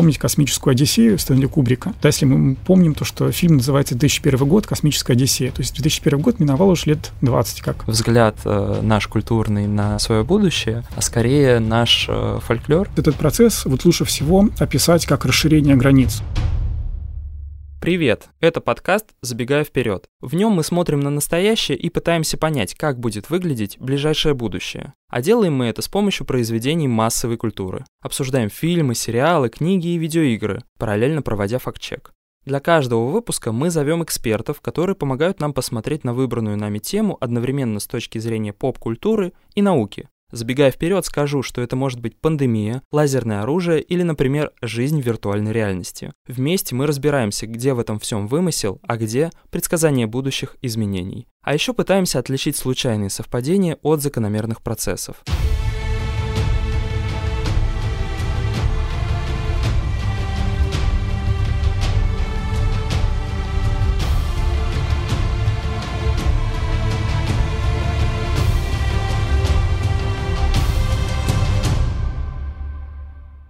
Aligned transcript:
Помните 0.00 0.20
«Космическую 0.20 0.70
Одиссею» 0.70 1.18
Стэнли 1.18 1.46
Кубрика? 1.46 1.92
Да, 2.00 2.10
если 2.10 2.24
мы 2.24 2.54
помним 2.54 2.94
то, 2.94 3.04
что 3.04 3.32
фильм 3.32 3.56
называется 3.56 3.96
«2001 3.96 4.46
год. 4.46 4.64
Космическая 4.64 5.14
Одиссея». 5.14 5.50
То 5.50 5.60
есть 5.60 5.74
2001 5.74 6.20
год 6.20 6.38
миновал 6.38 6.68
уже 6.68 6.90
лет 6.90 7.10
20 7.20 7.62
как. 7.62 7.84
Взгляд 7.88 8.36
э, 8.44 8.78
наш 8.80 9.08
культурный 9.08 9.66
на 9.66 9.98
свое 9.98 10.22
будущее, 10.22 10.84
а 10.94 11.02
скорее 11.02 11.58
наш 11.58 12.06
э, 12.08 12.38
фольклор. 12.40 12.88
Этот 12.96 13.16
процесс 13.16 13.64
вот 13.64 13.84
лучше 13.84 14.04
всего 14.04 14.48
описать 14.60 15.04
как 15.04 15.24
расширение 15.24 15.74
границ. 15.74 16.22
Привет! 17.80 18.30
Это 18.40 18.60
подкаст 18.60 19.14
«Забегая 19.22 19.62
вперед». 19.62 20.08
В 20.20 20.34
нем 20.34 20.50
мы 20.50 20.64
смотрим 20.64 20.98
на 20.98 21.10
настоящее 21.10 21.78
и 21.78 21.90
пытаемся 21.90 22.36
понять, 22.36 22.74
как 22.74 22.98
будет 22.98 23.30
выглядеть 23.30 23.78
ближайшее 23.78 24.34
будущее. 24.34 24.94
А 25.08 25.22
делаем 25.22 25.54
мы 25.54 25.66
это 25.66 25.80
с 25.80 25.86
помощью 25.86 26.26
произведений 26.26 26.88
массовой 26.88 27.36
культуры. 27.36 27.84
Обсуждаем 28.02 28.50
фильмы, 28.50 28.96
сериалы, 28.96 29.48
книги 29.48 29.88
и 29.88 29.96
видеоигры, 29.96 30.64
параллельно 30.76 31.22
проводя 31.22 31.60
факт-чек. 31.60 32.10
Для 32.44 32.58
каждого 32.58 33.06
выпуска 33.10 33.52
мы 33.52 33.70
зовем 33.70 34.02
экспертов, 34.02 34.60
которые 34.60 34.96
помогают 34.96 35.38
нам 35.38 35.52
посмотреть 35.52 36.02
на 36.02 36.14
выбранную 36.14 36.56
нами 36.56 36.80
тему 36.80 37.16
одновременно 37.20 37.78
с 37.78 37.86
точки 37.86 38.18
зрения 38.18 38.52
поп-культуры 38.52 39.34
и 39.54 39.62
науки. 39.62 40.08
Забегая 40.30 40.70
вперед, 40.70 41.06
скажу, 41.06 41.42
что 41.42 41.62
это 41.62 41.74
может 41.74 42.00
быть 42.00 42.20
пандемия, 42.20 42.82
лазерное 42.92 43.42
оружие 43.42 43.80
или, 43.80 44.02
например, 44.02 44.52
жизнь 44.60 45.00
в 45.00 45.06
виртуальной 45.06 45.52
реальности. 45.52 46.12
Вместе 46.26 46.74
мы 46.74 46.86
разбираемся, 46.86 47.46
где 47.46 47.72
в 47.72 47.78
этом 47.78 47.98
всем 47.98 48.26
вымысел, 48.26 48.78
а 48.82 48.98
где 48.98 49.30
предсказание 49.50 50.06
будущих 50.06 50.56
изменений. 50.60 51.26
А 51.42 51.54
еще 51.54 51.72
пытаемся 51.72 52.18
отличить 52.18 52.56
случайные 52.56 53.08
совпадения 53.08 53.78
от 53.82 54.02
закономерных 54.02 54.62
процессов. 54.62 55.22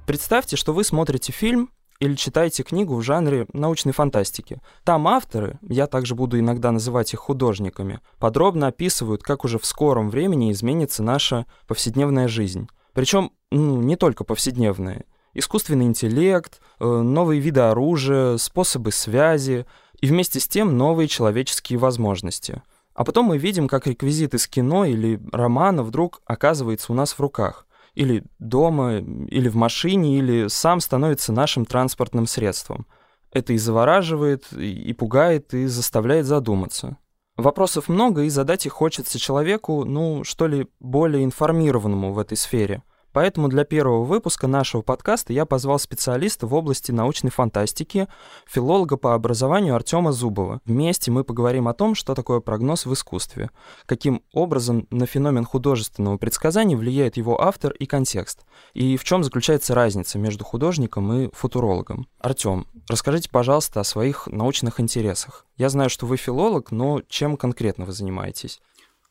Представьте, 0.09 0.57
что 0.57 0.73
вы 0.73 0.85
смотрите 0.85 1.33
фильм 1.33 1.69
или 2.01 2.15
читаете 2.15 2.63
книгу 2.63 2.95
в 2.95 3.03
жанре 3.03 3.47
научной 3.53 3.93
фантастики. 3.93 4.63
Там 4.83 5.07
авторы, 5.07 5.59
я 5.61 5.87
также 5.87 6.15
буду 6.15 6.39
иногда 6.39 6.73
называть 6.73 7.13
их 7.13 7.21
художниками, 7.21 8.01
подробно 8.19 8.69
описывают, 8.69 9.23
как 9.23 9.45
уже 9.45 9.59
в 9.59 9.67
скором 9.67 10.09
времени 10.09 10.51
изменится 10.51 11.03
наша 11.03 11.45
повседневная 11.67 12.27
жизнь. 12.27 12.71
Причем 12.95 13.33
ну, 13.51 13.83
не 13.83 13.97
только 13.97 14.25
повседневная. 14.25 15.05
Искусственный 15.35 15.85
интеллект, 15.85 16.63
э, 16.81 16.87
новые 16.87 17.43
виды 17.43 17.61
оружия, 17.61 18.39
способы 18.39 18.93
связи 18.93 19.67
и 20.01 20.07
вместе 20.07 20.41
с 20.41 20.49
тем 20.49 20.79
новые 20.79 21.07
человеческие 21.07 21.79
возможности. 21.79 22.63
А 22.95 23.05
потом 23.05 23.27
мы 23.27 23.37
видим, 23.37 23.69
как 23.69 23.87
реквизит 23.87 24.33
из 24.33 24.49
кино 24.49 24.87
или 24.87 25.21
романа 25.33 25.83
вдруг 25.83 26.23
оказывается 26.25 26.93
у 26.93 26.95
нас 26.95 27.13
в 27.13 27.21
руках 27.21 27.68
или 27.99 28.23
дома, 28.39 28.99
или 28.99 29.49
в 29.49 29.57
машине, 29.57 30.19
или 30.19 30.47
сам 30.47 30.79
становится 30.79 31.33
нашим 31.33 31.65
транспортным 31.65 32.27
средством. 32.27 32.87
Это 33.33 33.53
и 33.53 33.59
завораживает, 33.59 34.53
и 34.53 34.93
пугает, 34.93 35.53
и 35.53 35.67
заставляет 35.67 36.25
задуматься. 36.25 36.97
Вопросов 37.37 37.89
много, 37.89 38.23
и 38.23 38.29
задать 38.29 38.67
их 38.67 38.73
хочется 38.73 39.19
человеку, 39.19 39.85
ну, 39.85 40.23
что 40.23 40.47
ли, 40.47 40.69
более 40.79 41.25
информированному 41.25 42.13
в 42.13 42.21
этой 42.21 42.37
сфере. 42.37 42.85
Поэтому 43.13 43.49
для 43.49 43.65
первого 43.65 44.05
выпуска 44.05 44.47
нашего 44.47 44.83
подкаста 44.83 45.33
я 45.33 45.47
позвал 45.47 45.79
специалиста 45.79 46.47
в 46.47 46.55
области 46.55 46.93
научной 46.93 47.31
фантастики, 47.31 48.09
филолога 48.47 48.97
по 48.97 49.15
образованию 49.15 49.75
Артема 49.75 50.13
Зубова. 50.13 50.61
Вместе 50.65 51.11
мы 51.11 51.25
поговорим 51.25 51.69
о 51.69 51.75
том, 51.75 51.95
что 51.95 52.15
такое 52.15 52.41
прогноз 52.41 52.87
в 52.87 52.93
искусстве, 52.93 53.51
каким 53.87 54.23
образом 54.33 54.87
на 54.91 55.07
феномен 55.07 55.45
художественного 55.45 56.19
предсказания 56.19 56.77
влияет 56.77 57.17
его 57.17 57.41
автор 57.41 57.73
и 57.73 57.87
контекст, 57.87 58.45
и 58.75 58.97
в 58.97 59.05
чем 59.05 59.25
заключается 59.25 59.75
разница 59.75 60.19
между 60.19 60.45
художником 60.45 61.13
и 61.13 61.31
футурологом. 61.33 62.09
Артем, 62.21 62.67
расскажите, 62.89 63.31
пожалуйста, 63.31 63.81
о 63.81 63.85
своих 63.85 64.27
научных 64.27 64.81
интересах. 64.81 65.47
Я 65.57 65.69
знаю, 65.71 65.91
что 65.91 66.07
вы 66.07 66.17
филолог, 66.17 66.71
но 66.71 67.03
чем 67.09 67.37
конкретно 67.37 67.85
вы 67.85 67.93
занимаетесь? 67.93 68.61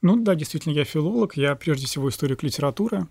Ну 0.02 0.16
да, 0.16 0.36
действительно, 0.36 0.74
я 0.74 0.86
филолог, 0.86 1.38
я 1.38 1.56
прежде 1.56 1.88
всего 1.88 2.10
историк 2.10 2.44
литературы. 2.44 3.08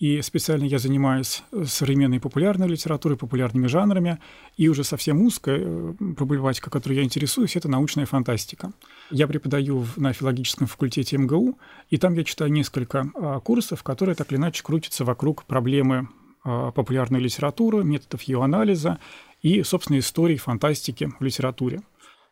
И 0.00 0.22
специально 0.22 0.64
я 0.64 0.78
занимаюсь 0.78 1.42
э, 1.52 1.64
современной 1.66 2.20
популярной 2.20 2.66
литературой, 2.66 3.18
популярными 3.18 3.66
жанрами. 3.66 4.18
И 4.56 4.66
уже 4.66 4.82
совсем 4.82 5.20
узкая 5.20 5.58
э, 5.60 5.94
проблематика, 6.16 6.70
которой 6.70 6.94
я 6.94 7.02
интересуюсь, 7.02 7.54
это 7.54 7.68
научная 7.68 8.06
фантастика. 8.06 8.72
Я 9.10 9.28
преподаю 9.28 9.86
на 9.96 10.14
филологическом 10.14 10.68
факультете 10.68 11.18
МГУ, 11.18 11.58
и 11.90 11.98
там 11.98 12.14
я 12.14 12.24
читаю 12.24 12.50
несколько 12.50 13.10
а, 13.14 13.40
курсов, 13.40 13.82
которые 13.82 14.14
так 14.14 14.32
или 14.32 14.38
иначе 14.38 14.62
крутятся 14.62 15.04
вокруг 15.04 15.44
проблемы 15.44 16.08
а, 16.44 16.70
популярной 16.70 17.20
литературы, 17.20 17.84
методов 17.84 18.22
ее 18.22 18.42
анализа 18.42 18.98
и, 19.42 19.62
собственно, 19.64 19.98
истории 19.98 20.36
фантастики 20.36 21.12
в 21.20 21.22
литературе. 21.22 21.82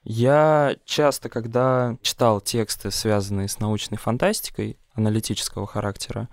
Я 0.05 0.77
часто, 0.87 1.29
когда 1.29 1.99
читал 2.00 2.41
тексты, 2.41 2.91
связанные 2.91 3.49
с 3.49 3.61
научной 3.61 3.99
фантастикой, 3.99 4.79
аналитического 4.95 5.67
характера, 5.67 6.29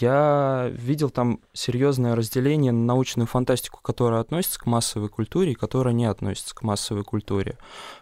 я 0.00 0.70
видел 0.72 1.10
там 1.10 1.40
серьезное 1.52 2.14
разделение 2.14 2.72
на 2.72 2.84
научную 2.84 3.26
фантастику, 3.26 3.80
которая 3.82 4.20
относится 4.20 4.58
к 4.58 4.66
массовой 4.66 5.08
культуре 5.08 5.52
и 5.52 5.56
которая 5.56 5.94
не 5.94 6.06
относится 6.06 6.54
к 6.54 6.62
массовой 6.62 7.04
культуре. 7.04 7.58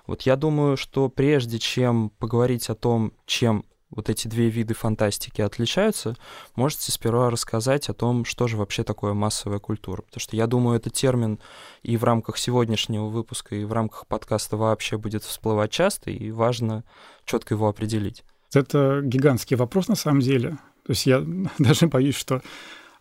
Вот 0.06 0.22
я 0.22 0.36
думаю, 0.36 0.76
что 0.76 1.08
прежде 1.08 1.58
чем 1.58 2.10
поговорить 2.10 2.68
о 2.70 2.74
том, 2.74 3.12
чем 3.26 3.64
вот 3.90 4.08
эти 4.08 4.28
две 4.28 4.48
виды 4.48 4.74
фантастики 4.74 5.40
отличаются, 5.40 6.16
можете 6.54 6.92
сперва 6.92 7.28
рассказать 7.30 7.88
о 7.88 7.94
том, 7.94 8.24
что 8.24 8.46
же 8.46 8.56
вообще 8.56 8.84
такое 8.84 9.14
массовая 9.14 9.58
культура. 9.58 10.02
Потому 10.02 10.20
что 10.20 10.36
я 10.36 10.46
думаю, 10.46 10.76
этот 10.76 10.92
термин 10.92 11.40
и 11.82 11.96
в 11.96 12.04
рамках 12.04 12.38
сегодняшнего 12.38 13.06
выпуска, 13.06 13.56
и 13.56 13.64
в 13.64 13.72
рамках 13.72 14.06
подкаста 14.06 14.56
вообще 14.56 14.96
будет 14.96 15.24
всплывать 15.24 15.72
часто, 15.72 16.10
и 16.10 16.30
важно 16.30 16.84
четко 17.24 17.54
его 17.54 17.68
определить. 17.68 18.24
Это 18.54 19.00
гигантский 19.02 19.56
вопрос 19.56 19.88
на 19.88 19.96
самом 19.96 20.20
деле. 20.20 20.58
То 20.84 20.90
есть 20.90 21.06
я 21.06 21.24
даже 21.58 21.86
боюсь, 21.86 22.16
что 22.16 22.42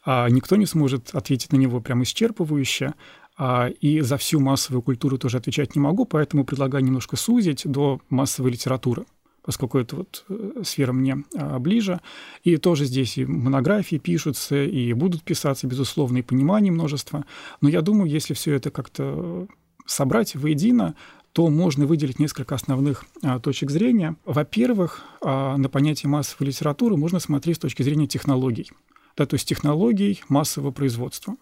а, 0.06 0.30
никто 0.30 0.56
не 0.56 0.66
сможет 0.66 1.14
ответить 1.14 1.52
на 1.52 1.58
него 1.58 1.82
прямо 1.82 2.04
исчерпывающе, 2.04 2.94
а, 3.38 3.70
и 3.70 4.02
за 4.02 4.18
всю 4.18 4.40
массовую 4.40 4.82
культуру 4.82 5.18
тоже 5.18 5.38
отвечать 5.38 5.76
не 5.76 5.82
могу, 5.82 6.06
поэтому 6.06 6.44
предлагаю 6.44 6.84
немножко 6.84 7.16
сузить 7.16 7.64
до 7.66 8.02
массовой 8.10 8.52
литературы 8.52 9.06
поскольку 9.42 9.80
это 9.80 9.96
вот 9.96 10.26
э, 10.30 10.62
сфера 10.64 10.92
мне 10.92 11.24
а, 11.36 11.58
ближе. 11.58 12.02
И 12.44 12.58
тоже 12.58 12.86
здесь 12.86 13.18
и 13.18 13.26
монографии 13.26 13.96
пишутся, 13.96 14.64
и 14.64 14.94
будут 14.94 15.24
писаться, 15.24 15.66
безусловно, 15.66 16.20
и 16.20 16.22
понимание 16.22 16.72
множество. 16.72 17.26
Но 17.60 17.68
я 17.68 17.82
думаю, 17.82 18.12
если 18.12 18.36
все 18.36 18.54
это 18.54 18.70
как-то 18.70 19.48
собрать 19.88 20.36
воедино, 20.36 20.94
то 21.34 21.50
можно 21.50 21.86
выделить 21.86 22.20
несколько 22.20 22.56
основных 22.56 23.06
а, 23.24 23.40
точек 23.40 23.70
зрения. 23.72 24.16
Во-первых, 24.26 25.04
а, 25.22 25.58
на 25.58 25.70
понятие 25.70 26.10
массовой 26.10 26.48
литературы 26.48 26.98
можно 26.98 27.20
смотреть 27.20 27.58
с 27.58 27.60
точки 27.60 27.84
зрения 27.84 28.08
технологий, 28.08 28.72
да, 29.16 29.26
то 29.26 29.36
есть 29.36 29.48
технологий 29.48 30.22
массового 30.28 30.72
производства. 30.72 31.36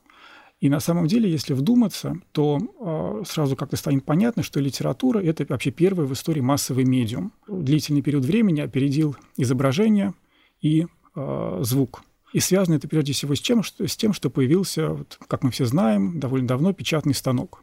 И 0.59 0.69
на 0.69 0.79
самом 0.79 1.05
деле, 1.05 1.29
если 1.29 1.53
вдуматься, 1.53 2.15
то 2.31 2.57
э, 2.57 3.23
сразу 3.27 3.55
как-то 3.55 3.77
станет 3.77 4.03
понятно, 4.05 4.41
что 4.41 4.59
литература— 4.59 5.19
это 5.23 5.45
вообще 5.47 5.69
первый 5.69 6.07
в 6.07 6.13
истории 6.13 6.41
массовый 6.41 6.83
медиум. 6.83 7.31
Длительный 7.47 8.01
период 8.01 8.25
времени 8.25 8.61
опередил 8.61 9.15
изображение 9.35 10.15
и 10.59 10.87
э, 11.15 11.59
звук. 11.61 12.01
И 12.33 12.39
связано 12.39 12.75
это 12.75 12.87
прежде 12.87 13.13
всего 13.13 13.35
с, 13.35 13.39
чем, 13.39 13.61
что, 13.61 13.87
с 13.87 13.95
тем, 13.95 14.13
что 14.13 14.31
появился, 14.31 14.89
вот, 14.89 15.19
как 15.27 15.43
мы 15.43 15.51
все 15.51 15.65
знаем, 15.65 16.19
довольно 16.19 16.47
давно 16.47 16.73
печатный 16.73 17.13
станок. 17.13 17.61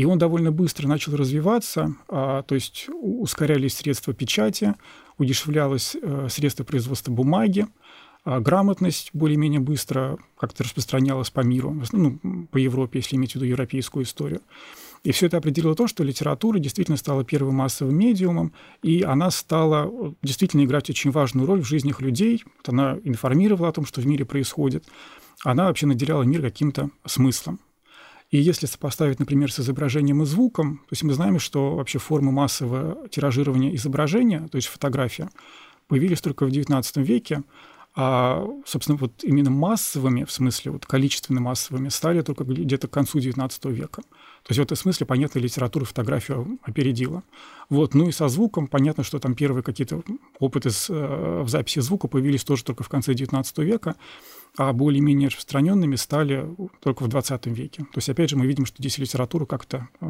И 0.00 0.04
он 0.06 0.16
довольно 0.16 0.50
быстро 0.50 0.88
начал 0.88 1.14
развиваться, 1.14 1.94
а, 2.08 2.42
то 2.44 2.54
есть 2.54 2.88
ускорялись 2.88 3.74
средства 3.74 4.14
печати, 4.14 4.74
удешевлялось 5.18 5.94
э, 5.94 6.28
средства 6.30 6.64
производства 6.64 7.12
бумаги, 7.12 7.66
а 8.24 8.40
грамотность 8.40 9.10
более-менее 9.12 9.60
быстро 9.60 10.16
как-то 10.38 10.64
распространялась 10.64 11.28
по 11.28 11.40
миру, 11.40 11.82
ну, 11.92 12.18
по 12.50 12.56
Европе, 12.56 13.00
если 13.00 13.16
иметь 13.16 13.32
в 13.32 13.34
виду 13.34 13.44
европейскую 13.44 14.06
историю. 14.06 14.40
И 15.04 15.12
все 15.12 15.26
это 15.26 15.36
определило 15.36 15.74
то, 15.74 15.86
что 15.86 16.02
литература 16.02 16.58
действительно 16.58 16.96
стала 16.96 17.22
первым 17.22 17.56
массовым 17.56 17.94
медиумом, 17.94 18.54
и 18.82 19.02
она 19.02 19.30
стала 19.30 19.86
э, 19.86 20.12
действительно 20.22 20.64
играть 20.64 20.88
очень 20.88 21.10
важную 21.10 21.46
роль 21.46 21.60
в 21.60 21.68
жизнях 21.68 22.00
людей. 22.00 22.42
Она 22.64 22.96
информировала 23.04 23.68
о 23.68 23.72
том, 23.72 23.84
что 23.84 24.00
в 24.00 24.06
мире 24.06 24.24
происходит. 24.24 24.86
Она 25.44 25.66
вообще 25.66 25.84
наделяла 25.84 26.22
мир 26.22 26.40
каким-то 26.40 26.88
смыслом. 27.04 27.60
И 28.30 28.38
если 28.38 28.66
сопоставить, 28.66 29.18
например, 29.18 29.52
с 29.52 29.60
изображением 29.60 30.22
и 30.22 30.26
звуком, 30.26 30.78
то 30.78 30.92
есть 30.92 31.02
мы 31.02 31.12
знаем, 31.12 31.38
что 31.38 31.76
вообще 31.76 31.98
формы 31.98 32.32
массового 32.32 33.08
тиражирования 33.08 33.74
изображения, 33.74 34.48
то 34.48 34.56
есть 34.56 34.68
фотография, 34.68 35.30
появились 35.88 36.20
только 36.20 36.46
в 36.46 36.50
XIX 36.50 37.02
веке, 37.02 37.42
А, 37.96 38.46
собственно, 38.66 38.96
вот 38.98 39.24
именно 39.24 39.50
массовыми, 39.50 40.22
в 40.22 40.30
смысле 40.30 40.70
вот 40.70 40.86
количественно 40.86 41.40
массовыми, 41.40 41.88
стали 41.88 42.22
только 42.22 42.44
где-то 42.44 42.86
к 42.86 42.92
концу 42.92 43.18
XIX 43.18 43.50
века. 43.72 44.02
То 44.02 44.50
есть 44.50 44.60
в 44.60 44.62
этом 44.62 44.76
смысле, 44.76 45.06
понятно, 45.06 45.40
литература 45.40 45.84
фотографию 45.84 46.58
опередила. 46.62 47.24
Вот. 47.68 47.94
Ну 47.94 48.08
и 48.08 48.12
со 48.12 48.28
звуком 48.28 48.68
понятно, 48.68 49.02
что 49.02 49.18
там 49.18 49.34
первые 49.34 49.64
какие-то 49.64 50.04
опыты 50.38 50.70
с, 50.70 50.88
э, 50.88 51.42
в 51.42 51.48
записи 51.48 51.80
звука 51.80 52.06
появились 52.06 52.44
тоже 52.44 52.62
только 52.62 52.84
в 52.84 52.88
конце 52.88 53.12
XIX 53.12 53.64
века, 53.64 53.96
а 54.56 54.72
более-менее 54.72 55.28
распространенными 55.28 55.96
стали 55.96 56.46
только 56.80 57.04
в 57.04 57.08
XX 57.08 57.52
веке. 57.52 57.82
То 57.84 57.98
есть, 57.98 58.08
опять 58.08 58.30
же, 58.30 58.36
мы 58.36 58.46
видим, 58.46 58.66
что 58.66 58.78
здесь 58.78 58.98
литература 58.98 59.46
как-то 59.46 59.88
э, 60.00 60.06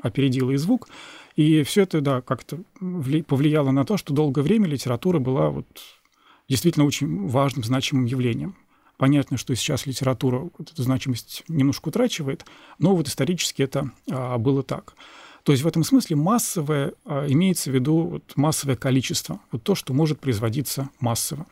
опередила 0.00 0.50
и 0.50 0.56
звук, 0.56 0.88
и 1.36 1.62
все 1.62 1.82
это, 1.82 2.00
да, 2.00 2.20
как-то 2.20 2.58
повлияло 3.26 3.70
на 3.70 3.84
то, 3.84 3.96
что 3.96 4.12
долгое 4.12 4.42
время 4.42 4.66
литература 4.66 5.18
была 5.18 5.50
вот 5.50 5.66
действительно 6.48 6.84
очень 6.84 7.26
важным, 7.28 7.64
значимым 7.64 8.04
явлением. 8.04 8.56
Понятно, 8.96 9.36
что 9.36 9.54
сейчас 9.54 9.86
литература 9.86 10.48
эту 10.58 10.82
значимость 10.82 11.44
немножко 11.48 11.88
утрачивает, 11.88 12.46
но 12.78 12.96
вот 12.96 13.08
исторически 13.08 13.62
это 13.62 13.90
а, 14.10 14.38
было 14.38 14.62
так. 14.62 14.94
То 15.42 15.52
есть 15.52 15.62
в 15.62 15.68
этом 15.68 15.84
смысле 15.84 16.16
массовое 16.16 16.94
а, 17.04 17.26
имеется 17.28 17.70
в 17.70 17.74
виду 17.74 18.02
вот, 18.02 18.32
массовое 18.36 18.76
количество, 18.76 19.40
вот 19.52 19.62
то, 19.62 19.74
что 19.74 19.92
может 19.92 20.18
производиться 20.18 20.88
массово. 20.98 21.46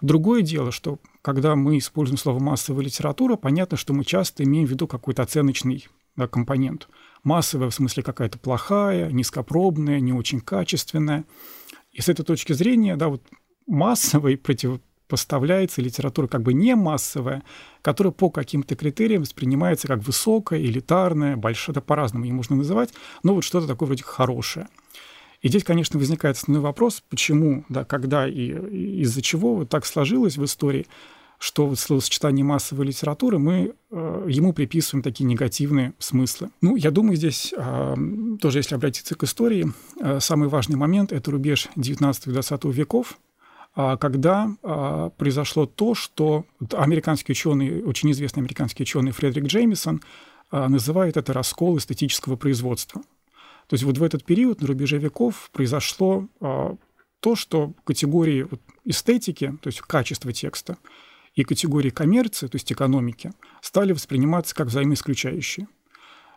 Другое 0.00 0.42
дело, 0.42 0.70
что 0.70 0.98
когда 1.22 1.56
мы 1.56 1.78
используем 1.78 2.18
слово 2.18 2.38
массовая 2.38 2.84
литература, 2.84 3.36
понятно, 3.36 3.76
что 3.76 3.92
мы 3.92 4.04
часто 4.04 4.44
имеем 4.44 4.66
в 4.66 4.70
виду 4.70 4.86
какой-то 4.86 5.22
оценочный 5.22 5.88
да, 6.16 6.28
компонент. 6.28 6.88
Массовая 7.24 7.70
в 7.70 7.74
смысле 7.74 8.02
какая-то 8.02 8.38
плохая, 8.38 9.10
низкопробная, 9.10 10.00
не 10.00 10.12
очень 10.12 10.40
качественная. 10.40 11.24
И 11.92 12.00
с 12.00 12.08
этой 12.08 12.24
точки 12.24 12.52
зрения, 12.52 12.96
да, 12.96 13.08
вот 13.08 13.22
массовой 13.66 14.36
против, 14.36 14.80
поставляется 15.08 15.80
литература 15.82 16.28
как 16.28 16.42
бы 16.42 16.52
не 16.52 16.76
массовая, 16.76 17.42
которая 17.82 18.12
по 18.12 18.30
каким-то 18.30 18.76
критериям 18.76 19.22
воспринимается 19.22 19.88
как 19.88 20.04
высокая, 20.04 20.60
элитарная, 20.60 21.36
большая, 21.36 21.74
да 21.74 21.80
по-разному 21.80 22.24
ее 22.24 22.34
можно 22.34 22.56
называть, 22.56 22.92
но 23.22 23.34
вот 23.34 23.42
что-то 23.42 23.66
такое 23.66 23.86
вроде 23.86 24.04
хорошее. 24.04 24.68
И 25.40 25.48
здесь, 25.48 25.64
конечно, 25.64 25.98
возникает 25.98 26.36
основной 26.36 26.62
вопрос, 26.62 27.02
почему, 27.08 27.64
да, 27.68 27.84
когда 27.84 28.26
и, 28.26 28.50
из-за 29.02 29.22
чего 29.22 29.64
так 29.64 29.86
сложилось 29.86 30.36
в 30.36 30.44
истории, 30.44 30.86
что 31.38 31.66
вот 31.66 31.78
словосочетание 31.78 32.44
массовой 32.44 32.86
литературы 32.86 33.38
мы 33.38 33.72
э, 33.90 34.26
ему 34.28 34.52
приписываем 34.52 35.04
такие 35.04 35.24
негативные 35.24 35.94
смыслы. 36.00 36.50
Ну, 36.60 36.74
я 36.74 36.90
думаю, 36.90 37.16
здесь 37.16 37.54
э, 37.56 37.94
тоже, 38.40 38.58
если 38.58 38.74
обратиться 38.74 39.14
к 39.14 39.22
истории, 39.22 39.72
э, 40.00 40.18
самый 40.20 40.48
важный 40.48 40.76
момент– 40.76 41.12
это 41.12 41.30
рубеж 41.30 41.68
19-20 41.76 42.72
веков, 42.72 43.18
а, 43.80 43.96
когда 43.96 44.50
а, 44.64 45.10
произошло 45.10 45.64
то, 45.64 45.94
что 45.94 46.44
американский 46.72 47.30
ученый, 47.30 47.84
очень 47.84 48.10
известный 48.10 48.40
американский 48.40 48.82
ученый 48.82 49.12
Фредерик 49.12 49.46
Джеймисон 49.46 50.02
а, 50.50 50.68
называет 50.68 51.16
это 51.16 51.32
раскол 51.32 51.78
эстетического 51.78 52.34
производства. 52.34 53.02
То 53.68 53.74
есть 53.74 53.84
вот 53.84 53.98
в 53.98 54.02
этот 54.02 54.24
период 54.24 54.60
на 54.60 54.66
рубеже 54.66 54.98
веков 54.98 55.50
произошло 55.52 56.26
то, 56.40 57.36
что 57.36 57.74
категории 57.84 58.46
эстетики, 58.84 59.56
то 59.60 59.68
есть 59.68 59.80
качество 59.80 60.32
текста, 60.32 60.78
и 61.34 61.44
категории 61.44 61.90
коммерции, 61.90 62.48
то 62.48 62.56
есть 62.56 62.72
экономики, 62.72 63.32
стали 63.60 63.92
восприниматься 63.92 64.54
как 64.54 64.68
взаимоисключающие. 64.68 65.68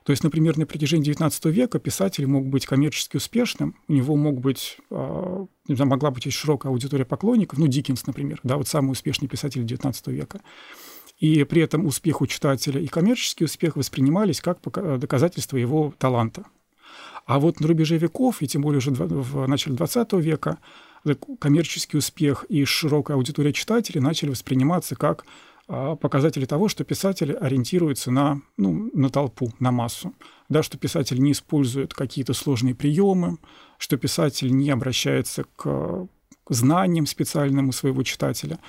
То 0.04 0.12
есть, 0.12 0.24
например, 0.24 0.58
на 0.58 0.66
протяжении 0.66 1.12
XIX 1.12 1.52
века 1.52 1.80
писатель 1.80 2.26
мог 2.26 2.48
быть 2.48 2.66
коммерчески 2.66 3.18
успешным, 3.18 3.76
у 3.88 3.94
него 3.94 4.16
мог 4.16 4.40
быть, 4.40 4.78
э, 4.90 5.46
могла 5.68 6.12
быть 6.12 6.26
очень 6.26 6.38
широкая 6.38 6.72
аудитория 6.72 7.06
поклонников, 7.06 7.60
ну, 7.60 7.68
Диккенс, 7.68 8.08
например, 8.08 8.40
да, 8.44 8.58
вот 8.58 8.68
самый 8.68 8.92
успешный 8.92 9.28
писатель 9.28 9.64
XIX 9.64 10.12
века. 10.12 10.42
И 11.20 11.44
при 11.44 11.62
этом 11.62 11.86
успех 11.86 12.22
у 12.22 12.28
читателя 12.28 12.82
и 12.82 12.88
коммерческий 12.88 13.46
успех 13.46 13.76
воспринимались 13.76 14.42
как 14.42 14.60
доказательство 15.00 15.58
его 15.58 15.94
таланта. 16.00 16.46
А 17.32 17.40
вот 17.40 17.62
на 17.62 17.68
рубеже 17.70 17.98
веков, 17.98 18.42
и 18.42 18.48
тем 18.48 18.62
более 18.62 18.80
уже 18.80 18.92
в 18.92 19.48
начале 19.48 19.78
XX 19.78 20.20
века, 20.20 20.58
коммерческий 21.40 21.98
успех 21.98 22.44
и 22.50 22.66
широкая 22.66 23.16
аудитория 23.16 23.54
читателей 23.54 24.02
начали 24.02 24.32
восприниматься 24.32 24.98
как 24.98 25.24
а, 25.70 25.96
показатели 25.96 26.44
того, 26.44 26.68
что 26.68 26.84
писатель 26.84 27.32
ориентируется 27.32 28.12
на, 28.12 28.42
ну, 28.58 28.90
на 28.94 29.10
толпу, 29.10 29.54
на 29.60 29.72
массу. 29.72 30.14
Да, 30.50 30.62
что 30.62 30.78
писатель 30.78 31.22
не 31.22 31.32
использует 31.32 31.94
какие-то 31.94 32.34
сложные 32.34 32.76
приемы, 32.76 33.38
что 33.78 33.96
писатель 33.96 34.54
не 34.54 34.70
обращается 34.70 35.46
к 35.56 36.10
знаниям 36.50 37.06
специальным 37.06 37.70
у 37.70 37.72
своего 37.72 38.04
читателя 38.04 38.60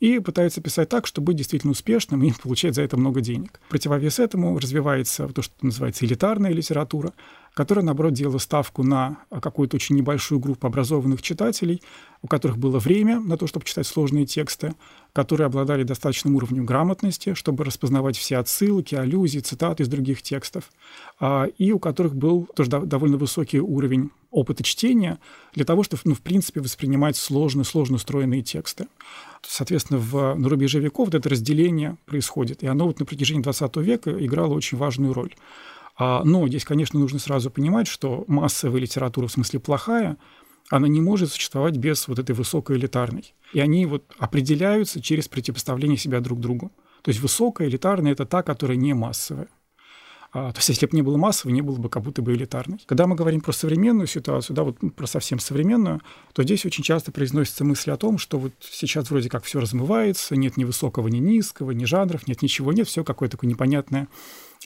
и 0.00 0.20
пытается 0.20 0.60
писать 0.60 0.88
так, 0.88 1.06
чтобы 1.06 1.26
быть 1.26 1.36
действительно 1.36 1.72
успешным 1.72 2.22
и 2.22 2.32
получать 2.32 2.74
за 2.74 2.82
это 2.82 2.96
много 2.96 3.20
денег. 3.20 3.60
Противовес 3.68 4.18
этому 4.18 4.58
развивается 4.58 5.28
то, 5.28 5.42
что 5.42 5.54
называется 5.62 6.04
элитарная 6.06 6.52
литература, 6.52 7.12
которая, 7.58 7.84
наоборот, 7.84 8.12
делала 8.12 8.38
ставку 8.38 8.84
на 8.84 9.16
какую-то 9.30 9.74
очень 9.74 9.96
небольшую 9.96 10.38
группу 10.38 10.68
образованных 10.68 11.22
читателей, 11.22 11.82
у 12.22 12.28
которых 12.28 12.56
было 12.56 12.78
время 12.78 13.18
на 13.18 13.36
то, 13.36 13.48
чтобы 13.48 13.66
читать 13.66 13.84
сложные 13.84 14.26
тексты, 14.26 14.76
которые 15.12 15.46
обладали 15.46 15.82
достаточным 15.82 16.36
уровнем 16.36 16.64
грамотности, 16.64 17.34
чтобы 17.34 17.64
распознавать 17.64 18.16
все 18.16 18.36
отсылки, 18.36 18.94
аллюзии, 18.94 19.40
цитаты 19.40 19.82
из 19.82 19.88
других 19.88 20.22
текстов, 20.22 20.70
а, 21.18 21.46
и 21.58 21.72
у 21.72 21.80
которых 21.80 22.14
был 22.14 22.48
тоже 22.54 22.70
довольно 22.70 23.16
высокий 23.16 23.58
уровень 23.58 24.12
опыта 24.30 24.62
чтения 24.62 25.18
для 25.52 25.64
того, 25.64 25.82
чтобы, 25.82 26.02
ну, 26.04 26.14
в 26.14 26.20
принципе, 26.20 26.60
воспринимать 26.60 27.16
сложно, 27.16 27.64
сложно 27.64 27.96
устроенные 27.96 28.42
тексты. 28.42 28.86
Соответственно, 29.42 29.98
в, 29.98 30.36
на 30.36 30.48
рубеже 30.48 30.78
веков 30.78 31.08
вот 31.08 31.16
это 31.16 31.28
разделение 31.28 31.96
происходит, 32.06 32.62
и 32.62 32.68
оно 32.68 32.86
вот 32.86 33.00
на 33.00 33.04
протяжении 33.04 33.42
XX 33.42 33.82
века 33.82 34.24
играло 34.24 34.54
очень 34.54 34.78
важную 34.78 35.12
роль. 35.12 35.34
А, 35.98 36.22
но 36.24 36.46
здесь, 36.46 36.64
конечно, 36.64 36.98
нужно 36.98 37.18
сразу 37.18 37.50
понимать, 37.50 37.88
что 37.88 38.24
массовая 38.28 38.80
литература 38.80 39.26
в 39.26 39.32
смысле 39.32 39.58
плохая, 39.58 40.16
она 40.70 40.86
не 40.86 41.00
может 41.00 41.32
существовать 41.32 41.76
без 41.76 42.06
вот 42.06 42.18
этой 42.18 42.34
высокой 42.34 42.76
элитарной. 42.76 43.34
И 43.52 43.60
они 43.60 43.84
вот 43.86 44.04
определяются 44.18 45.02
через 45.02 45.26
противопоставление 45.26 45.96
себя 45.96 46.20
друг 46.20 46.40
другу. 46.40 46.70
То 47.02 47.08
есть 47.08 47.20
высокая 47.20 47.68
элитарная– 47.68 48.12
это 48.12 48.26
та, 48.26 48.42
которая 48.42 48.76
не 48.76 48.94
массовая. 48.94 49.48
А, 50.30 50.52
то 50.52 50.58
есть 50.58 50.68
если 50.68 50.84
бы 50.86 50.94
не 50.94 51.02
было 51.02 51.16
массовой, 51.16 51.52
не 51.52 51.62
было 51.62 51.78
бы 51.78 51.88
как 51.88 52.02
будто 52.02 52.20
бы 52.20 52.34
элитарной. 52.34 52.78
Когда 52.86 53.06
мы 53.06 53.16
говорим 53.16 53.40
про 53.40 53.52
современную 53.52 54.06
ситуацию, 54.06 54.54
да, 54.54 54.62
вот 54.62 54.76
про 54.94 55.06
совсем 55.06 55.38
современную, 55.38 56.02
то 56.34 56.42
здесь 56.42 56.66
очень 56.66 56.84
часто 56.84 57.12
произносится 57.12 57.64
мысль 57.64 57.90
о 57.90 57.96
том, 57.96 58.18
что 58.18 58.38
вот 58.38 58.52
сейчас 58.60 59.10
вроде 59.10 59.30
как 59.30 59.44
все 59.44 59.58
размывается, 59.58 60.36
нет 60.36 60.58
ни 60.58 60.64
высокого, 60.64 61.08
ни 61.08 61.18
низкого, 61.18 61.70
ни 61.70 61.86
жанров, 61.86 62.28
нет 62.28 62.42
ничего, 62.42 62.72
нет, 62.72 62.86
все 62.86 63.04
какое-то 63.04 63.38
такое 63.38 63.48
непонятное 63.48 64.08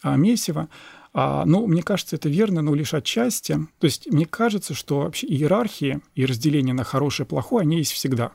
а, 0.02 0.16
месиво. 0.16 0.68
А, 1.14 1.44
ну, 1.44 1.66
мне 1.66 1.82
кажется, 1.82 2.16
это 2.16 2.28
верно, 2.28 2.62
но 2.62 2.74
лишь 2.74 2.94
отчасти. 2.94 3.58
То 3.78 3.84
есть 3.84 4.06
мне 4.10 4.24
кажется, 4.24 4.74
что 4.74 5.00
вообще 5.00 5.26
иерархии 5.26 6.00
и 6.14 6.24
разделение 6.24 6.74
на 6.74 6.84
хорошее 6.84 7.26
и 7.26 7.28
плохое, 7.28 7.62
они 7.62 7.78
есть 7.78 7.92
всегда. 7.92 8.32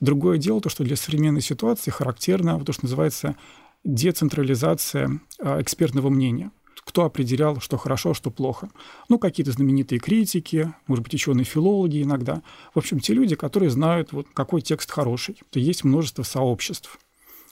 Другое 0.00 0.38
дело 0.38 0.60
то, 0.60 0.68
что 0.68 0.84
для 0.84 0.96
современной 0.96 1.40
ситуации 1.40 1.90
характерно 1.90 2.62
то, 2.62 2.72
что 2.72 2.84
называется 2.84 3.36
децентрализация 3.82 5.20
а, 5.40 5.60
экспертного 5.62 6.10
мнения. 6.10 6.50
Кто 6.84 7.04
определял, 7.04 7.60
что 7.60 7.78
хорошо, 7.78 8.14
что 8.14 8.30
плохо? 8.30 8.68
Ну, 9.08 9.18
какие-то 9.18 9.50
знаменитые 9.52 9.98
критики, 9.98 10.72
может 10.86 11.02
быть, 11.02 11.14
ученые-филологи 11.14 12.02
иногда. 12.02 12.42
В 12.74 12.78
общем, 12.78 13.00
те 13.00 13.12
люди, 13.12 13.34
которые 13.34 13.70
знают, 13.70 14.12
вот, 14.12 14.28
какой 14.34 14.60
текст 14.60 14.90
хороший. 14.90 15.36
То 15.50 15.58
есть 15.58 15.82
множество 15.82 16.22
сообществ. 16.22 16.98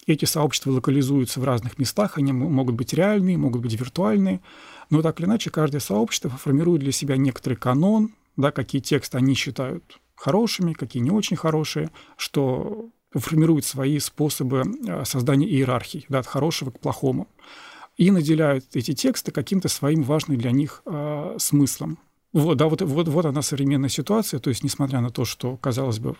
Эти 0.06 0.26
сообщества 0.26 0.70
локализуются 0.70 1.40
в 1.40 1.44
разных 1.44 1.78
местах, 1.78 2.18
они 2.18 2.32
могут 2.32 2.74
быть 2.74 2.92
реальные, 2.92 3.38
могут 3.38 3.62
быть 3.62 3.72
виртуальные, 3.78 4.40
но 4.90 5.00
так 5.02 5.18
или 5.18 5.26
иначе 5.26 5.50
каждое 5.50 5.80
сообщество 5.80 6.30
формирует 6.30 6.80
для 6.82 6.92
себя 6.92 7.16
некоторый 7.16 7.54
канон, 7.54 8.14
да, 8.36 8.50
какие 8.50 8.82
тексты 8.82 9.16
они 9.16 9.34
считают 9.34 9.98
хорошими, 10.14 10.72
какие 10.72 11.02
не 11.02 11.10
очень 11.10 11.36
хорошие, 11.36 11.90
что 12.16 12.90
формирует 13.12 13.64
свои 13.64 13.98
способы 13.98 14.64
э, 14.86 15.04
создания 15.04 15.48
иерархии, 15.48 16.04
да, 16.08 16.18
от 16.18 16.26
хорошего 16.26 16.70
к 16.70 16.80
плохому, 16.80 17.28
и 17.96 18.10
наделяют 18.10 18.64
эти 18.74 18.92
тексты 18.92 19.30
каким-то 19.30 19.68
своим 19.68 20.02
важным 20.02 20.36
для 20.36 20.50
них 20.50 20.82
э, 20.84 21.36
смыслом. 21.38 21.98
Вот, 22.34 22.56
да, 22.56 22.66
вот, 22.66 22.82
вот, 22.82 23.06
вот 23.06 23.26
она 23.26 23.42
современная 23.42 23.88
ситуация, 23.88 24.40
то 24.40 24.50
есть, 24.50 24.64
несмотря 24.64 25.00
на 25.00 25.10
то, 25.10 25.24
что, 25.24 25.56
казалось 25.56 26.00
бы, 26.00 26.16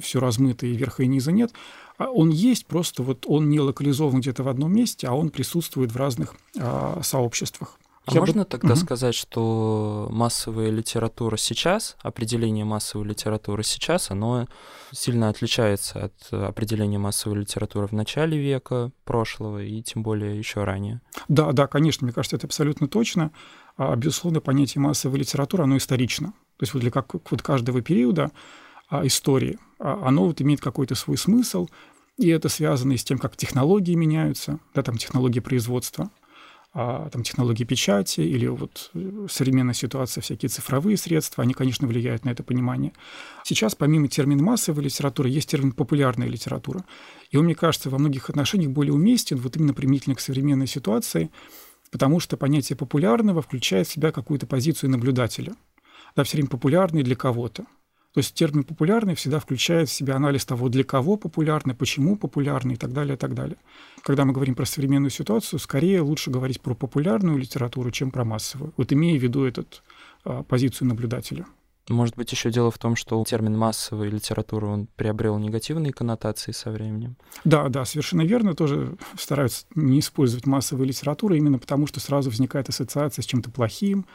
все 0.00 0.18
размыто 0.18 0.66
и 0.66 0.74
верха 0.74 1.02
и 1.02 1.06
низа 1.06 1.30
нет, 1.30 1.52
а 1.98 2.08
он 2.10 2.30
есть, 2.30 2.64
просто 2.64 3.02
вот 3.02 3.26
он 3.28 3.50
не 3.50 3.60
локализован 3.60 4.20
где-то 4.20 4.42
в 4.42 4.48
одном 4.48 4.72
месте, 4.72 5.06
а 5.06 5.12
он 5.12 5.28
присутствует 5.28 5.92
в 5.92 5.96
разных 5.96 6.34
а, 6.58 7.00
сообществах. 7.02 7.78
А 8.06 8.14
Я 8.14 8.20
можно 8.20 8.44
бы... 8.44 8.48
тогда 8.48 8.74
угу. 8.74 8.76
сказать, 8.76 9.14
что 9.14 10.08
массовая 10.10 10.70
литература 10.70 11.36
сейчас, 11.36 11.96
определение 12.00 12.64
массовой 12.64 13.04
литературы 13.04 13.64
сейчас, 13.64 14.12
оно 14.12 14.46
сильно 14.92 15.28
отличается 15.28 16.04
от 16.04 16.32
определения 16.32 16.98
массовой 16.98 17.40
литературы 17.40 17.88
в 17.88 17.92
начале 17.92 18.38
века 18.38 18.92
прошлого 19.04 19.62
и 19.62 19.82
тем 19.82 20.02
более 20.02 20.38
еще 20.38 20.62
ранее? 20.62 21.00
Да, 21.28 21.52
да, 21.52 21.66
конечно, 21.66 22.06
мне 22.06 22.14
кажется, 22.14 22.36
это 22.36 22.46
абсолютно 22.46 22.86
точно. 22.86 23.32
А, 23.76 23.94
безусловно, 23.96 24.40
понятие 24.40 24.80
массовой 24.80 25.18
литературы, 25.18 25.64
оно 25.64 25.76
исторично. 25.76 26.28
То 26.56 26.62
есть 26.62 26.74
вот 26.74 26.80
для 26.80 26.90
как, 26.90 27.14
вот 27.30 27.42
каждого 27.42 27.82
периода 27.82 28.30
а, 28.88 29.06
истории, 29.06 29.58
а, 29.78 30.08
оно 30.08 30.26
вот 30.26 30.40
имеет 30.40 30.60
какой-то 30.60 30.94
свой 30.94 31.18
смысл, 31.18 31.68
и 32.16 32.28
это 32.28 32.48
связано 32.48 32.92
и 32.92 32.96
с 32.96 33.04
тем, 33.04 33.18
как 33.18 33.36
технологии 33.36 33.94
меняются, 33.94 34.58
да, 34.74 34.82
там 34.82 34.96
технологии 34.96 35.40
производства, 35.40 36.10
а, 36.72 37.08
там 37.10 37.22
технологии 37.22 37.64
печати 37.64 38.20
или 38.20 38.46
вот 38.46 38.90
э, 38.92 39.26
современная 39.30 39.72
ситуация, 39.72 40.20
всякие 40.20 40.48
цифровые 40.48 40.98
средства, 40.98 41.42
они, 41.42 41.54
конечно, 41.54 41.86
влияют 41.86 42.26
на 42.26 42.30
это 42.30 42.42
понимание. 42.42 42.92
Сейчас 43.44 43.74
помимо 43.74 44.08
термина 44.08 44.42
массовой 44.42 44.84
литературы 44.84 45.30
есть 45.30 45.48
термин 45.48 45.72
популярная 45.72 46.28
литература. 46.28 46.84
И 47.30 47.38
он, 47.38 47.46
мне 47.46 47.54
кажется, 47.54 47.88
во 47.88 47.98
многих 47.98 48.28
отношениях 48.28 48.72
более 48.72 48.92
уместен 48.92 49.38
вот 49.38 49.56
именно 49.56 49.72
применительно 49.72 50.16
к 50.16 50.20
современной 50.20 50.66
ситуации, 50.66 51.30
потому 51.90 52.20
что 52.20 52.36
понятие 52.36 52.76
популярного 52.76 53.42
включает 53.42 53.86
в 53.86 53.92
себя 53.92 54.12
какую-то 54.12 54.46
позицию 54.46 54.90
наблюдателя. 54.90 55.54
Да, 56.14 56.24
все 56.24 56.36
время 56.36 56.48
популярный 56.48 57.02
для 57.02 57.16
кого-то. 57.16 57.66
То 58.16 58.20
есть 58.20 58.32
термин 58.32 58.64
«популярный» 58.64 59.14
всегда 59.14 59.38
включает 59.40 59.90
в 59.90 59.92
себя 59.92 60.16
анализ 60.16 60.46
того, 60.46 60.70
для 60.70 60.84
кого 60.84 61.18
популярный, 61.18 61.74
почему 61.74 62.16
популярный 62.16 62.72
и 62.72 62.76
так 62.78 62.94
далее, 62.94 63.16
и 63.16 63.18
так 63.18 63.34
далее. 63.34 63.58
Когда 64.00 64.24
мы 64.24 64.32
говорим 64.32 64.54
про 64.54 64.64
современную 64.64 65.10
ситуацию, 65.10 65.58
скорее 65.58 66.00
лучше 66.00 66.30
говорить 66.30 66.62
про 66.62 66.74
популярную 66.74 67.36
литературу, 67.36 67.90
чем 67.90 68.10
про 68.10 68.24
массовую. 68.24 68.72
Вот 68.78 68.90
имея 68.90 69.18
в 69.20 69.22
виду 69.22 69.44
эту 69.44 69.66
а, 70.24 70.42
позицию 70.44 70.88
наблюдателя. 70.88 71.44
Может 71.88 72.16
быть, 72.16 72.32
еще 72.32 72.50
дело 72.50 72.70
в 72.70 72.78
том, 72.78 72.96
что 72.96 73.22
термин 73.24 73.56
массовой 73.56 74.10
литературы 74.10 74.66
он 74.66 74.88
приобрел 74.96 75.38
негативные 75.38 75.92
коннотации 75.92 76.52
со 76.52 76.70
временем. 76.70 77.16
Да, 77.44 77.68
да, 77.68 77.84
совершенно 77.84 78.22
верно. 78.22 78.54
Тоже 78.54 78.96
стараются 79.16 79.66
не 79.74 80.00
использовать 80.00 80.46
массовую 80.46 80.88
литературу 80.88 81.34
именно 81.34 81.58
потому, 81.58 81.86
что 81.86 82.00
сразу 82.00 82.30
возникает 82.30 82.68
ассоциация 82.68 83.22
с 83.22 83.26
чем-то 83.26 83.50
плохим, 83.50 84.06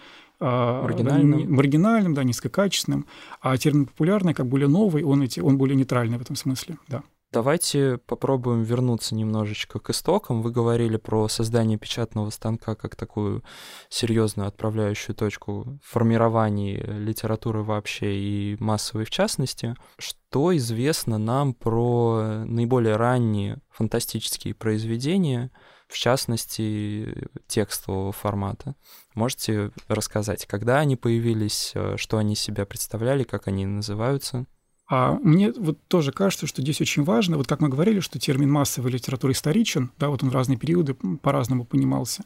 а, 0.41 0.83
маргинальным. 0.83 1.41
Да, 1.41 1.49
маргинальным, 1.49 2.13
да, 2.13 2.23
низкокачественным, 2.23 3.05
а 3.39 3.55
термин 3.57 3.85
популярный, 3.85 4.33
как 4.33 4.47
более 4.47 4.67
новый, 4.67 5.03
он, 5.03 5.21
эти, 5.21 5.39
он 5.39 5.57
более 5.57 5.75
нейтральный 5.75 6.17
в 6.17 6.21
этом 6.21 6.35
смысле, 6.35 6.77
да. 6.87 7.03
Давайте 7.33 7.97
попробуем 7.97 8.63
вернуться 8.63 9.15
немножечко 9.15 9.79
к 9.79 9.89
истокам. 9.89 10.41
Вы 10.41 10.51
говорили 10.51 10.97
про 10.97 11.29
создание 11.29 11.77
печатного 11.77 12.29
станка 12.29 12.75
как 12.75 12.97
такую 12.97 13.41
серьезную 13.87 14.49
отправляющую 14.49 15.15
точку 15.15 15.79
в 15.81 15.91
формировании 15.93 16.75
литературы 16.75 17.63
вообще 17.63 18.17
и 18.17 18.57
массовой 18.59 19.05
в 19.05 19.11
частности. 19.11 19.75
Что 19.97 20.53
известно 20.57 21.17
нам 21.17 21.53
про 21.53 22.43
наиболее 22.45 22.97
ранние 22.97 23.61
фантастические 23.69 24.53
произведения, 24.53 25.51
в 25.87 25.97
частности, 25.97 27.29
текстового 27.47 28.11
формата. 28.11 28.75
Можете 29.15 29.71
рассказать, 29.87 30.45
когда 30.47 30.79
они 30.79 30.97
появились, 30.97 31.71
э, 31.75 31.95
что 31.97 32.17
они 32.17 32.35
себя 32.35 32.65
представляли, 32.65 33.23
как 33.23 33.47
они 33.47 33.65
называются? 33.65 34.45
А 34.91 35.17
мне 35.23 35.53
вот 35.53 35.77
тоже 35.87 36.11
кажется, 36.11 36.47
что 36.47 36.61
здесь 36.61 36.81
очень 36.81 37.05
важно, 37.05 37.37
вот 37.37 37.47
как 37.47 37.61
мы 37.61 37.69
говорили, 37.69 38.01
что 38.01 38.19
термин 38.19 38.51
массовая 38.51 38.91
литература 38.91 39.31
историчен, 39.31 39.89
да, 39.97 40.09
вот 40.09 40.21
он 40.21 40.29
в 40.29 40.33
разные 40.33 40.57
периоды 40.57 40.95
по-разному 40.95 41.63
понимался. 41.63 42.25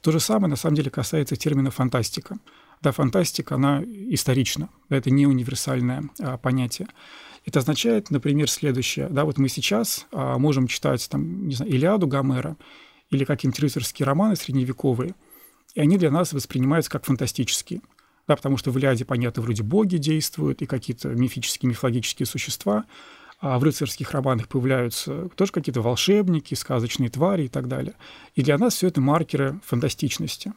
То 0.00 0.12
же 0.12 0.20
самое 0.20 0.48
на 0.48 0.54
самом 0.54 0.76
деле 0.76 0.92
касается 0.92 1.34
термина 1.34 1.72
фантастика. 1.72 2.38
Да, 2.82 2.92
фантастика, 2.92 3.56
она 3.56 3.82
исторична, 3.82 4.68
это 4.90 5.10
не 5.10 5.26
универсальное 5.26 6.04
а, 6.20 6.38
понятие. 6.38 6.86
Это 7.46 7.58
означает, 7.58 8.12
например, 8.12 8.48
следующее. 8.48 9.08
Да, 9.08 9.24
вот 9.24 9.38
мы 9.38 9.48
сейчас 9.48 10.06
а, 10.12 10.38
можем 10.38 10.68
читать 10.68 11.08
там, 11.10 11.48
не 11.48 11.56
знаю, 11.56 11.72
Илиаду 11.72 12.06
Гомера 12.06 12.56
или 13.10 13.24
какие-нибудь 13.24 13.58
рыцарские 13.58 14.06
романы 14.06 14.36
средневековые, 14.36 15.16
и 15.74 15.80
они 15.80 15.98
для 15.98 16.12
нас 16.12 16.32
воспринимаются 16.32 16.92
как 16.92 17.06
фантастические. 17.06 17.80
Да, 18.26 18.36
потому 18.36 18.56
что 18.56 18.70
в 18.70 18.78
Илиаде, 18.78 19.04
понятно, 19.04 19.42
вроде 19.42 19.62
боги 19.62 19.96
действуют 19.96 20.62
и 20.62 20.66
какие-то 20.66 21.08
мифические, 21.08 21.68
мифологические 21.68 22.26
существа, 22.26 22.84
а 23.40 23.58
в 23.58 23.64
рыцарских 23.64 24.12
романах 24.12 24.48
появляются 24.48 25.28
тоже 25.36 25.52
какие-то 25.52 25.82
волшебники, 25.82 26.54
сказочные 26.54 27.10
твари 27.10 27.44
и 27.44 27.48
так 27.48 27.68
далее. 27.68 27.94
И 28.34 28.42
для 28.42 28.56
нас 28.56 28.74
все 28.74 28.88
это 28.88 29.00
маркеры 29.00 29.60
фантастичности. 29.64 30.54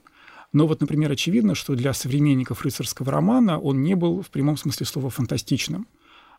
Но 0.53 0.65
вот, 0.65 0.79
например, 0.79 1.11
очевидно, 1.11 1.55
что 1.55 1.75
для 1.75 1.91
современников 1.93 2.61
рыцарского 2.61 3.11
романа 3.11 3.59
он 3.59 3.81
не 3.81 3.95
был 3.95 4.21
в 4.21 4.29
прямом 4.29 4.55
смысле 4.55 4.85
слова 4.85 5.09
фантастичным 5.09 5.87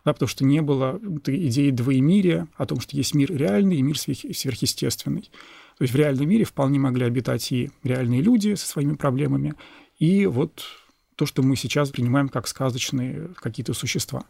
да, 0.05 0.13
потому 0.13 0.29
что 0.29 0.45
не 0.45 0.63
было 0.63 0.99
идеи 1.27 1.71
двоемирия 1.71 2.49
о 2.57 2.67
том, 2.67 2.81
что 2.81 2.97
есть 2.97 3.15
мир 3.15 3.31
реальный 3.35 3.77
и 3.77 3.83
мир 3.83 3.99
сверхъестественный. 3.99 5.31
То 5.77 5.83
есть 5.83 5.93
в 5.93 5.97
реальном 5.97 6.29
мире 6.29 6.45
вполне 6.45 6.79
могли 6.79 7.05
обитать 7.05 7.51
и 7.53 7.71
реальные 7.85 8.23
люди 8.23 8.55
со 8.55 8.67
своими 8.67 8.95
проблемами, 8.95 9.55
и 9.99 10.27
вот 10.27 10.63
то, 11.19 11.27
что 11.27 11.43
мы 11.43 11.57
сейчас 11.57 11.91
принимаем 11.91 12.29
как 12.29 12.47
сказочные 12.47 13.31
какие-то 13.35 13.75
существа. 13.75 14.25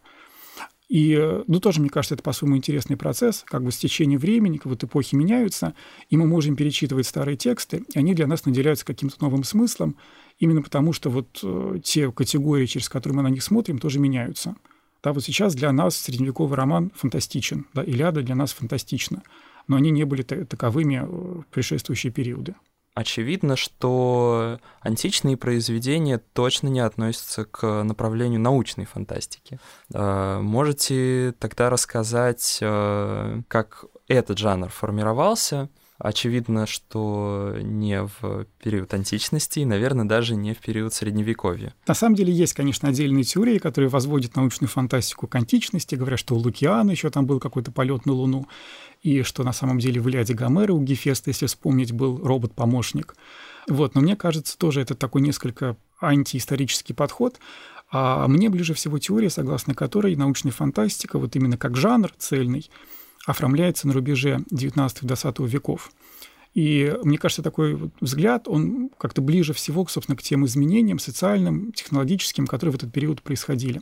И, 0.88 1.22
ну, 1.46 1.60
тоже, 1.60 1.82
мне 1.82 1.90
кажется, 1.90 2.14
это 2.14 2.22
по-своему 2.22 2.56
интересный 2.56 2.96
процесс, 2.96 3.44
как 3.46 3.62
бы 3.62 3.70
с 3.70 3.76
течением 3.76 4.18
времени, 4.18 4.56
как 4.56 4.66
вот 4.66 4.82
эпохи 4.82 5.14
меняются, 5.14 5.74
и 6.08 6.16
мы 6.16 6.26
можем 6.26 6.56
перечитывать 6.56 7.06
старые 7.06 7.36
тексты, 7.36 7.84
и 7.94 7.98
они 7.98 8.14
для 8.14 8.26
нас 8.26 8.46
наделяются 8.46 8.86
каким-то 8.86 9.16
новым 9.20 9.44
смыслом, 9.44 9.96
именно 10.38 10.62
потому 10.62 10.94
что 10.94 11.10
вот 11.10 11.40
э, 11.42 11.78
те 11.84 12.10
категории, 12.10 12.64
через 12.64 12.88
которые 12.88 13.18
мы 13.18 13.22
на 13.22 13.28
них 13.28 13.42
смотрим, 13.42 13.78
тоже 13.78 13.98
меняются. 13.98 14.56
Да, 15.02 15.12
вот 15.12 15.22
сейчас 15.22 15.54
для 15.54 15.70
нас 15.72 15.94
средневековый 15.94 16.56
роман 16.56 16.90
фантастичен, 16.96 17.66
да, 17.74 17.82
Илиада 17.82 18.22
для 18.22 18.34
нас 18.34 18.54
фантастична, 18.54 19.22
но 19.66 19.76
они 19.76 19.90
не 19.90 20.04
были 20.04 20.22
таковыми 20.22 21.02
в 21.06 21.44
предшествующие 21.50 22.10
периоды. 22.10 22.54
Очевидно, 22.98 23.54
что 23.54 24.58
античные 24.80 25.36
произведения 25.36 26.18
точно 26.18 26.66
не 26.66 26.80
относятся 26.80 27.44
к 27.44 27.84
направлению 27.84 28.40
научной 28.40 28.86
фантастики. 28.86 29.60
А, 29.94 30.40
можете 30.40 31.32
тогда 31.38 31.70
рассказать, 31.70 32.58
э, 32.60 33.42
как 33.46 33.84
этот 34.08 34.38
жанр 34.38 34.68
формировался, 34.70 35.68
Очевидно, 35.98 36.66
что 36.68 37.56
не 37.60 38.04
в 38.04 38.46
период 38.62 38.94
античности 38.94 39.58
и, 39.58 39.64
наверное, 39.64 40.04
даже 40.04 40.36
не 40.36 40.54
в 40.54 40.58
период 40.58 40.94
Средневековья. 40.94 41.74
На 41.88 41.94
самом 41.94 42.14
деле 42.14 42.32
есть, 42.32 42.52
конечно, 42.52 42.88
отдельные 42.88 43.24
теории, 43.24 43.58
которые 43.58 43.90
возводят 43.90 44.36
научную 44.36 44.68
фантастику 44.68 45.26
к 45.26 45.34
античности, 45.34 45.96
говорят, 45.96 46.20
что 46.20 46.36
у 46.36 46.38
Лукиана 46.38 46.92
еще 46.92 47.10
там 47.10 47.26
был 47.26 47.40
какой-то 47.40 47.72
полет 47.72 48.06
на 48.06 48.12
Луну, 48.12 48.46
и 49.02 49.22
что 49.22 49.44
на 49.44 49.52
самом 49.52 49.78
деле 49.78 50.00
в 50.00 50.08
Илиаде 50.08 50.34
Гомера 50.34 50.72
у 50.72 50.82
Гефеста, 50.82 51.30
если 51.30 51.46
вспомнить, 51.46 51.92
был 51.92 52.18
робот-помощник. 52.18 53.14
Вот, 53.68 53.94
но 53.94 54.00
мне 54.00 54.16
кажется, 54.16 54.56
тоже 54.58 54.80
это 54.80 54.94
такой 54.94 55.20
несколько 55.20 55.76
антиисторический 56.00 56.94
подход. 56.94 57.38
А 57.90 58.26
мне 58.28 58.50
ближе 58.50 58.74
всего 58.74 58.98
теория, 58.98 59.30
согласно 59.30 59.74
которой 59.74 60.14
научная 60.16 60.52
фантастика, 60.52 61.18
вот 61.18 61.36
именно 61.36 61.56
как 61.56 61.76
жанр 61.76 62.12
цельный, 62.18 62.70
оформляется 63.26 63.86
на 63.86 63.94
рубеже 63.94 64.44
19-20 64.52 65.46
веков. 65.46 65.90
И 66.54 66.94
мне 67.02 67.18
кажется, 67.18 67.42
такой 67.42 67.78
взгляд, 68.00 68.48
он 68.48 68.90
как-то 68.98 69.22
ближе 69.22 69.52
всего, 69.52 69.86
собственно, 69.86 70.16
к 70.16 70.22
тем 70.22 70.44
изменениям 70.44 70.98
социальным, 70.98 71.72
технологическим, 71.72 72.46
которые 72.46 72.72
в 72.72 72.76
этот 72.76 72.92
период 72.92 73.22
происходили. 73.22 73.80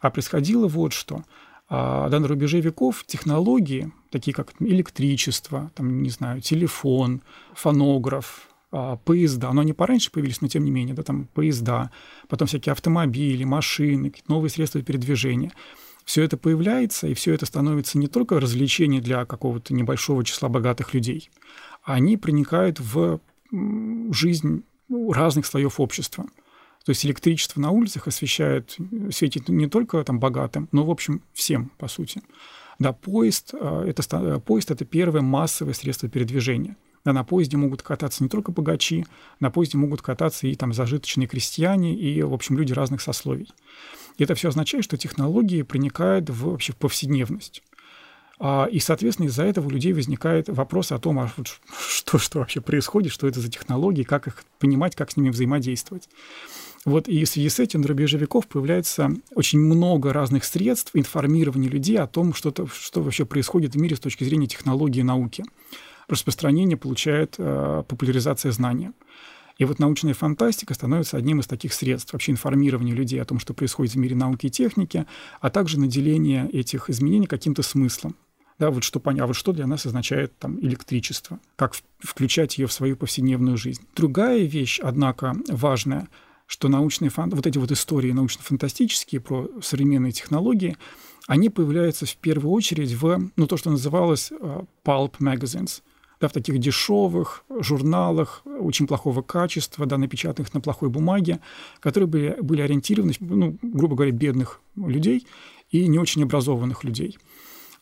А 0.00 0.10
происходило 0.10 0.68
вот 0.68 0.92
что. 0.92 1.24
А, 1.68 2.08
да, 2.08 2.20
на 2.20 2.28
рубеже 2.28 2.60
веков 2.60 3.04
технологии, 3.06 3.92
такие 4.10 4.34
как 4.34 4.52
электричество, 4.60 5.70
там, 5.74 6.02
не 6.02 6.10
знаю, 6.10 6.40
телефон, 6.40 7.22
фонограф, 7.54 8.48
а, 8.70 8.96
поезда, 8.96 9.52
но 9.52 9.62
они 9.62 9.72
пораньше 9.72 10.10
появились, 10.10 10.40
но 10.40 10.48
тем 10.48 10.64
не 10.64 10.70
менее, 10.70 10.94
да, 10.94 11.02
там 11.02 11.26
поезда, 11.32 11.90
потом 12.28 12.48
всякие 12.48 12.72
автомобили, 12.72 13.44
машины, 13.44 14.12
новые 14.28 14.50
средства 14.50 14.82
передвижения– 14.82 15.52
все 16.04 16.22
это 16.22 16.36
появляется, 16.36 17.06
и 17.06 17.14
все 17.14 17.32
это 17.32 17.46
становится 17.46 17.98
не 17.98 18.08
только 18.08 18.38
развлечением 18.38 19.02
для 19.02 19.24
какого-то 19.24 19.72
небольшого 19.74 20.22
числа 20.24 20.48
богатых 20.48 20.92
людей, 20.94 21.30
они 21.82 22.16
проникают 22.16 22.78
в 22.78 23.20
жизнь 24.12 24.64
разных 24.90 25.46
слоев 25.46 25.80
общества. 25.80 26.26
То 26.84 26.90
есть 26.90 27.04
электричество 27.06 27.60
на 27.60 27.70
улицах 27.70 28.06
освещает, 28.06 28.76
светит 29.10 29.48
не 29.48 29.68
только 29.68 30.02
там 30.04 30.20
богатым, 30.20 30.68
но, 30.70 30.84
в 30.84 30.90
общем, 30.90 31.22
всем, 31.32 31.70
по 31.78 31.88
сути. 31.88 32.22
Да, 32.78 32.92
поезд 32.92 33.54
а, 33.54 33.84
это, 33.84 34.40
поезд– 34.40 34.70
это 34.72 34.84
первое 34.84 35.22
массовое 35.22 35.72
средство 35.72 36.08
передвижения. 36.08 36.76
Да, 37.04 37.12
на 37.12 37.24
поезде 37.24 37.56
могут 37.56 37.82
кататься 37.82 38.22
не 38.22 38.28
только 38.28 38.50
богачи, 38.50 39.04
на 39.38 39.50
поезде 39.50 39.76
могут 39.76 40.00
кататься 40.00 40.46
и 40.46 40.54
там 40.54 40.72
зажиточные 40.72 41.26
крестьяне, 41.26 41.94
и, 41.94 42.22
в 42.22 42.32
общем, 42.32 42.56
люди 42.56 42.72
разных 42.72 43.02
сословий. 43.02 43.48
И 44.16 44.24
это 44.24 44.34
все 44.34 44.48
означает, 44.48 44.84
что 44.84 44.96
технологии 44.96 45.62
проникают 45.62 46.30
в, 46.30 46.50
вообще 46.50 46.72
в 46.72 46.76
повседневность. 46.76 47.62
А, 48.38 48.66
и, 48.66 48.78
соответственно, 48.80 49.26
из-за 49.26 49.44
этого 49.44 49.66
у 49.66 49.70
людей 49.70 49.92
возникает 49.92 50.48
вопрос 50.48 50.92
о 50.92 50.98
том, 50.98 51.18
а 51.18 51.30
что, 51.88 52.18
что 52.18 52.38
вообще 52.40 52.60
происходит, 52.60 53.12
что 53.12 53.26
это 53.26 53.40
за 53.40 53.50
технологии, 53.50 54.02
как 54.02 54.26
их 54.26 54.44
понимать, 54.58 54.96
как 54.96 55.10
с 55.10 55.16
ними 55.16 55.30
взаимодействовать. 55.30 56.08
Вот 56.84 57.08
и 57.08 57.24
в 57.24 57.28
связи 57.28 57.48
с 57.48 57.58
этим 57.60 57.80
на 57.80 57.88
рубеже 57.88 58.18
веков 58.18 58.46
появляется 58.46 59.10
очень 59.34 59.58
много 59.58 60.12
разных 60.12 60.44
средств 60.44 60.90
информирования 60.94 61.70
людей 61.70 61.98
о 61.98 62.06
том, 62.06 62.34
что, 62.34 62.50
-то, 62.50 62.68
что 62.70 63.02
вообще 63.02 63.24
происходит 63.24 63.74
в 63.74 63.78
мире 63.78 63.96
с 63.96 64.00
точки 64.00 64.24
зрения 64.24 64.46
технологии 64.46 65.00
и 65.00 65.04
науки. 65.04 65.44
Распространение 66.08 66.76
получает 66.76 67.36
э, 67.38 67.84
популяризация 67.88 68.52
знания. 68.52 68.92
И 69.56 69.64
вот 69.64 69.78
научная 69.78 70.14
фантастика 70.14 70.74
становится 70.74 71.16
одним 71.16 71.40
из 71.40 71.46
таких 71.46 71.72
средств 71.72 72.12
вообще 72.12 72.32
информирования 72.32 72.94
людей 72.94 73.22
о 73.22 73.24
том, 73.24 73.38
что 73.38 73.54
происходит 73.54 73.94
в 73.94 73.98
мире 73.98 74.16
науки 74.16 74.46
и 74.46 74.50
техники, 74.50 75.06
а 75.40 75.48
также 75.48 75.78
наделение 75.78 76.50
этих 76.50 76.90
изменений 76.90 77.26
каким-то 77.26 77.62
смыслом. 77.62 78.16
Да, 78.58 78.70
вот 78.70 78.84
что 78.84 79.00
понять, 79.00 79.22
а 79.22 79.26
вот 79.26 79.36
что 79.36 79.52
для 79.52 79.66
нас 79.66 79.84
означает 79.84 80.38
там 80.38 80.60
электричество, 80.60 81.40
как 81.56 81.74
включать 81.98 82.56
ее 82.58 82.66
в 82.66 82.72
свою 82.72 82.96
повседневную 82.96 83.56
жизнь. 83.56 83.82
Другая 83.96 84.44
вещь, 84.44 84.78
однако, 84.80 85.34
важная, 85.48 86.08
что 86.46 86.68
научные 86.68 87.10
фан... 87.10 87.30
вот 87.30 87.46
эти 87.46 87.58
вот 87.58 87.72
истории 87.72 88.12
научно-фантастические 88.12 89.20
про 89.20 89.48
современные 89.60 90.12
технологии, 90.12 90.76
они 91.26 91.48
появляются 91.48 92.06
в 92.06 92.16
первую 92.16 92.52
очередь 92.52 92.92
в 92.92 93.30
ну, 93.34 93.46
то, 93.46 93.56
что 93.56 93.70
называлось 93.70 94.30
uh, 94.30 94.66
pulp 94.84 95.14
magazines, 95.18 95.82
да, 96.20 96.28
в 96.28 96.32
таких 96.32 96.58
дешевых 96.58 97.44
журналах 97.60 98.42
очень 98.44 98.86
плохого 98.86 99.22
качества, 99.22 99.86
да, 99.86 99.98
напечатанных 99.98 100.54
на 100.54 100.60
плохой 100.60 100.90
бумаге, 100.90 101.40
которые 101.80 102.06
были, 102.06 102.36
были 102.40 102.60
ориентированы, 102.60 103.14
ну, 103.20 103.58
грубо 103.62 103.96
говоря, 103.96 104.12
бедных 104.12 104.60
людей 104.76 105.26
и 105.70 105.88
не 105.88 105.98
очень 105.98 106.22
образованных 106.22 106.84
людей. 106.84 107.18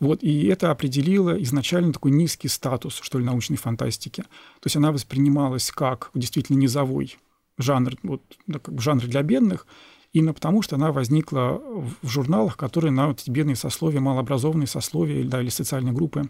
Вот, 0.03 0.25
и 0.25 0.47
это 0.49 0.73
определило 0.73 1.41
изначально 1.45 1.93
такой 1.93 2.11
низкий 2.11 2.49
статус, 2.49 2.99
что 3.01 3.21
ли, 3.21 3.25
научной 3.25 3.57
фантастики. 3.57 4.23
То 4.23 4.65
есть 4.65 4.75
она 4.75 4.91
воспринималась 4.91 5.71
как 5.71 6.11
действительно 6.13 6.57
низовой 6.57 7.17
жанр, 7.57 7.95
вот, 8.03 8.21
как 8.49 8.75
бы 8.75 8.83
жанр 8.83 9.07
для 9.07 9.23
бедных, 9.23 9.65
именно 10.13 10.35
потому, 10.35 10.61
что 10.61 10.75
она 10.75 10.91
возникла 10.91 11.63
в 12.03 12.09
журналах, 12.09 12.57
которые 12.57 12.91
на 12.91 13.07
вот 13.07 13.21
эти 13.21 13.31
бедные 13.31 13.55
сословия, 13.55 14.01
малообразованные 14.01 14.67
сословия 14.67 15.23
да, 15.23 15.41
или 15.41 15.51
социальные 15.51 15.95
группы 15.95 16.29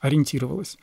ориентировалась. 0.00 0.78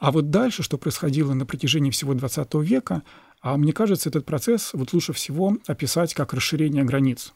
А 0.00 0.10
вот 0.10 0.28
дальше, 0.28 0.64
что 0.64 0.78
происходило 0.78 1.34
на 1.34 1.46
протяжении 1.46 1.92
всего 1.92 2.14
XX 2.14 2.64
века, 2.64 3.04
а 3.40 3.56
мне 3.56 3.72
кажется, 3.72 4.08
этот 4.08 4.26
процесс 4.26 4.70
вот 4.72 4.92
лучше 4.92 5.12
всего 5.12 5.56
описать 5.68 6.14
как 6.14 6.34
расширение 6.34 6.82
границ. 6.82 7.32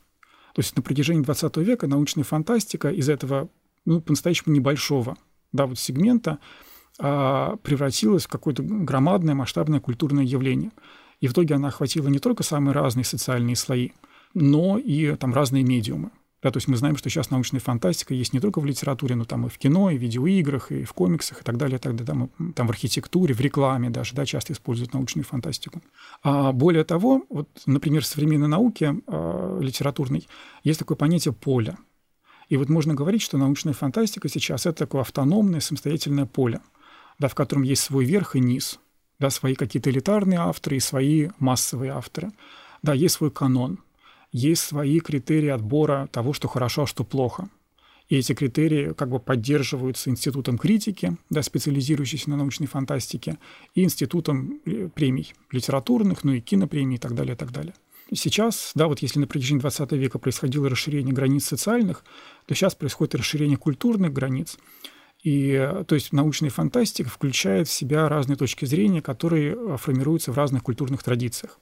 То 0.54 0.60
есть 0.60 0.74
на 0.74 0.82
протяжении 0.82 1.24
XX 1.24 1.62
века 1.62 1.86
научная 1.86 2.24
фантастика 2.24 2.90
из 2.90 3.08
этого 3.08 3.48
ну, 3.84 4.00
по-настоящему 4.00 4.54
небольшого 4.54 5.16
да, 5.52 5.66
вот 5.66 5.78
сегмента 5.78 6.38
а, 6.98 7.56
превратилась 7.56 8.24
в 8.24 8.28
какое-то 8.28 8.62
громадное 8.62 9.34
масштабное 9.34 9.80
культурное 9.80 10.24
явление. 10.24 10.70
И 11.20 11.28
в 11.28 11.32
итоге 11.32 11.54
она 11.54 11.68
охватила 11.68 12.08
не 12.08 12.18
только 12.18 12.42
самые 12.42 12.72
разные 12.72 13.04
социальные 13.04 13.56
слои, 13.56 13.90
но 14.34 14.78
и 14.78 15.16
там 15.16 15.34
разные 15.34 15.64
медиумы. 15.64 16.10
Да, 16.42 16.50
то 16.50 16.56
есть 16.56 16.68
мы 16.68 16.76
знаем, 16.76 16.96
что 16.96 17.10
сейчас 17.10 17.28
научная 17.28 17.60
фантастика 17.60 18.14
есть 18.14 18.32
не 18.32 18.40
только 18.40 18.60
в 18.60 18.64
литературе, 18.64 19.14
но 19.14 19.26
там 19.26 19.46
и 19.46 19.50
в 19.50 19.58
кино, 19.58 19.90
и 19.90 19.98
в 19.98 20.00
видеоиграх, 20.00 20.72
и 20.72 20.84
в 20.84 20.94
комиксах, 20.94 21.42
и 21.42 21.44
так 21.44 21.58
далее, 21.58 21.76
и 21.76 21.78
так 21.78 21.94
далее. 21.94 22.06
Там, 22.38 22.52
там 22.54 22.66
в 22.66 22.70
архитектуре, 22.70 23.34
в 23.34 23.40
рекламе 23.40 23.90
даже 23.90 24.14
да, 24.14 24.24
часто 24.24 24.54
используют 24.54 24.94
научную 24.94 25.26
фантастику. 25.26 25.82
А 26.22 26.52
более 26.52 26.84
того, 26.84 27.24
вот, 27.28 27.48
например, 27.66 28.02
в 28.02 28.06
современной 28.06 28.48
науке 28.48 28.96
э, 29.06 29.58
литературной 29.60 30.26
есть 30.64 30.78
такое 30.78 30.96
понятие 30.96 31.34
поля. 31.34 31.76
И 32.50 32.58
вот 32.58 32.68
можно 32.68 32.94
говорить, 32.94 33.22
что 33.22 33.38
научная 33.38 33.72
фантастика 33.72 34.28
сейчас 34.28 34.66
это 34.66 34.80
такое 34.80 35.00
автономное, 35.00 35.60
самостоятельное 35.60 36.26
поле, 36.26 36.60
да, 37.18 37.28
в 37.28 37.34
котором 37.34 37.62
есть 37.62 37.82
свой 37.82 38.04
верх 38.04 38.36
и 38.36 38.40
низ, 38.40 38.78
да, 39.18 39.30
свои 39.30 39.54
какие-то 39.54 39.88
элитарные 39.88 40.40
авторы 40.40 40.76
и 40.76 40.80
свои 40.80 41.30
массовые 41.38 41.92
авторы. 41.92 42.32
Да, 42.82 42.92
есть 42.92 43.14
свой 43.14 43.30
канон– 43.30 43.78
есть 44.32 44.62
свои 44.62 45.00
критерии 45.00 45.48
отбора 45.48 46.08
того, 46.12 46.32
что 46.32 46.48
хорошо, 46.48 46.82
а 46.82 46.86
что 46.86 47.04
плохо. 47.04 47.48
И 48.08 48.16
эти 48.16 48.32
критерии 48.32 48.92
как 48.92 49.08
бы 49.08 49.20
поддерживаются 49.20 50.10
Институтом 50.10 50.58
критики, 50.58 51.16
да, 51.30 51.42
специализирующимся 51.42 52.30
на 52.30 52.36
научной 52.36 52.66
фантастике, 52.66 53.38
и 53.74 53.84
Институтом 53.84 54.60
э, 54.66 54.88
премий 54.92 55.32
литературных, 55.52 56.24
ну 56.24 56.32
и 56.32 56.40
кинопремий 56.40 56.96
и 56.96 56.98
так 56.98 57.14
далее, 57.14 57.34
и 57.34 57.36
так 57.36 57.52
далее. 57.52 57.74
Сейчас, 58.12 58.72
да, 58.74 58.88
вот 58.88 59.00
если 59.00 59.20
на 59.20 59.28
протяжении 59.28 59.60
20 59.60 59.92
века 59.92 60.18
происходило 60.18 60.68
расширение 60.68 61.14
границ 61.14 61.44
социальных, 61.46 62.04
то 62.50 62.54
сейчас 62.56 62.74
происходит 62.74 63.14
расширение 63.14 63.56
культурных 63.56 64.12
границ. 64.12 64.58
И, 65.22 65.72
то 65.86 65.94
есть 65.94 66.12
научная 66.12 66.50
фантастика 66.50 67.08
включает 67.08 67.68
в 67.68 67.72
себя 67.72 68.08
разные 68.08 68.36
точки 68.36 68.64
зрения, 68.64 69.00
которые 69.00 69.54
э, 69.54 69.76
формируются 69.76 70.32
в 70.32 70.36
разных 70.36 70.64
культурных 70.64 71.00
традициях. 71.04 71.60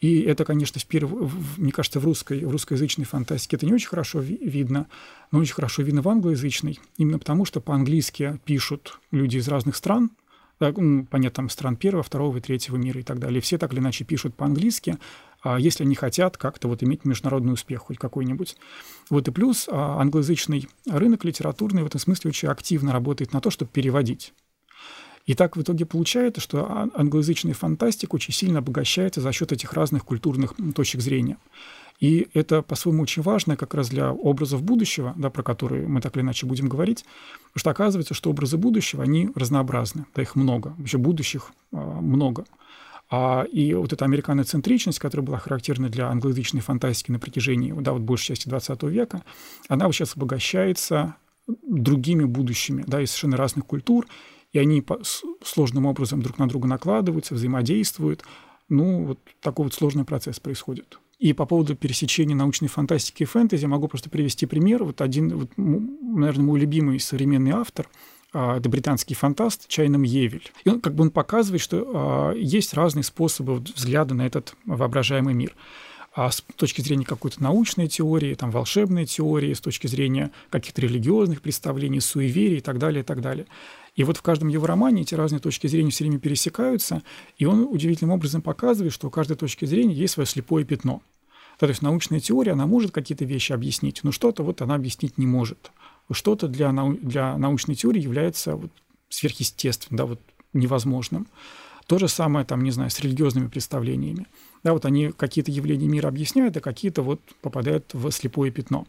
И 0.00 0.20
это, 0.20 0.44
конечно, 0.44 0.78
впервые, 0.80 1.28
мне 1.56 1.72
кажется, 1.72 1.98
в, 1.98 2.04
русской, 2.04 2.44
в 2.44 2.50
русскоязычной 2.52 3.06
фантастике 3.06 3.56
это 3.56 3.66
не 3.66 3.72
очень 3.72 3.88
хорошо 3.88 4.20
видно, 4.20 4.86
но 5.32 5.40
очень 5.40 5.54
хорошо 5.54 5.82
видно 5.82 6.00
в 6.00 6.08
англоязычной, 6.08 6.78
именно 6.96 7.18
потому 7.18 7.44
что 7.44 7.60
по-английски 7.60 8.38
пишут 8.44 9.00
люди 9.10 9.38
из 9.38 9.48
разных 9.48 9.74
стран, 9.74 10.12
ну, 10.60 11.06
понятно, 11.10 11.34
там 11.34 11.48
стран 11.48 11.74
первого, 11.74 12.04
второго 12.04 12.36
и 12.36 12.40
третьего 12.40 12.76
мира 12.76 13.00
и 13.00 13.02
так 13.02 13.18
далее. 13.18 13.40
Все 13.40 13.58
так 13.58 13.72
или 13.72 13.80
иначе 13.80 14.04
пишут 14.04 14.36
по-английски, 14.36 14.96
если 15.44 15.84
они 15.84 15.94
хотят 15.94 16.36
как-то 16.36 16.68
вот 16.68 16.82
иметь 16.82 17.04
международный 17.04 17.52
успех 17.52 17.82
хоть 17.82 17.98
какой-нибудь. 17.98 18.56
Вот 19.08 19.28
и 19.28 19.30
плюс 19.30 19.68
а 19.70 20.00
англоязычный 20.00 20.68
рынок 20.86 21.24
литературный 21.24 21.82
в 21.82 21.86
этом 21.86 22.00
смысле 22.00 22.28
очень 22.28 22.48
активно 22.48 22.92
работает 22.92 23.32
на 23.32 23.40
то, 23.40 23.50
чтобы 23.50 23.70
переводить. 23.70 24.32
И 25.26 25.34
так 25.34 25.56
в 25.56 25.62
итоге 25.62 25.86
получается, 25.86 26.40
что 26.40 26.88
англоязычная 26.94 27.54
фантастика 27.54 28.14
очень 28.14 28.34
сильно 28.34 28.58
обогащается 28.58 29.20
за 29.20 29.32
счет 29.32 29.52
этих 29.52 29.72
разных 29.74 30.04
культурных 30.04 30.54
точек 30.74 31.00
зрения. 31.00 31.36
И 32.00 32.28
это, 32.32 32.62
по-своему, 32.62 33.02
очень 33.02 33.22
важно 33.22 33.56
как 33.56 33.74
раз 33.74 33.90
для 33.90 34.10
образов 34.10 34.62
будущего, 34.62 35.14
да, 35.18 35.28
про 35.28 35.42
которые 35.42 35.86
мы 35.86 36.00
так 36.00 36.16
или 36.16 36.22
иначе 36.22 36.46
будем 36.46 36.68
говорить, 36.68 37.04
потому 37.52 37.60
что 37.60 37.70
оказывается, 37.70 38.14
что 38.14 38.30
образы 38.30 38.56
будущего, 38.56 39.02
они 39.02 39.28
разнообразны, 39.34 40.06
да, 40.14 40.22
их 40.22 40.34
много, 40.34 40.74
вообще 40.78 40.96
будущих 40.96 41.52
а, 41.72 41.76
много. 41.76 42.46
А, 43.10 43.42
и 43.42 43.74
вот 43.74 43.92
эта 43.92 44.04
американоцентричность, 44.04 45.00
которая 45.00 45.26
была 45.26 45.38
характерна 45.38 45.88
для 45.88 46.08
англоязычной 46.08 46.60
фантастики 46.60 47.10
на 47.10 47.18
протяжении 47.18 47.72
да, 47.72 47.92
вот 47.92 48.02
большей 48.02 48.36
части 48.36 48.48
XX 48.48 48.88
века, 48.88 49.22
она 49.68 49.86
вот 49.86 49.94
сейчас 49.94 50.16
обогащается 50.16 51.16
другими 51.46 52.24
будущими, 52.24 52.84
да, 52.86 53.02
из 53.02 53.10
совершенно 53.10 53.36
разных 53.36 53.66
культур, 53.66 54.06
и 54.52 54.58
они 54.58 54.84
сложным 55.42 55.86
образом 55.86 56.22
друг 56.22 56.38
на 56.38 56.48
друга 56.48 56.68
накладываются, 56.68 57.34
взаимодействуют. 57.34 58.22
Ну, 58.68 59.04
вот 59.04 59.18
такой 59.40 59.64
вот 59.64 59.74
сложный 59.74 60.04
процесс 60.04 60.38
происходит. 60.38 61.00
И 61.18 61.32
по 61.32 61.44
поводу 61.44 61.74
пересечения 61.74 62.36
научной 62.36 62.68
фантастики 62.68 63.24
и 63.24 63.26
фэнтези 63.26 63.66
могу 63.66 63.88
просто 63.88 64.08
привести 64.08 64.46
пример. 64.46 64.84
Вот 64.84 65.00
один, 65.00 65.36
вот, 65.36 65.50
наверное, 65.56 66.44
мой 66.44 66.60
любимый 66.60 67.00
современный 67.00 67.50
автор 67.50 67.88
это 68.32 68.68
британский 68.68 69.14
фантаст 69.14 69.68
Чайном 69.68 70.02
Евель. 70.02 70.52
И 70.64 70.68
он 70.68 70.80
как 70.80 70.94
бы 70.94 71.02
он 71.02 71.10
показывает, 71.10 71.60
что 71.60 71.84
а, 71.92 72.32
есть 72.34 72.74
разные 72.74 73.02
способы 73.02 73.56
взгляда 73.56 74.14
на 74.14 74.26
этот 74.26 74.54
воображаемый 74.66 75.34
мир 75.34 75.54
а 76.12 76.30
с 76.30 76.42
точки 76.56 76.80
зрения 76.80 77.04
какой-то 77.04 77.42
научной 77.42 77.86
теории, 77.86 78.34
там, 78.34 78.50
волшебной 78.50 79.06
теории, 79.06 79.54
с 79.54 79.60
точки 79.60 79.86
зрения 79.86 80.32
каких-то 80.50 80.82
религиозных 80.82 81.40
представлений, 81.40 82.00
суеверий 82.00 82.58
и 82.58 82.60
так 82.60 82.78
далее, 82.78 83.02
и 83.02 83.04
так 83.04 83.20
далее. 83.20 83.46
И 83.94 84.04
вот 84.04 84.16
в 84.16 84.22
каждом 84.22 84.48
его 84.48 84.66
романе 84.66 85.02
эти 85.02 85.14
разные 85.14 85.40
точки 85.40 85.66
зрения 85.66 85.90
все 85.90 86.04
время 86.04 86.18
пересекаются, 86.18 87.02
и 87.38 87.44
он 87.44 87.62
удивительным 87.62 88.14
образом 88.14 88.42
показывает, 88.42 88.92
что 88.92 89.08
у 89.08 89.10
каждой 89.10 89.36
точки 89.36 89.64
зрения 89.66 89.94
есть 89.94 90.14
свое 90.14 90.26
слепое 90.26 90.64
пятно. 90.64 91.00
То 91.58 91.66
есть 91.66 91.82
научная 91.82 92.20
теория, 92.20 92.52
она 92.52 92.66
может 92.66 92.90
какие-то 92.90 93.24
вещи 93.24 93.52
объяснить, 93.52 94.00
но 94.02 94.12
что-то 94.12 94.42
вот 94.42 94.62
она 94.62 94.76
объяснить 94.76 95.18
не 95.18 95.26
может. 95.26 95.70
Что-то 96.12 96.48
для, 96.48 96.72
нау- 96.72 96.98
для 97.00 97.36
научной 97.38 97.74
теории 97.74 98.02
является 98.02 98.56
вот 98.56 98.70
сверхъестественным, 99.08 99.96
да, 99.96 100.06
вот 100.06 100.20
невозможным. 100.52 101.26
То 101.86 101.98
же 101.98 102.08
самое, 102.08 102.46
там, 102.46 102.62
не 102.62 102.70
знаю, 102.70 102.90
с 102.90 103.00
религиозными 103.00 103.48
представлениями. 103.48 104.26
Да, 104.62 104.72
вот 104.72 104.84
они 104.84 105.10
какие-то 105.10 105.50
явления 105.50 105.88
мира 105.88 106.08
объясняют, 106.08 106.56
а 106.56 106.60
какие-то 106.60 107.02
вот 107.02 107.20
попадают 107.40 107.92
в 107.94 108.10
слепое 108.12 108.52
пятно. 108.52 108.86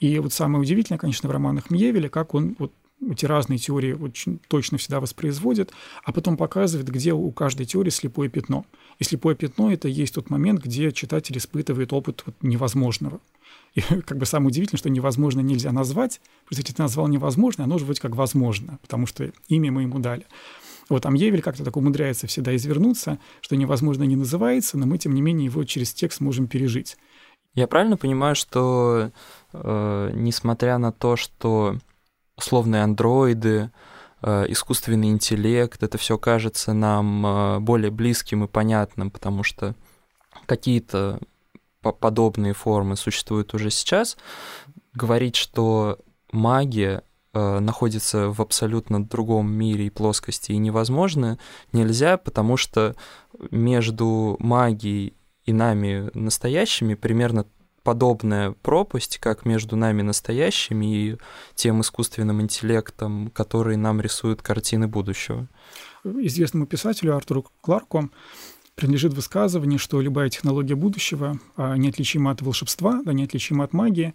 И 0.00 0.18
вот 0.18 0.32
самое 0.32 0.60
удивительное, 0.62 0.98
конечно, 0.98 1.28
в 1.28 1.32
романах 1.32 1.70
Мьевеля, 1.70 2.08
как 2.08 2.34
он 2.34 2.56
вот 2.58 2.72
эти 3.08 3.24
разные 3.26 3.58
теории 3.58 3.92
очень 3.92 4.40
точно 4.48 4.78
всегда 4.78 5.00
воспроизводит, 5.00 5.72
а 6.04 6.12
потом 6.12 6.36
показывает, 6.36 6.88
где 6.88 7.12
у 7.12 7.30
каждой 7.32 7.66
теории 7.66 7.90
слепое 7.90 8.28
пятно. 8.28 8.66
И 8.98 9.04
слепое 9.04 9.34
пятно— 9.34 9.72
это 9.72 9.88
есть 9.88 10.14
тот 10.14 10.28
момент, 10.30 10.62
где 10.62 10.92
читатель 10.92 11.38
испытывает 11.38 11.92
опыт 11.92 12.22
вот 12.26 12.34
невозможного. 12.42 13.20
И 13.74 13.80
как 14.06 14.18
бы 14.18 14.26
самое 14.26 14.48
удивительное, 14.48 14.78
что 14.78 14.90
невозможно 14.90 15.40
нельзя 15.40 15.72
назвать, 15.72 16.20
потому 16.44 16.62
что 16.62 16.74
ты 16.74 16.82
назвал 16.82 17.08
невозможно, 17.08 17.64
оно 17.64 17.78
же 17.78 17.84
вроде 17.84 18.00
как 18.00 18.16
возможно, 18.16 18.78
потому 18.82 19.06
что 19.06 19.32
имя 19.48 19.72
мы 19.72 19.82
ему 19.82 19.98
дали. 19.98 20.26
Вот 20.88 21.06
Амьевель 21.06 21.40
как-то 21.40 21.64
так 21.64 21.76
умудряется 21.76 22.26
всегда 22.26 22.54
извернуться, 22.56 23.18
что 23.40 23.56
невозможно 23.56 24.02
не 24.02 24.16
называется, 24.16 24.76
но 24.76 24.86
мы, 24.86 24.98
тем 24.98 25.14
не 25.14 25.22
менее, 25.22 25.46
его 25.46 25.62
через 25.64 25.94
текст 25.94 26.20
можем 26.20 26.48
пережить. 26.48 26.96
Я 27.54 27.68
правильно 27.68 27.96
понимаю, 27.96 28.34
что 28.34 29.10
э, 29.52 30.10
несмотря 30.14 30.78
на 30.78 30.92
то, 30.92 31.16
что 31.16 31.76
условные 32.40 32.82
андроиды, 32.82 33.70
э, 34.22 34.46
искусственный 34.48 35.10
интеллект, 35.10 35.82
это 35.82 35.98
все 35.98 36.16
кажется 36.18 36.72
нам 36.72 37.26
э, 37.26 37.60
более 37.60 37.90
близким 37.90 38.44
и 38.44 38.48
понятным, 38.48 39.10
потому 39.10 39.42
что 39.42 39.74
какие-то 40.46 41.20
подобные 41.82 42.52
формы 42.52 42.96
существуют 42.96 43.54
уже 43.54 43.70
сейчас. 43.70 44.16
Говорить, 44.94 45.36
что 45.36 45.98
магия 46.32 47.02
э, 47.32 47.58
находится 47.58 48.30
в 48.30 48.40
абсолютно 48.40 49.04
другом 49.04 49.52
мире 49.52 49.86
и 49.86 49.90
плоскости 49.90 50.52
и 50.52 50.58
невозможно, 50.58 51.38
нельзя, 51.72 52.16
потому 52.16 52.56
что 52.56 52.96
между 53.50 54.36
магией 54.40 55.14
и 55.44 55.52
нами 55.52 56.10
настоящими 56.14 56.94
примерно 56.94 57.44
подобная 57.82 58.52
пропасть, 58.52 59.18
как 59.18 59.44
между 59.44 59.76
нами 59.76 60.02
настоящими 60.02 60.86
и 60.94 61.16
тем 61.54 61.80
искусственным 61.80 62.40
интеллектом, 62.40 63.30
который 63.30 63.76
нам 63.76 64.00
рисует 64.00 64.42
картины 64.42 64.88
будущего. 64.88 65.48
Известному 66.04 66.66
писателю 66.66 67.16
Артуру 67.16 67.46
Кларку 67.60 68.10
принадлежит 68.74 69.14
высказывание, 69.14 69.78
что 69.78 70.00
любая 70.00 70.30
технология 70.30 70.74
будущего 70.74 71.38
а, 71.56 71.76
неотличима 71.76 72.30
от 72.30 72.40
волшебства, 72.42 73.02
да, 73.04 73.12
неотличима 73.12 73.64
от 73.64 73.72
магии. 73.72 74.14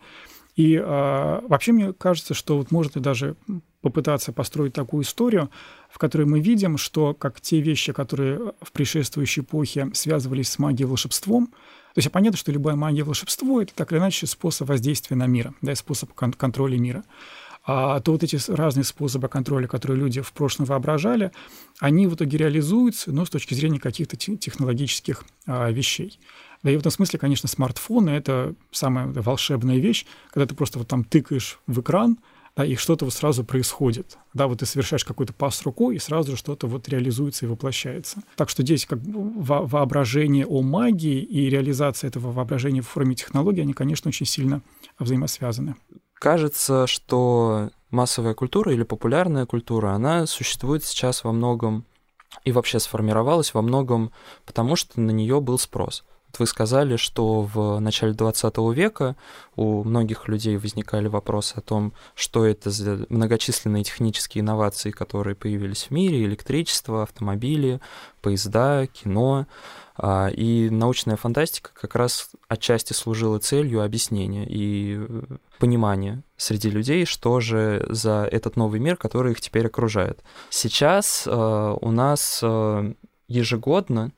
И 0.56 0.80
а, 0.82 1.44
вообще 1.48 1.72
мне 1.72 1.94
кажется, 1.94 2.34
что 2.34 2.58
вот 2.58 2.72
можно 2.72 3.02
даже 3.02 3.36
попытаться 3.82 4.32
построить 4.34 4.74
такую 4.74 5.04
историю, 5.04 5.52
в 5.90 6.00
которой 6.00 6.26
мы 6.26 6.40
видим, 6.40 6.78
что 6.78 7.14
как 7.14 7.40
те 7.42 7.62
вещи, 7.62 7.94
которые 7.94 8.54
в 8.62 8.72
предшествующей 8.72 9.44
эпохе 9.44 9.92
связывались 9.94 10.50
с 10.50 10.58
магией 10.58 10.88
и 10.88 10.90
волшебством, 10.90 11.54
то 11.96 12.00
есть 12.00 12.12
понятно, 12.12 12.38
что 12.38 12.52
любая 12.52 12.76
магия 12.76 13.04
волшебство— 13.04 13.62
это 13.62 13.74
так 13.74 13.94
или 13.94 14.00
иначе 14.00 14.28
способ 14.28 14.68
воздействия 14.68 15.16
на 15.16 15.28
мир, 15.28 15.54
да, 15.62 15.74
способ 15.76 16.12
кон- 16.14 16.34
контроля 16.34 16.78
мира. 16.78 17.06
А 17.66 18.02
то 18.02 18.12
вот 18.12 18.22
эти 18.22 18.38
разные 18.52 18.84
способы 18.84 19.30
контроля, 19.30 19.66
которые 19.66 19.98
люди 19.98 20.20
в 20.20 20.34
прошлом 20.34 20.66
воображали, 20.66 21.32
они 21.80 22.08
в 22.08 22.16
итоге 22.16 22.38
реализуются, 22.38 23.14
но 23.14 23.24
с 23.24 23.30
точки 23.30 23.54
зрения 23.54 23.80
каких-то 23.80 24.18
технологических 24.18 25.24
а, 25.48 25.72
вещей. 25.72 26.20
Да 26.64 26.70
и 26.70 26.76
в 26.76 26.82
этом 26.82 26.92
смысле, 26.92 27.18
конечно, 27.18 27.48
смартфоны— 27.48 28.10
это 28.12 28.56
самая 28.72 29.08
волшебная 29.08 29.78
вещь, 29.78 30.06
когда 30.32 30.46
ты 30.48 30.54
просто 30.54 30.80
вот 30.80 30.90
там 30.90 31.06
тыкаешь 31.06 31.60
в 31.66 31.80
экран, 31.80 32.18
да, 32.56 32.66
и 32.66 32.76
что-то 32.76 33.06
вот 33.06 33.14
сразу 33.14 33.44
происходит. 33.44 34.18
Да, 34.34 34.48
вот 34.48 34.60
ты 34.60 34.66
совершаешь 34.66 35.04
какой-то 35.04 35.34
пас 35.34 35.62
рукой, 35.64 35.96
и 35.96 36.00
сразу 36.00 36.32
же 36.32 36.38
что-то 36.38 36.68
вот 36.68 36.88
реализуется 36.88 37.46
и 37.46 37.50
воплощается. 37.50 38.22
Так 38.38 38.50
что 38.50 38.64
здесь 38.64 38.86
как 38.86 39.00
во 39.04 39.66
воображение 39.66 40.46
о 40.46 40.62
магии 40.62 41.22
и 41.22 41.50
реализация 41.50 42.08
этого 42.08 42.32
воображения 42.32 42.82
в 42.82 42.88
форме 42.88 43.16
технологии, 43.16 43.62
они, 43.62 43.74
конечно, 43.74 44.10
очень 44.10 44.26
сильно 44.26 44.62
взаимосвязаны. 45.00 45.76
Кажется, 46.14 46.88
что 46.88 47.72
массовая 47.92 48.34
культура 48.34 48.74
или 48.74 48.84
популярная 48.84 49.46
культура, 49.46 49.90
она 49.90 50.26
существует 50.26 50.84
сейчас 50.84 51.24
во 51.24 51.34
многом 51.34 51.86
и 52.46 52.52
вообще 52.52 52.80
сформировалась 52.80 53.54
во 53.54 53.62
многом 53.62 54.12
потому, 54.46 54.76
что 54.76 55.02
на 55.02 55.12
нее 55.12 55.42
был 55.42 55.60
спрос. 55.60 56.06
Вы 56.40 56.48
сказали, 56.48 56.96
что 56.96 57.42
в 57.42 57.80
начале 57.80 58.14
20 58.14 58.58
века 58.74 59.16
у 59.56 59.84
многих 59.84 60.28
людей 60.28 60.58
возникали 60.58 61.08
вопросы 61.08 61.56
о 61.58 61.62
том, 61.62 61.94
что 62.14 62.46
это 62.46 62.70
за 62.70 63.06
многочисленные 63.10 63.84
технические 63.84 64.42
инновации, 64.42 64.92
которые 64.92 65.36
появились 65.36 65.86
в 65.86 65.92
мире, 65.92 66.26
электричество, 66.26 67.04
автомобили, 67.04 67.80
поезда, 68.22 68.88
кино. 68.88 69.48
А, 69.98 70.28
и 70.28 70.70
научная 70.70 71.16
фантастика 71.16 71.70
как 71.74 71.96
раз 71.96 72.30
отчасти 72.50 72.92
служила 72.92 73.40
целью 73.40 73.82
объяснения 73.82 74.46
и 74.46 74.98
э, 74.98 75.22
понимания 75.58 76.22
среди 76.36 76.70
людей, 76.70 77.06
что 77.06 77.40
же 77.40 77.86
за 77.88 78.28
этот 78.30 78.58
новый 78.58 78.82
мир, 78.82 78.98
который 78.98 79.32
их 79.32 79.40
теперь 79.40 79.68
окружает. 79.68 80.22
Сейчас 80.50 81.24
э, 81.26 81.76
у 81.80 81.92
нас 81.92 82.42
э, 82.44 82.94
ежегодно, 83.30 84.12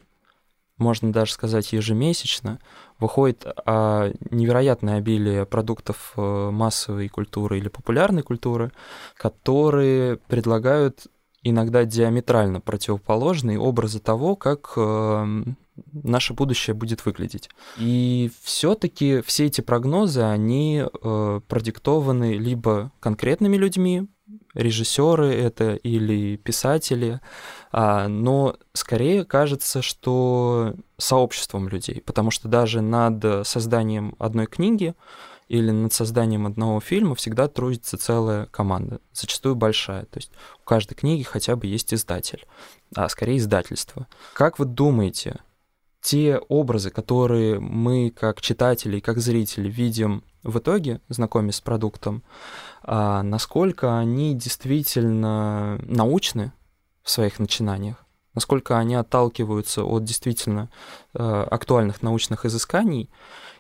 можно 0.77 1.11
даже 1.11 1.33
сказать 1.33 1.73
ежемесячно, 1.73 2.59
выходит 2.99 3.45
а, 3.65 4.11
невероятное 4.31 4.97
обилие 4.97 5.45
продуктов 5.45 6.13
массовой 6.15 7.09
культуры 7.09 7.57
или 7.57 7.69
популярной 7.69 8.23
культуры, 8.23 8.71
которые 9.15 10.17
предлагают 10.17 11.07
иногда 11.43 11.85
диаметрально 11.85 12.59
противоположные 12.61 13.59
образы 13.59 13.99
того, 13.99 14.35
как 14.35 14.77
наше 15.91 16.33
будущее 16.33 16.73
будет 16.73 17.05
выглядеть. 17.05 17.49
И 17.77 18.31
все-таки 18.41 19.21
все 19.21 19.45
эти 19.45 19.61
прогнозы, 19.61 20.21
они 20.21 20.83
э, 20.83 21.41
продиктованы 21.47 22.33
либо 22.33 22.91
конкретными 22.99 23.57
людьми, 23.57 24.07
режиссеры 24.53 25.33
это 25.33 25.75
или 25.75 26.35
писатели, 26.37 27.21
а, 27.71 28.07
но 28.07 28.55
скорее 28.73 29.23
кажется, 29.25 29.81
что 29.81 30.73
сообществом 30.97 31.67
людей, 31.67 32.01
потому 32.05 32.31
что 32.31 32.47
даже 32.47 32.81
над 32.81 33.47
созданием 33.47 34.15
одной 34.19 34.47
книги 34.47 34.95
или 35.47 35.71
над 35.71 35.93
созданием 35.93 36.45
одного 36.45 36.79
фильма 36.79 37.15
всегда 37.15 37.47
трудится 37.47 37.97
целая 37.97 38.47
команда, 38.47 38.99
зачастую 39.13 39.55
большая. 39.55 40.03
То 40.05 40.17
есть 40.17 40.31
у 40.61 40.65
каждой 40.65 40.95
книги 40.95 41.23
хотя 41.23 41.55
бы 41.55 41.67
есть 41.67 41.93
издатель, 41.93 42.45
а 42.95 43.07
скорее 43.09 43.37
издательство. 43.37 44.07
Как 44.33 44.59
вы 44.59 44.65
думаете, 44.65 45.39
те 46.01 46.37
образы, 46.37 46.89
которые 46.89 47.59
мы 47.59 48.11
как 48.11 48.41
читатели, 48.41 48.99
как 48.99 49.19
зрители 49.19 49.69
видим 49.69 50.23
в 50.47 50.57
итоге, 50.57 51.01
знакомясь 51.09 51.55
с 51.55 51.61
продуктом, 51.61 52.23
а 52.83 53.21
насколько 53.21 53.99
они 53.99 54.33
действительно 54.33 55.77
научны 55.83 56.53
в 57.03 57.09
своих 57.09 57.39
начинаниях, 57.39 58.05
насколько 58.33 58.77
они 58.77 58.95
отталкиваются 58.95 59.83
от 59.83 60.03
действительно 60.03 60.69
э, 61.13 61.19
актуальных 61.19 62.01
научных 62.01 62.45
изысканий, 62.45 63.09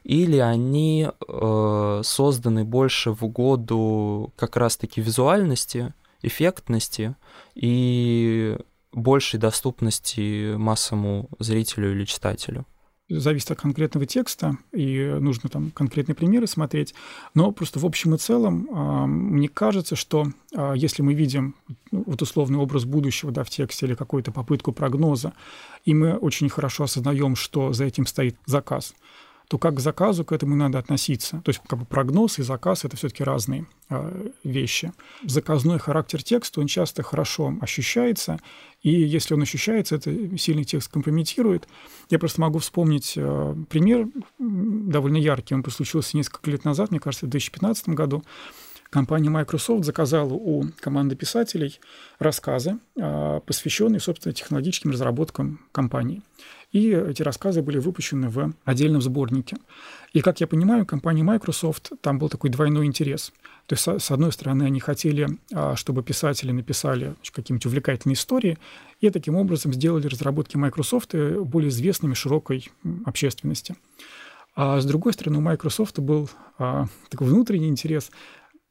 или 0.03 0.37
они 0.37 1.09
э, 1.09 2.01
созданы 2.03 2.63
больше 2.63 3.11
в 3.11 3.23
угоду 3.23 4.31
как 4.37 4.55
раз-таки 4.55 5.01
визуальности, 5.01 5.93
эффектности 6.21 7.15
и 7.55 8.57
большей 8.93 9.39
доступности 9.39 10.55
массовому 10.55 11.29
зрителю 11.39 11.91
или 11.91 12.05
читателю? 12.05 12.65
Зависит 13.09 13.51
от 13.51 13.59
конкретного 13.59 14.05
текста, 14.05 14.57
и 14.71 15.15
нужно 15.19 15.49
там 15.49 15.71
конкретные 15.71 16.15
примеры 16.15 16.47
смотреть. 16.47 16.93
Но 17.33 17.51
просто 17.51 17.79
в 17.79 17.85
общем 17.85 18.15
и 18.15 18.17
целом 18.17 18.67
а, 18.71 19.07
мне 19.07 19.47
кажется, 19.47 19.95
что 19.95 20.27
а, 20.55 20.73
если 20.73 21.01
мы 21.01 21.13
видим 21.13 21.55
ну, 21.91 22.03
вот 22.05 22.21
условный 22.21 22.59
образ 22.59 22.85
будущего 22.85 23.31
да, 23.31 23.43
в 23.43 23.49
тексте 23.49 23.85
или 23.85 23.95
какую-то 23.95 24.31
попытку 24.31 24.71
прогноза, 24.71 25.33
и 25.85 25.93
мы 25.93 26.17
очень 26.17 26.49
хорошо 26.49 26.83
осознаем, 26.83 27.35
что 27.35 27.73
за 27.73 27.85
этим 27.85 28.05
стоит 28.05 28.35
заказ, 28.45 28.93
то 29.47 29.57
как 29.57 29.75
к 29.75 29.79
заказу 29.79 30.25
к 30.25 30.31
этому 30.31 30.55
надо 30.55 30.77
относиться. 30.77 31.41
То 31.43 31.49
есть 31.49 31.61
как 31.67 31.79
бы 31.79 31.85
прогноз 31.85 32.39
и 32.39 32.43
заказ— 32.43 32.83
это 32.85 32.97
все 32.97 33.09
таки 33.09 33.23
разные 33.23 33.65
э, 33.89 34.29
вещи. 34.43 34.91
Заказной 35.23 35.79
характер 35.79 36.21
текста, 36.21 36.59
он 36.59 36.67
часто 36.67 37.01
хорошо 37.01 37.53
ощущается, 37.61 38.39
и 38.81 38.91
если 38.91 39.33
он 39.33 39.41
ощущается, 39.41 39.95
это 39.95 40.37
сильный 40.37 40.65
текст 40.65 40.91
компрометирует. 40.91 41.67
Я 42.09 42.19
просто 42.19 42.41
могу 42.41 42.59
вспомнить 42.59 43.13
э, 43.15 43.55
пример 43.69 44.07
довольно 44.37 45.17
яркий, 45.17 45.55
он 45.55 45.63
случился 45.69 46.17
несколько 46.17 46.51
лет 46.51 46.65
назад, 46.65 46.91
мне 46.91 46.99
кажется, 46.99 47.25
в 47.25 47.29
2015 47.29 47.89
году. 47.89 48.23
Компания 48.89 49.29
Microsoft 49.29 49.83
заказала 49.83 50.33
у 50.33 50.65
команды 50.79 51.15
писателей 51.15 51.79
рассказы, 52.19 52.79
э, 52.95 53.41
посвященные, 53.45 53.99
собственно, 53.99 54.33
технологическим 54.33 54.91
разработкам 54.91 55.59
компании. 55.71 56.21
И 56.71 56.89
эти 56.89 57.21
рассказы 57.21 57.61
были 57.61 57.77
выпущены 57.77 58.29
в 58.29 58.53
отдельном 58.65 59.01
сборнике. 59.01 59.57
И, 60.13 60.21
как 60.21 60.41
я 60.41 60.47
понимаю, 60.47 60.85
компания 60.85 61.23
Microsoft, 61.23 61.91
там 62.01 62.19
был 62.19 62.29
такой 62.29 62.49
двойной 62.49 62.85
интерес. 62.85 63.31
То 63.67 63.75
есть, 63.75 63.87
с 64.03 64.11
одной 64.11 64.31
стороны, 64.31 64.63
они 64.63 64.79
хотели, 64.79 65.27
а, 65.53 65.75
чтобы 65.75 66.03
писатели 66.03 66.51
написали 66.51 67.15
какие-нибудь 67.31 67.65
увлекательные 67.65 68.15
истории, 68.15 68.57
и 68.99 69.09
таким 69.09 69.35
образом 69.35 69.73
сделали 69.73 70.07
разработки 70.07 70.57
Microsoft 70.57 71.13
более 71.13 71.69
известными 71.69 72.13
широкой 72.13 72.69
общественности. 73.05 73.75
А 74.55 74.81
с 74.81 74.85
другой 74.85 75.13
стороны, 75.13 75.37
у 75.37 75.41
Microsoft 75.41 75.99
был 75.99 76.29
а, 76.57 76.87
такой 77.09 77.27
внутренний 77.27 77.69
интерес 77.69 78.09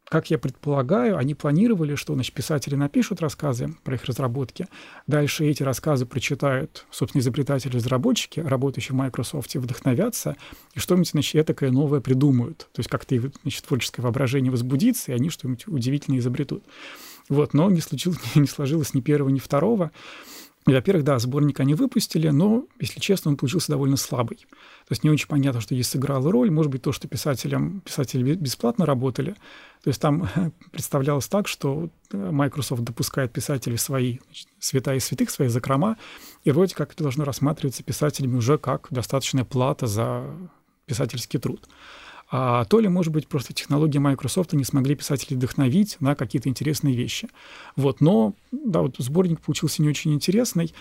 как 0.09 0.31
я 0.31 0.39
предполагаю, 0.39 1.17
они 1.17 1.35
планировали, 1.35 1.97
что 1.97 2.15
значит, 2.15 2.33
писатели 2.33 2.77
напишут 2.77 3.21
рассказы 3.21 3.75
про 3.83 3.97
их 3.97 4.05
разработки, 4.05 4.69
дальше 5.07 5.45
эти 5.47 5.65
рассказы 5.65 6.07
прочитают, 6.07 6.87
собственно, 6.91 7.21
изобретатели-разработчики, 7.21 8.41
работающие 8.41 8.95
в 8.95 8.99
Microsoft, 8.99 9.55
вдохновятся, 9.55 10.37
и 10.75 10.79
что-нибудь, 10.79 11.11
значит, 11.11 11.35
этакое 11.35 11.71
новое 11.73 12.01
придумают. 12.01 12.69
То 12.73 12.81
есть 12.81 12.89
как-то 12.89 13.17
значит, 13.43 13.65
творческое 13.65 14.03
воображение 14.03 14.53
возбудится, 14.53 15.11
и 15.11 15.15
они 15.15 15.29
что-нибудь 15.29 15.67
удивительное 15.67 16.21
изобретут. 16.21 16.63
Вот, 17.29 17.55
но 17.55 17.69
не, 17.71 17.81
случилось, 17.81 18.19
не 18.37 18.47
сложилось 18.47 18.95
ни 18.95 19.01
первого, 19.01 19.31
ни 19.31 19.41
второго. 19.41 19.91
Во-первых, 20.67 21.05
да, 21.05 21.19
сборник 21.21 21.61
они 21.61 21.75
выпустили, 21.75 22.29
но, 22.29 22.67
если 22.81 22.99
честно, 22.99 23.31
он 23.31 23.37
получился 23.37 23.71
довольно 23.71 23.97
слабый. 23.97 24.39
То 24.39 24.93
есть 24.93 25.05
не 25.05 25.11
очень 25.11 25.29
понятно, 25.29 25.61
что 25.61 25.75
здесь 25.77 25.89
сыграла 25.89 26.33
роль. 26.33 26.51
Может 26.51 26.73
быть, 26.73 26.83
то, 26.83 26.91
что 26.91 27.07
писателям, 27.07 27.83
писатели 27.83 28.35
бесплатно 28.35 28.85
работали. 28.85 29.37
То 29.85 29.89
есть 29.91 30.01
там 30.01 30.29
представлялось 30.73 31.29
так, 31.29 31.47
что 31.47 31.89
э, 32.11 32.31
Microsoft 32.33 32.83
допускает 32.83 33.33
писателей 33.33 33.77
свои 33.77 34.19
значит, 34.27 34.49
святая 34.59 34.97
и 34.97 35.01
святых, 35.01 35.31
свои 35.31 35.47
закрома, 35.47 35.99
и 36.43 36.51
вроде 36.51 36.75
как 36.75 36.93
это 36.93 37.05
должно 37.05 37.25
рассматриваться 37.25 37.85
писателями 37.85 38.35
уже 38.37 38.59
как 38.59 38.89
достаточная 38.91 39.45
плата 39.45 39.87
за 39.87 40.25
писательский 40.87 41.39
труд 41.39 41.69
а 42.31 42.65
то 42.65 42.81
ли, 42.81 42.89
может 42.89 43.13
быть, 43.13 43.29
просто 43.29 43.53
технологии 43.53 43.99
Microsoft 43.99 44.53
не 44.53 44.65
смогли 44.65 44.95
писателей 44.97 45.37
вдохновить 45.37 45.97
на 46.01 46.15
какие-то 46.15 46.49
интересные 46.49 46.97
вещи. 46.97 47.29
Вот, 47.77 48.01
но, 48.01 48.35
да, 48.51 48.83
вот 48.83 48.97
сборник 48.99 49.41
получился 49.41 49.83
не 49.83 49.89
очень 49.89 50.13
интересный, 50.13 50.73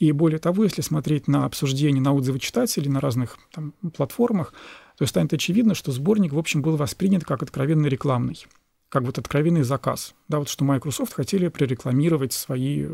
И 0.00 0.12
более 0.12 0.38
того, 0.38 0.64
если 0.64 0.80
смотреть 0.80 1.28
на 1.28 1.44
обсуждения, 1.44 2.00
на 2.00 2.14
отзывы 2.14 2.38
читателей 2.38 2.88
на 2.88 3.00
разных 3.00 3.38
там, 3.52 3.74
платформах, 3.94 4.54
то 4.96 5.04
станет 5.04 5.34
очевидно, 5.34 5.74
что 5.74 5.92
сборник, 5.92 6.32
в 6.32 6.38
общем, 6.38 6.62
был 6.62 6.76
воспринят 6.76 7.24
как 7.24 7.42
откровенно 7.42 7.86
рекламный, 7.86 8.46
как 8.88 9.02
вот 9.04 9.18
откровенный 9.18 9.62
заказ. 9.62 10.14
Да, 10.26 10.38
вот 10.38 10.48
что 10.48 10.64
Microsoft 10.64 11.12
хотели 11.12 11.48
прорекламировать 11.48 12.32
свои 12.32 12.86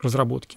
разработки. 0.00 0.56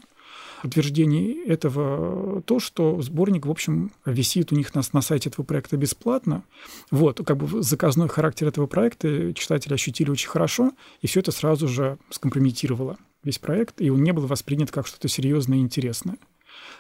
Подтверждение 0.62 1.44
этого 1.46 2.42
то, 2.44 2.60
что 2.60 3.02
сборник, 3.02 3.46
в 3.46 3.52
общем, 3.52 3.92
висит 4.06 4.52
у 4.52 4.56
них 4.56 4.74
на, 4.74 4.82
на 4.94 5.02
сайте 5.02 5.30
этого 5.30 5.46
проекта 5.46 5.78
бесплатно. 5.78 6.44
Вот, 6.92 7.22
как 7.26 7.38
бы 7.38 7.62
заказной 7.62 8.08
характер 8.08 8.48
этого 8.48 8.68
проекта 8.68 9.34
читатели 9.34 9.74
ощутили 9.74 10.10
очень 10.10 10.30
хорошо, 10.30 10.72
и 11.02 11.08
все 11.08 11.20
это 11.20 11.32
сразу 11.32 11.68
же 11.68 11.98
скомпрометировало 12.10 12.98
весь 13.24 13.40
проект, 13.40 13.82
и 13.82 13.90
он 13.90 14.04
не 14.04 14.14
был 14.14 14.26
воспринят 14.26 14.72
как 14.72 14.88
что-то 14.88 15.08
серьезное 15.08 15.60
и 15.60 15.62
интересное. 15.62 16.18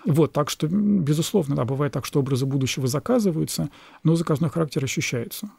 Вот, 0.05 0.31
так 0.31 0.49
что, 0.49 0.67
безусловно, 0.67 1.55
да, 1.55 1.65
бывает 1.65 1.93
так, 1.93 2.05
что 2.05 2.19
образы 2.19 2.45
будущего 2.45 2.87
заказываются, 2.87 3.69
но 4.03 4.15
заказной 4.15 4.49
характер 4.49 4.83
ощущается. 4.83 5.51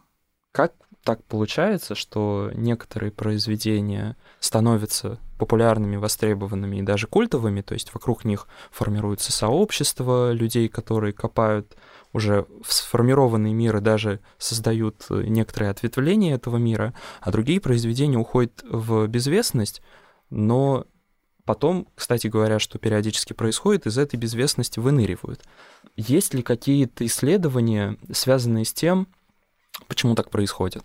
Как 0.58 0.72
так 1.04 1.22
получается, 1.22 1.94
что 1.94 2.50
некоторые 2.52 3.12
произведения 3.12 4.16
становятся 4.40 5.20
популярными, 5.38 5.94
востребованными 5.94 6.78
и 6.78 6.82
даже 6.82 7.06
культовыми, 7.06 7.60
то 7.60 7.74
есть 7.74 7.94
вокруг 7.94 8.24
них 8.24 8.48
формируется 8.72 9.30
сообщество 9.30 10.32
людей, 10.32 10.68
которые 10.68 11.12
копают 11.12 11.76
уже 12.12 12.44
в 12.60 12.72
сформированный 12.72 13.52
мир 13.52 13.76
и 13.76 13.80
даже 13.80 14.18
создают 14.38 15.06
некоторые 15.10 15.70
ответвления 15.70 16.34
этого 16.34 16.56
мира, 16.56 16.92
а 17.20 17.30
другие 17.30 17.60
произведения 17.60 18.18
уходят 18.18 18.64
в 18.68 19.06
безвестность, 19.06 19.80
но 20.28 20.86
потом, 21.44 21.86
кстати 21.94 22.26
говоря, 22.26 22.58
что 22.58 22.80
периодически 22.80 23.32
происходит, 23.32 23.86
из 23.86 23.96
этой 23.96 24.16
безвестности 24.16 24.80
выныривают. 24.80 25.40
Есть 25.94 26.34
ли 26.34 26.42
какие-то 26.42 27.06
исследования, 27.06 27.96
связанные 28.10 28.64
с 28.64 28.72
тем, 28.72 29.06
почему 29.86 30.14
так 30.14 30.30
происходит? 30.30 30.84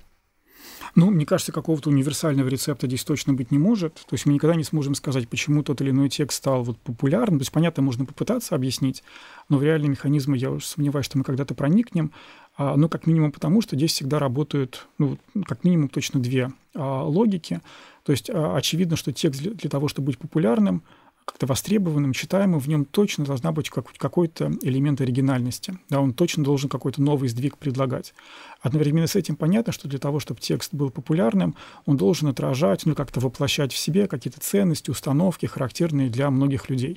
Ну, 0.95 1.09
мне 1.09 1.25
кажется, 1.25 1.51
какого-то 1.51 1.89
универсального 1.89 2.47
рецепта 2.47 2.85
здесь 2.85 3.03
точно 3.03 3.33
быть 3.33 3.49
не 3.49 3.57
может. 3.57 3.95
То 3.95 4.13
есть 4.13 4.25
мы 4.27 4.33
никогда 4.33 4.55
не 4.55 4.63
сможем 4.63 4.93
сказать, 4.93 5.27
почему 5.27 5.63
тот 5.63 5.81
или 5.81 5.89
иной 5.89 6.09
текст 6.09 6.37
стал 6.37 6.63
вот 6.63 6.77
популярным. 6.77 7.39
То 7.39 7.43
есть, 7.43 7.51
понятно, 7.51 7.81
можно 7.81 8.05
попытаться 8.05 8.53
объяснить, 8.53 9.03
но 9.49 9.57
в 9.57 9.63
реальные 9.63 9.89
механизмы 9.89 10.37
я 10.37 10.51
уже 10.51 10.65
сомневаюсь, 10.65 11.07
что 11.07 11.17
мы 11.17 11.23
когда-то 11.23 11.55
проникнем. 11.55 12.11
А, 12.55 12.75
ну, 12.77 12.89
как 12.89 13.07
минимум 13.07 13.31
потому, 13.31 13.61
что 13.61 13.75
здесь 13.75 13.93
всегда 13.93 14.19
работают, 14.19 14.87
ну, 14.99 15.17
как 15.45 15.63
минимум 15.63 15.89
точно 15.89 16.19
две 16.19 16.51
а, 16.75 17.03
логики. 17.03 17.61
То 18.03 18.11
есть 18.11 18.29
а, 18.29 18.55
очевидно, 18.55 18.95
что 18.95 19.11
текст 19.11 19.41
для, 19.41 19.51
для 19.51 19.69
того, 19.71 19.87
чтобы 19.87 20.07
быть 20.07 20.19
популярным, 20.19 20.83
как-то 21.25 21.45
востребованным, 21.45 22.13
читаемым, 22.13 22.59
в 22.59 22.67
нем 22.67 22.85
точно 22.85 23.25
должна 23.25 23.51
быть 23.51 23.69
какой-то 23.69 24.51
элемент 24.61 25.01
оригинальности. 25.01 25.77
Да, 25.89 26.01
он 26.01 26.13
точно 26.13 26.43
должен 26.43 26.69
какой-то 26.69 27.01
новый 27.01 27.29
сдвиг 27.29 27.57
предлагать. 27.57 28.13
Одновременно 28.61 29.07
с 29.07 29.15
этим 29.15 29.35
понятно, 29.35 29.73
что 29.73 29.87
для 29.87 29.99
того, 29.99 30.19
чтобы 30.19 30.39
текст 30.41 30.73
был 30.73 30.89
популярным, 30.89 31.55
он 31.85 31.97
должен 31.97 32.27
отражать, 32.27 32.85
ну, 32.85 32.95
как-то 32.95 33.19
воплощать 33.19 33.73
в 33.73 33.77
себе 33.77 34.07
какие-то 34.07 34.39
ценности, 34.39 34.91
установки, 34.91 35.45
характерные 35.45 36.09
для 36.09 36.29
многих 36.29 36.69
людей. 36.69 36.95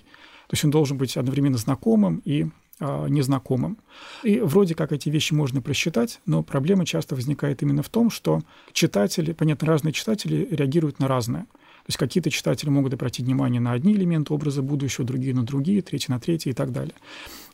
То 0.49 0.55
есть 0.55 0.65
он 0.65 0.71
должен 0.71 0.97
быть 0.97 1.17
одновременно 1.17 1.59
знакомым 1.59 2.23
и 2.25 2.47
а, 2.79 3.07
незнакомым. 3.07 3.79
И 4.23 4.39
вроде 4.41 4.75
как 4.75 4.93
эти 4.93 5.09
вещи 5.09 5.33
можно 5.33 5.63
просчитать, 5.63 6.21
но 6.27 6.43
проблема 6.43 6.85
часто 6.85 7.15
возникает 7.15 7.63
именно 7.63 7.83
в 7.83 7.89
том, 7.89 8.11
что 8.11 8.43
читатели, 8.73 9.33
понятно, 9.33 9.67
разные 9.67 9.93
читатели 9.93 10.47
реагируют 10.51 10.99
на 10.99 11.09
разное. 11.09 11.47
То 11.87 11.91
есть 11.91 11.99
какие-то 11.99 12.31
читатели 12.31 12.69
могут 12.69 12.95
обратить 12.95 13.27
внимание 13.27 13.61
на 13.61 13.71
одни 13.71 13.95
элементы 13.95 14.35
образа 14.35 14.61
будущего, 14.61 15.07
другие 15.07 15.33
на 15.37 15.45
другие, 15.45 15.83
третьи 15.83 16.11
на 16.11 16.19
третьи 16.19 16.51
и 16.51 16.53
так 16.53 16.73
далее. 16.73 16.95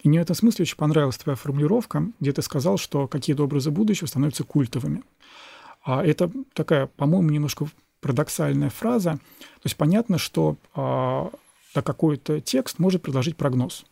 И 0.02 0.08
мне 0.08 0.20
в 0.20 0.22
этом 0.22 0.34
смысле 0.34 0.62
очень 0.62 0.76
понравилась 0.76 1.18
твоя 1.18 1.36
формулировка, 1.36 2.10
где 2.18 2.32
ты 2.32 2.40
сказал, 2.40 2.78
что 2.78 3.06
какие-то 3.06 3.44
образы 3.44 3.70
будущего 3.70 4.06
становятся 4.06 4.44
культовыми. 4.44 5.02
А 5.84 6.02
это 6.02 6.30
такая, 6.54 6.86
по-моему, 6.86 7.28
немножко 7.28 7.68
парадоксальная 8.00 8.70
фраза. 8.70 9.12
То 9.12 9.66
есть 9.66 9.76
понятно, 9.76 10.16
что 10.16 10.56
а, 10.74 11.30
да, 11.74 11.82
какой-то 11.82 12.40
текст 12.40 12.78
может 12.78 13.02
предложить 13.02 13.36
прогноз. 13.36 13.84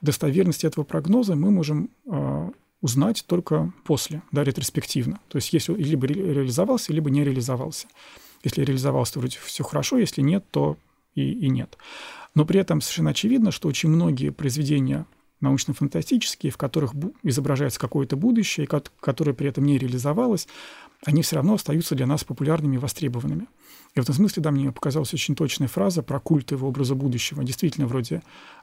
Достоверность 0.00 0.64
этого 0.64 0.84
прогноза 0.84 1.36
мы 1.36 1.50
можем 1.50 1.90
а, 2.08 2.50
узнать 2.80 3.22
только 3.26 3.70
после, 3.84 4.22
да, 4.32 4.44
ретроспективно. 4.44 5.20
То 5.28 5.36
есть 5.36 5.52
если 5.52 5.74
либо 5.74 6.06
реализовался, 6.06 6.94
либо 6.94 7.10
не 7.10 7.22
реализовался. 7.22 7.86
Если 8.44 8.62
реализовался, 8.62 9.14
то 9.14 9.20
вроде 9.20 9.38
все 9.42 9.64
хорошо, 9.64 9.98
если 9.98 10.20
нет, 10.20 10.44
то 10.50 10.76
и, 11.14 11.32
и 11.32 11.48
нет. 11.48 11.76
Но 12.34 12.44
при 12.44 12.60
этом 12.60 12.80
совершенно 12.80 13.10
очевидно, 13.10 13.50
что 13.50 13.68
очень 13.68 13.88
многие 13.88 14.30
произведения 14.30 15.06
научно-фантастические, 15.40 16.52
в 16.52 16.56
которых 16.56 16.92
изображается 17.22 17.78
какое-то 17.78 18.16
будущее, 18.16 18.66
которое 18.66 19.34
при 19.34 19.48
этом 19.48 19.64
не 19.64 19.78
реализовалось, 19.78 20.48
они 21.04 21.22
все 21.22 21.36
равно 21.36 21.54
остаются 21.54 21.94
для 21.94 22.06
нас 22.06 22.24
популярными 22.24 22.76
и 22.76 22.78
востребованными. 22.78 23.46
И 23.94 24.00
в 24.00 24.02
этом 24.02 24.14
смысле, 24.14 24.42
да, 24.42 24.50
мне 24.50 24.72
показалась 24.72 25.12
очень 25.14 25.36
точная 25.36 25.68
фраза 25.68 26.02
про 26.02 26.18
культовые 26.18 26.68
образы 26.68 26.94
будущего. 26.94 27.44
Действительно, 27.44 27.86
вроде 27.86 28.22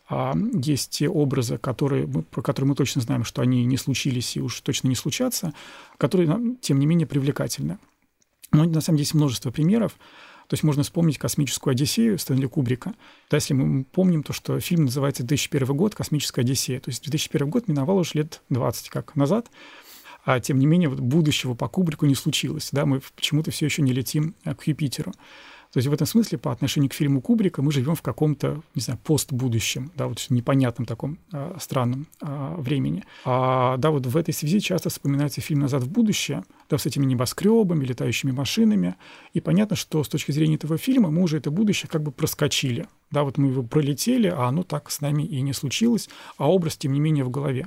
а, 0.09 0.35
есть 0.53 0.89
те 0.89 1.07
образы, 1.07 1.57
которые 1.57 2.07
мы, 2.07 2.23
про 2.23 2.41
которые 2.41 2.69
мы 2.69 2.75
точно 2.75 3.01
знаем, 3.01 3.23
что 3.23 3.41
они 3.41 3.63
не 3.63 3.77
случились 3.77 4.35
и 4.35 4.41
уж 4.41 4.59
точно 4.61 4.87
не 4.87 4.95
случатся, 4.95 5.53
которые, 5.97 6.57
тем 6.61 6.79
не 6.79 6.85
менее, 6.85 7.07
привлекательны. 7.07 7.77
Но 8.51 8.65
на 8.65 8.81
самом 8.81 8.97
деле 8.97 9.03
есть 9.03 9.13
множество 9.13 9.51
примеров. 9.51 9.93
То 10.47 10.55
есть 10.55 10.63
можно 10.63 10.83
вспомнить 10.83 11.17
«Космическую 11.17 11.71
Одиссею» 11.71 12.19
Стэнли 12.19 12.45
Кубрика. 12.45 12.93
Да, 13.29 13.37
если 13.37 13.53
мы 13.53 13.85
помним 13.85 14.21
то, 14.21 14.33
что 14.33 14.59
фильм 14.59 14.85
называется 14.85 15.23
«2001 15.23 15.73
год. 15.73 15.95
Космическая 15.95 16.41
Одиссея». 16.41 16.81
То 16.81 16.89
есть 16.89 17.03
2001 17.03 17.49
год 17.49 17.69
миновал 17.69 17.99
уже 17.99 18.11
лет 18.15 18.41
20 18.49 18.89
как 18.89 19.15
назад, 19.15 19.49
а 20.25 20.41
тем 20.41 20.59
не 20.59 20.65
менее 20.65 20.89
вот 20.89 20.99
будущего 20.99 21.53
по 21.53 21.69
Кубрику 21.69 22.05
не 22.05 22.15
случилось. 22.15 22.69
Да, 22.73 22.85
мы 22.85 23.01
почему-то 23.15 23.51
все 23.51 23.65
еще 23.65 23.81
не 23.81 23.93
летим 23.93 24.35
э, 24.43 24.53
к 24.53 24.67
Юпитеру. 24.67 25.13
То 25.71 25.77
есть 25.77 25.87
в 25.87 25.93
этом 25.93 26.05
смысле 26.05 26.37
по 26.37 26.51
отношению 26.51 26.89
к 26.89 26.93
фильму 26.93 27.21
Кубрика 27.21 27.61
мы 27.61 27.71
живем 27.71 27.95
в 27.95 28.01
каком-то, 28.01 28.61
не 28.75 28.81
знаю, 28.81 28.99
постбудущем, 29.03 29.91
да, 29.95 30.07
вот 30.07 30.25
непонятном 30.29 30.85
таком 30.85 31.17
а, 31.31 31.55
странном 31.61 32.07
а, 32.19 32.55
времени. 32.57 33.05
А, 33.23 33.77
да, 33.77 33.89
вот 33.91 34.05
в 34.05 34.17
этой 34.17 34.33
связи 34.33 34.59
часто 34.59 34.89
вспоминается 34.89 35.39
фильм 35.39 35.61
«Назад 35.61 35.83
в 35.83 35.89
будущее», 35.89 36.43
да, 36.69 36.77
с 36.77 36.85
этими 36.85 37.05
небоскребами, 37.05 37.85
летающими 37.85 38.31
машинами. 38.31 38.95
И 39.33 39.39
понятно, 39.39 39.77
что 39.77 40.03
с 40.03 40.09
точки 40.09 40.31
зрения 40.31 40.55
этого 40.55 40.77
фильма 40.77 41.09
мы 41.09 41.23
уже 41.23 41.37
это 41.37 41.51
будущее 41.51 41.89
как 41.89 42.03
бы 42.03 42.11
проскочили. 42.11 42.87
Да, 43.09 43.23
вот 43.23 43.37
мы 43.37 43.47
его 43.47 43.63
пролетели, 43.63 44.27
а 44.27 44.47
оно 44.47 44.63
так 44.63 44.91
с 44.91 44.99
нами 44.99 45.23
и 45.23 45.41
не 45.41 45.53
случилось, 45.53 46.09
а 46.37 46.51
образ, 46.51 46.75
тем 46.75 46.91
не 46.91 46.99
менее, 46.99 47.23
в 47.23 47.29
голове. 47.29 47.65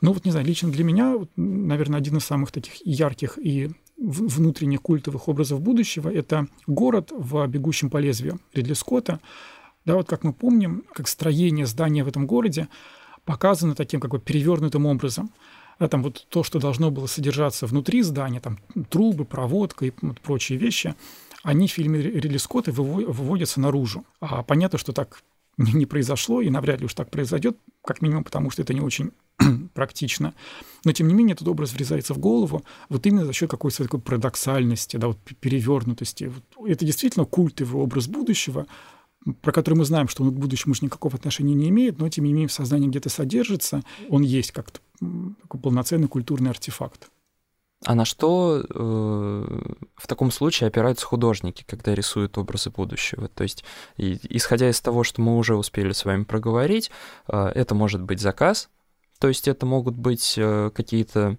Ну 0.00 0.12
вот, 0.12 0.24
не 0.24 0.30
знаю, 0.30 0.46
лично 0.46 0.70
для 0.70 0.84
меня, 0.84 1.16
наверное, 1.36 1.98
один 1.98 2.16
из 2.16 2.24
самых 2.24 2.50
таких 2.50 2.86
ярких 2.86 3.38
и 3.38 3.70
внутренних 3.96 4.82
культовых 4.82 5.28
образов 5.28 5.60
будущего— 5.60 6.08
это 6.14 6.46
город 6.66 7.12
в 7.12 7.46
«Бегущем 7.46 7.90
по 7.90 7.98
лезвию» 7.98 8.40
Ридли 8.52 8.74
Скотта. 8.74 9.20
Да, 9.84 9.94
вот 9.94 10.08
как 10.08 10.24
мы 10.24 10.32
помним, 10.32 10.84
как 10.92 11.08
строение 11.08 11.66
здания 11.66 12.04
в 12.04 12.08
этом 12.08 12.26
городе 12.26 12.68
показано 13.24 13.74
таким 13.74 14.00
как 14.00 14.10
бы 14.10 14.18
перевернутым 14.18 14.86
образом. 14.86 15.30
Да, 15.78 15.88
там 15.88 16.02
вот 16.02 16.26
то, 16.28 16.42
что 16.42 16.58
должно 16.58 16.90
было 16.90 17.06
содержаться 17.06 17.66
внутри 17.66 18.02
здания, 18.02 18.40
там 18.40 18.58
трубы, 18.88 19.24
проводка 19.24 19.86
и 19.86 19.92
вот 20.00 20.20
прочие 20.20 20.58
вещи, 20.58 20.94
они 21.42 21.68
в 21.68 21.72
фильме 21.72 22.00
Ридли 22.00 22.38
Скотта 22.38 22.72
выводятся 22.72 23.60
наружу. 23.60 24.04
А 24.20 24.42
понятно, 24.42 24.78
что 24.78 24.92
так 24.92 25.22
не 25.58 25.86
произошло, 25.86 26.40
и 26.40 26.50
навряд 26.50 26.80
ли 26.80 26.86
уж 26.86 26.94
так 26.94 27.10
произойдет, 27.10 27.56
как 27.82 28.02
минимум 28.02 28.24
потому, 28.24 28.50
что 28.50 28.62
это 28.62 28.74
не 28.74 28.80
очень 28.80 29.12
практично. 29.74 30.34
Но, 30.84 30.92
тем 30.92 31.08
не 31.08 31.14
менее, 31.14 31.34
этот 31.34 31.48
образ 31.48 31.72
врезается 31.72 32.14
в 32.14 32.18
голову 32.18 32.62
вот 32.88 33.06
именно 33.06 33.24
за 33.24 33.32
счет 33.32 33.50
какой-то 33.50 33.84
такой 33.84 34.00
парадоксальности, 34.00 34.96
да, 34.96 35.08
вот 35.08 35.18
перевернутости. 35.40 36.24
Вот 36.56 36.68
это 36.68 36.84
действительно 36.84 37.24
культовый 37.24 37.82
образ 37.82 38.06
будущего, 38.06 38.66
про 39.40 39.52
который 39.52 39.74
мы 39.74 39.84
знаем, 39.84 40.08
что 40.08 40.22
он 40.22 40.30
к 40.30 40.38
будущему 40.38 40.72
уж 40.72 40.82
никакого 40.82 41.16
отношения 41.16 41.54
не 41.54 41.68
имеет, 41.70 41.98
но, 41.98 42.08
тем 42.08 42.24
не 42.24 42.32
менее, 42.32 42.48
в 42.48 42.52
сознании 42.52 42.88
где-то 42.88 43.08
содержится, 43.08 43.82
он 44.08 44.22
есть 44.22 44.52
как-то 44.52 44.80
полноценный 45.48 46.08
культурный 46.08 46.50
артефакт. 46.50 47.08
А 47.86 47.94
на 47.94 48.04
что 48.04 48.64
э, 48.68 49.44
в 49.94 50.06
таком 50.08 50.32
случае 50.32 50.66
опираются 50.66 51.06
художники, 51.06 51.64
когда 51.64 51.94
рисуют 51.94 52.36
образы 52.36 52.70
будущего? 52.70 53.28
То 53.28 53.44
есть, 53.44 53.62
и, 53.96 54.18
исходя 54.28 54.68
из 54.68 54.80
того, 54.80 55.04
что 55.04 55.22
мы 55.22 55.36
уже 55.36 55.54
успели 55.54 55.92
с 55.92 56.04
вами 56.04 56.24
проговорить, 56.24 56.90
э, 57.28 57.52
это 57.54 57.76
может 57.76 58.02
быть 58.02 58.20
заказ, 58.20 58.70
то 59.20 59.28
есть 59.28 59.46
это 59.46 59.66
могут 59.66 59.94
быть 59.94 60.34
э, 60.36 60.70
какие-то 60.74 61.38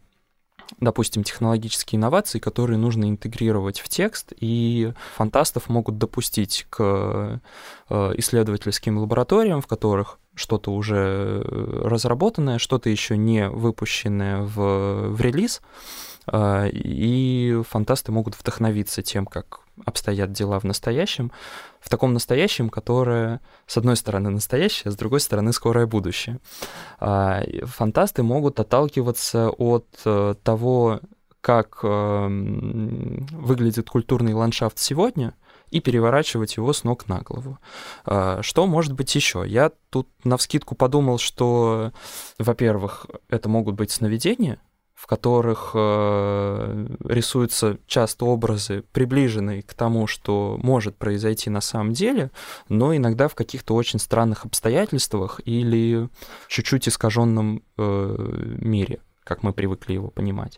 допустим, 0.81 1.23
технологические 1.23 1.97
инновации, 1.97 2.39
которые 2.39 2.77
нужно 2.77 3.09
интегрировать 3.09 3.79
в 3.79 3.87
текст, 3.87 4.33
и 4.37 4.91
фантастов 5.15 5.69
могут 5.69 5.97
допустить 5.97 6.65
к 6.69 7.41
э, 7.89 8.13
исследовательским 8.17 8.97
лабораториям, 8.97 9.61
в 9.61 9.67
которых 9.67 10.19
что-то 10.35 10.73
уже 10.73 11.41
э, 11.43 11.81
разработанное, 11.85 12.57
что-то 12.57 12.89
еще 12.89 13.15
не 13.17 13.49
выпущенное 13.49 14.41
в, 14.41 15.09
в 15.09 15.21
релиз, 15.21 15.61
и 16.33 17.61
фантасты 17.69 18.11
могут 18.11 18.37
вдохновиться 18.37 19.01
тем, 19.01 19.25
как 19.25 19.61
обстоят 19.85 20.31
дела 20.31 20.59
в 20.59 20.63
настоящем, 20.63 21.31
в 21.79 21.89
таком 21.89 22.13
настоящем, 22.13 22.69
которое, 22.69 23.41
с 23.65 23.77
одной 23.77 23.95
стороны, 23.95 24.29
настоящее, 24.29 24.91
с 24.91 24.95
другой 24.95 25.19
стороны, 25.19 25.53
скорое 25.53 25.85
будущее. 25.85 26.39
А, 26.99 27.43
фантасты 27.63 28.23
могут 28.23 28.59
отталкиваться 28.59 29.49
от 29.49 29.87
э, 30.05 30.35
того, 30.43 30.99
как 31.41 31.79
эм, 31.83 33.25
выглядит 33.31 33.89
культурный 33.89 34.33
ландшафт 34.33 34.79
сегодня, 34.79 35.33
и 35.69 35.81
переворачивать 35.81 36.55
его 36.57 36.71
с 36.71 36.83
ног 36.83 37.07
на 37.07 37.19
голову. 37.19 37.59
А, 38.05 38.41
что 38.41 38.65
может 38.67 38.93
быть 38.93 39.13
еще? 39.13 39.43
Я 39.45 39.71
тут 39.89 40.07
на 40.23 40.37
вскидку 40.37 40.75
подумал, 40.75 41.17
что, 41.17 41.91
во-первых, 42.39 43.07
это 43.29 43.49
могут 43.49 43.75
быть 43.75 43.91
сновидения, 43.91 44.59
в 44.97 45.05
которых 45.05 45.73
э, 45.75 46.87
рисуются 47.05 47.77
часто 47.85 48.25
образы, 48.25 48.83
приближенные 48.93 49.61
к 49.61 49.75
тому, 49.75 50.07
что 50.07 50.59
может 50.63 50.97
произойти 50.97 51.51
на 51.51 51.61
самом 51.61 51.93
деле, 51.93 52.31
но 52.67 52.95
иногда 52.95 53.27
в 53.27 53.35
каких-то 53.35 53.75
очень 53.75 53.99
странных 53.99 54.45
обстоятельствах 54.45 55.39
или 55.45 56.09
чуть-чуть 56.47 56.89
искаженном 56.89 57.61
э, 57.77 58.55
мире, 58.59 58.99
как 59.23 59.43
мы 59.43 59.53
привыкли 59.53 59.93
его 59.93 60.07
понимать. 60.07 60.57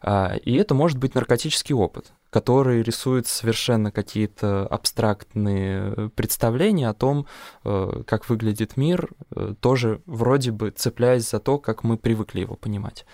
А, 0.00 0.34
и 0.34 0.54
это 0.54 0.72
может 0.72 0.96
быть 0.96 1.14
наркотический 1.14 1.74
опыт 1.74 2.10
который 2.34 2.82
рисует 2.82 3.28
совершенно 3.28 3.92
какие-то 3.92 4.66
абстрактные 4.66 6.10
представления 6.16 6.88
о 6.88 6.92
том, 6.92 7.28
э, 7.64 8.02
как 8.08 8.28
выглядит 8.28 8.76
мир, 8.76 9.08
э, 9.36 9.54
тоже 9.60 10.00
вроде 10.04 10.50
бы 10.50 10.72
цепляясь 10.72 11.30
за 11.30 11.38
то, 11.38 11.58
как 11.58 11.84
мы 11.84 11.96
привыкли 11.96 12.40
его 12.40 12.56
понимать. 12.56 13.06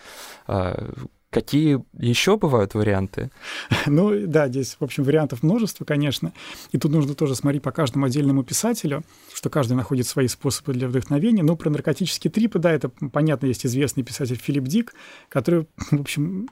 А, 0.47 0.91
какие 1.29 1.85
еще 1.93 2.39
бывают 2.39 2.73
варианты? 2.73 3.31
Ну 3.87 4.27
да, 4.27 4.49
здесь, 4.49 4.79
в 4.81 4.85
общем, 4.85 5.05
вариантов 5.05 5.43
множество, 5.43 5.85
конечно. 5.85 6.33
И 6.73 6.79
тут 6.79 6.91
нужно 6.91 7.13
тоже 7.15 7.35
смотреть 7.35 7.63
по 7.63 7.73
каждому 7.73 8.07
отдельному 8.07 8.43
писателю, 8.43 9.05
что 9.35 9.51
каждый 9.51 9.75
находит 9.75 10.07
свои 10.07 10.29
способы 10.29 10.73
для 10.73 10.89
вдохновения. 10.89 11.43
Но 11.43 11.57
про 11.57 11.69
наркотические 11.69 12.31
трипы, 12.31 12.59
да, 12.59 12.73
это 12.73 12.89
понятно, 12.89 13.49
есть 13.49 13.67
известный 13.67 14.03
писатель 14.03 14.37
Филипп 14.37 14.65
Дик, 14.65 14.95
который, 15.29 15.67
в 15.91 16.01
общем, 16.01 16.49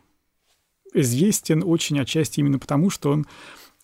известен 0.94 1.62
очень 1.64 1.98
отчасти 2.00 2.40
именно 2.40 2.58
потому, 2.58 2.90
что 2.90 3.10
он 3.10 3.26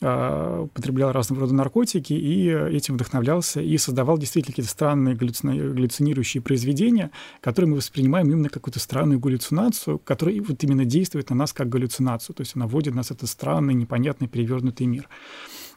а, 0.00 0.62
употреблял 0.62 1.12
разного 1.12 1.42
рода 1.42 1.54
наркотики 1.54 2.12
и 2.12 2.48
этим 2.48 2.94
вдохновлялся 2.94 3.60
и 3.60 3.78
создавал 3.78 4.18
действительно 4.18 4.52
какие-то 4.52 4.70
странные 4.70 5.14
галлюцинирующие 5.14 6.42
произведения, 6.42 7.10
которые 7.40 7.70
мы 7.70 7.76
воспринимаем 7.76 8.30
именно 8.30 8.48
как 8.48 8.54
какую-то 8.64 8.80
странную 8.80 9.20
галлюцинацию, 9.20 9.98
которая 9.98 10.42
вот 10.42 10.62
именно 10.64 10.84
действует 10.84 11.30
на 11.30 11.36
нас 11.36 11.52
как 11.52 11.68
галлюцинацию, 11.68 12.34
то 12.34 12.40
есть 12.40 12.56
она 12.56 12.66
вводит 12.66 12.94
нас 12.94 13.08
в 13.08 13.10
этот 13.12 13.28
странный, 13.28 13.74
непонятный, 13.74 14.26
перевернутый 14.26 14.86
мир. 14.86 15.08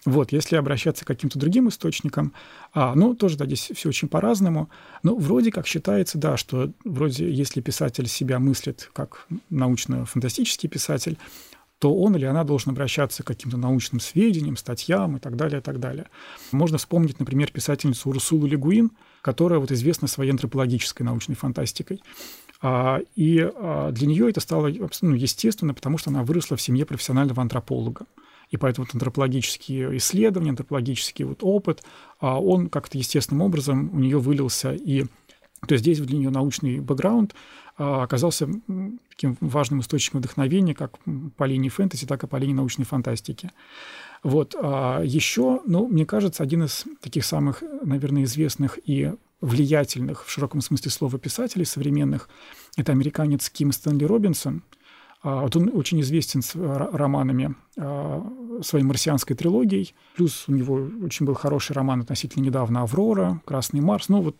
Вот, 0.07 0.31
если 0.31 0.55
обращаться 0.55 1.03
к 1.03 1.07
каким-то 1.09 1.37
другим 1.37 1.67
источникам, 1.67 2.31
а, 2.73 2.95
ну, 2.95 3.13
тоже, 3.13 3.35
да, 3.35 3.45
здесь 3.45 3.71
все 3.75 3.89
очень 3.89 4.07
по-разному, 4.07 4.69
но 5.03 5.17
вроде 5.17 5.51
как 5.51 5.67
считается, 5.67 6.17
да, 6.17 6.37
что 6.37 6.71
вроде 6.85 7.29
если 7.29 7.59
писатель 7.59 8.07
себя 8.07 8.39
мыслит 8.39 8.89
как 8.93 9.27
научно-фантастический 9.49 10.69
писатель, 10.69 11.17
то 11.79 11.93
он 11.93 12.15
или 12.15 12.23
она 12.23 12.45
должен 12.45 12.71
обращаться 12.71 13.21
к 13.21 13.27
каким-то 13.27 13.57
научным 13.57 13.99
сведениям, 13.99 14.55
статьям 14.55 15.17
и 15.17 15.19
так 15.19 15.35
далее, 15.35 15.59
и 15.59 15.61
так 15.61 15.81
далее. 15.81 16.05
Можно 16.53 16.77
вспомнить, 16.77 17.19
например, 17.19 17.51
писательницу 17.51 18.09
Урсулу 18.09 18.47
Легуин, 18.47 18.91
которая 19.21 19.59
вот 19.59 19.73
известна 19.73 20.07
своей 20.07 20.31
антропологической 20.31 21.05
научной 21.05 21.35
фантастикой. 21.35 22.01
А, 22.61 23.01
и 23.17 23.41
а, 23.41 23.91
для 23.91 24.07
нее 24.07 24.29
это 24.29 24.39
стало 24.39 24.69
абсолютно 24.69 25.19
естественно, 25.19 25.73
потому 25.73 25.97
что 25.97 26.11
она 26.11 26.23
выросла 26.23 26.55
в 26.55 26.61
семье 26.61 26.85
профессионального 26.85 27.41
антрополога. 27.41 28.05
И 28.49 28.57
поэтому 28.57 28.85
вот 28.85 28.95
антропологические 28.95 29.97
исследования, 29.97 30.51
антропологический 30.51 31.25
вот 31.25 31.39
опыт, 31.41 31.83
а 32.19 32.41
он 32.41 32.69
как-то 32.69 32.97
естественным 32.97 33.41
образом 33.41 33.89
у 33.93 33.99
нее 33.99 34.19
вылился. 34.19 34.73
И 34.73 35.05
то 35.67 35.73
есть 35.73 35.83
здесь 35.83 35.99
для 35.99 36.17
нее 36.17 36.29
научный 36.29 36.79
бэкграунд 36.79 37.35
а, 37.77 38.03
оказался 38.03 38.47
таким 39.09 39.37
важным 39.41 39.81
источником 39.81 40.21
вдохновения 40.21 40.73
как 40.73 40.97
по 41.35 41.43
линии 41.43 41.69
фэнтези, 41.69 42.05
так 42.05 42.23
и 42.23 42.27
по 42.27 42.37
линии 42.37 42.53
научной 42.53 42.85
фантастики. 42.85 43.51
Вот. 44.23 44.55
А 44.57 45.01
еще, 45.01 45.61
ну, 45.65 45.87
мне 45.87 46.05
кажется, 46.05 46.43
один 46.43 46.63
из 46.63 46.85
таких 47.01 47.25
самых, 47.25 47.63
наверное, 47.83 48.23
известных 48.23 48.79
и 48.85 49.13
влиятельных 49.41 50.25
в 50.25 50.31
широком 50.31 50.61
смысле 50.61 50.89
слова 50.89 51.19
писателей 51.19 51.65
современных– 51.65 52.29
это 52.77 52.91
американец 52.91 53.49
Ким 53.49 53.71
Стэнли 53.71 54.05
Робинсон– 54.05 54.63
вот 55.35 55.55
он 55.55 55.71
очень 55.73 55.99
известен 56.01 56.41
с 56.41 56.55
романами 56.55 57.55
а, 57.77 58.25
своей 58.61 58.85
марсианской 58.85 59.35
трилогией. 59.35 59.93
Плюс 60.15 60.45
у 60.47 60.53
него 60.53 60.89
очень 61.03 61.25
был 61.25 61.33
хороший 61.33 61.73
роман 61.73 62.01
относительно 62.01 62.43
недавно 62.43 62.81
«Аврора», 62.81 63.41
«Красный 63.45 63.81
Марс». 63.81 64.09
Ну 64.09 64.21
вот, 64.21 64.37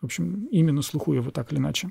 в 0.00 0.04
общем, 0.04 0.46
именно 0.50 0.82
слуху 0.82 1.12
его 1.12 1.30
так 1.30 1.52
или 1.52 1.58
иначе. 1.58 1.90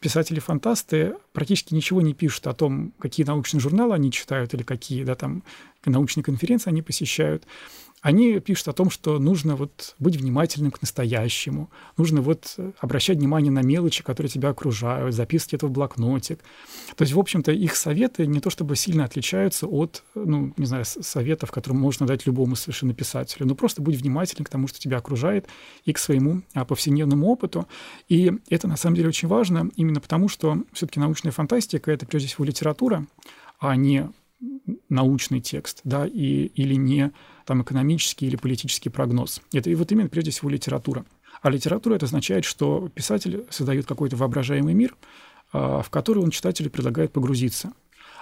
Писатели-фантасты 0.00 1.16
практически 1.32 1.74
ничего 1.74 2.00
не 2.02 2.14
пишут 2.14 2.46
о 2.46 2.54
том, 2.54 2.92
какие 2.98 3.26
научные 3.26 3.60
журналы 3.60 3.94
они 3.94 4.10
читают 4.10 4.54
или 4.54 4.62
какие 4.62 5.04
да, 5.04 5.14
там, 5.14 5.42
научные 5.84 6.24
конференции 6.24 6.70
они 6.70 6.82
посещают 6.82 7.46
они 8.02 8.40
пишут 8.40 8.66
о 8.68 8.72
том, 8.72 8.90
что 8.90 9.20
нужно 9.20 9.54
вот 9.54 9.94
быть 10.00 10.16
внимательным 10.16 10.72
к 10.72 10.82
настоящему, 10.82 11.70
нужно 11.96 12.20
вот 12.20 12.56
обращать 12.80 13.18
внимание 13.18 13.52
на 13.52 13.62
мелочи, 13.62 14.02
которые 14.02 14.28
тебя 14.28 14.48
окружают, 14.48 15.14
записывать 15.14 15.54
это 15.54 15.68
в 15.68 15.70
блокнотик. 15.70 16.40
То 16.96 17.02
есть, 17.02 17.14
в 17.14 17.18
общем-то, 17.18 17.52
их 17.52 17.76
советы 17.76 18.26
не 18.26 18.40
то 18.40 18.50
чтобы 18.50 18.74
сильно 18.74 19.04
отличаются 19.04 19.68
от, 19.68 20.02
ну, 20.16 20.52
не 20.56 20.66
знаю, 20.66 20.84
советов, 20.84 21.52
которые 21.52 21.78
можно 21.78 22.04
дать 22.04 22.26
любому 22.26 22.56
совершенно 22.56 22.92
писателю, 22.92 23.46
но 23.46 23.54
просто 23.54 23.80
будь 23.80 23.94
внимательным 23.94 24.46
к 24.46 24.50
тому, 24.50 24.66
что 24.66 24.80
тебя 24.80 24.96
окружает, 24.96 25.46
и 25.84 25.92
к 25.92 25.98
своему 25.98 26.42
а, 26.54 26.64
повседневному 26.64 27.28
опыту. 27.28 27.68
И 28.08 28.32
это, 28.50 28.66
на 28.66 28.76
самом 28.76 28.96
деле, 28.96 29.08
очень 29.08 29.28
важно 29.28 29.70
именно 29.76 30.00
потому, 30.00 30.28
что 30.28 30.58
все-таки 30.72 30.98
научная 30.98 31.30
фантастика— 31.30 31.90
это, 31.92 32.04
прежде 32.04 32.28
всего, 32.28 32.44
литература, 32.44 33.06
а 33.60 33.76
не 33.76 34.10
научный 34.88 35.40
текст, 35.40 35.80
да, 35.84 36.06
и, 36.06 36.46
или 36.54 36.74
не 36.74 37.12
там 37.46 37.62
экономический 37.62 38.26
или 38.26 38.36
политический 38.36 38.90
прогноз. 38.90 39.40
Это 39.52 39.70
и 39.70 39.74
вот 39.74 39.90
именно 39.92 40.08
прежде 40.08 40.30
всего 40.30 40.50
литература. 40.50 41.04
А 41.40 41.50
литература 41.50 41.94
это 41.94 42.06
означает, 42.06 42.44
что 42.44 42.88
писатель 42.88 43.44
создает 43.50 43.86
какой-то 43.86 44.16
воображаемый 44.16 44.74
мир, 44.74 44.96
а, 45.52 45.82
в 45.82 45.90
который 45.90 46.22
он 46.22 46.30
читателю 46.30 46.70
предлагает 46.70 47.12
погрузиться. 47.12 47.72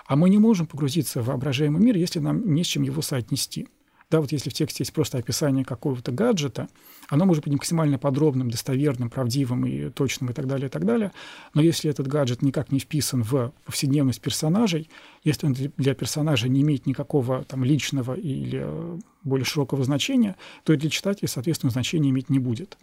А 0.06 0.16
мы 0.16 0.30
не 0.30 0.38
можем 0.38 0.66
погрузиться 0.66 1.22
в 1.22 1.26
воображаемый 1.26 1.82
мир, 1.82 1.96
если 1.96 2.18
нам 2.18 2.52
не 2.54 2.64
с 2.64 2.66
чем 2.66 2.82
его 2.82 3.02
соотнести. 3.02 3.68
Да, 4.10 4.20
вот 4.20 4.32
если 4.32 4.50
в 4.50 4.54
тексте 4.54 4.82
есть 4.82 4.92
просто 4.92 5.18
описание 5.18 5.64
какого-то 5.64 6.10
гаджета, 6.10 6.68
оно 7.08 7.26
может 7.26 7.44
быть 7.44 7.52
максимально 7.52 7.96
подробным, 7.96 8.50
достоверным, 8.50 9.08
правдивым 9.08 9.64
и 9.66 9.88
точным 9.90 10.30
и 10.30 10.32
так 10.32 10.48
далее, 10.48 10.66
и 10.66 10.70
так 10.70 10.84
далее. 10.84 11.12
Но 11.54 11.62
если 11.62 11.88
этот 11.88 12.08
гаджет 12.08 12.42
никак 12.42 12.72
не 12.72 12.80
вписан 12.80 13.22
в 13.22 13.52
повседневность 13.64 14.20
персонажей, 14.20 14.90
если 15.22 15.46
он 15.46 15.52
для 15.54 15.94
персонажа 15.94 16.48
не 16.48 16.62
имеет 16.62 16.86
никакого 16.86 17.44
там 17.44 17.62
личного 17.62 18.14
или 18.14 18.60
э, 18.64 18.98
более 19.22 19.44
широкого 19.44 19.84
значения, 19.84 20.36
то 20.64 20.72
и 20.72 20.76
для 20.76 20.90
читателя, 20.90 21.28
соответственно, 21.28 21.70
значения 21.70 22.10
иметь 22.10 22.30
не 22.30 22.40
будет. 22.40 22.78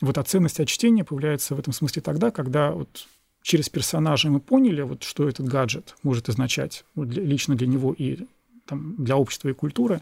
Вот 0.00 0.18
а 0.18 0.24
ценность 0.24 0.58
от 0.58 0.66
чтения 0.66 1.04
появляется 1.04 1.54
в 1.54 1.60
этом 1.60 1.72
смысле 1.72 2.02
тогда, 2.02 2.32
когда 2.32 2.72
вот 2.72 3.06
через 3.42 3.68
персонажа 3.68 4.30
мы 4.30 4.40
поняли, 4.40 4.82
вот, 4.82 5.04
что 5.04 5.28
этот 5.28 5.46
гаджет 5.46 5.94
может 6.02 6.28
означать 6.28 6.84
вот, 6.96 7.08
для, 7.08 7.22
лично 7.22 7.54
для 7.54 7.68
него 7.68 7.92
и 7.92 8.26
там, 8.66 8.96
для 8.98 9.16
общества 9.16 9.48
и 9.48 9.52
культуры, 9.52 10.00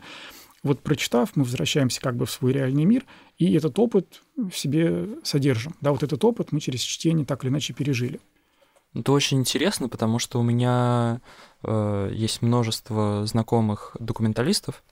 вот 0.63 0.81
прочитав, 0.83 1.37
мы 1.37 1.45
возвращаемся 1.45 2.01
как 2.01 2.17
бы 2.17 2.27
в 2.27 2.31
свой 2.31 2.53
реальный 2.53 2.85
мир, 2.85 3.05
и 3.39 3.55
этот 3.55 3.79
опыт 3.79 4.23
в 4.37 4.53
себе 4.53 5.09
содержим. 5.23 5.75
Да, 5.81 5.93
вот 5.93 6.03
этот 6.03 6.23
опыт 6.25 6.53
мы 6.53 6.61
через 6.61 6.81
чтение 6.81 7.25
так 7.25 7.45
или 7.45 7.51
иначе 7.51 7.73
пережили. 7.73 8.21
Это 8.95 9.13
очень 9.13 9.39
интересно, 9.39 9.89
потому 9.89 10.19
что 10.19 10.41
у 10.41 10.43
меня 10.43 11.21
э, 11.63 12.11
есть 12.13 12.43
множество 12.43 13.25
знакомых 13.25 13.97
документалистов, 14.01 14.83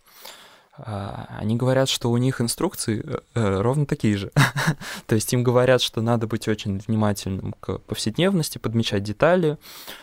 они 0.84 1.56
говорят, 1.56 1.88
что 1.88 2.10
у 2.10 2.16
них 2.18 2.40
инструкции 2.40 3.02
э, 3.04 3.18
э, 3.34 3.60
ровно 3.60 3.84
такие 3.84 4.16
же. 4.16 4.30
То 5.06 5.14
есть 5.14 5.32
им 5.32 5.42
говорят, 5.42 5.82
что 5.82 6.00
надо 6.02 6.26
быть 6.26 6.46
очень 6.46 6.78
внимательным 6.78 7.54
к 7.60 7.78
повседневности, 7.78 8.58
подмечать 8.58 9.02
детали. 9.02 9.58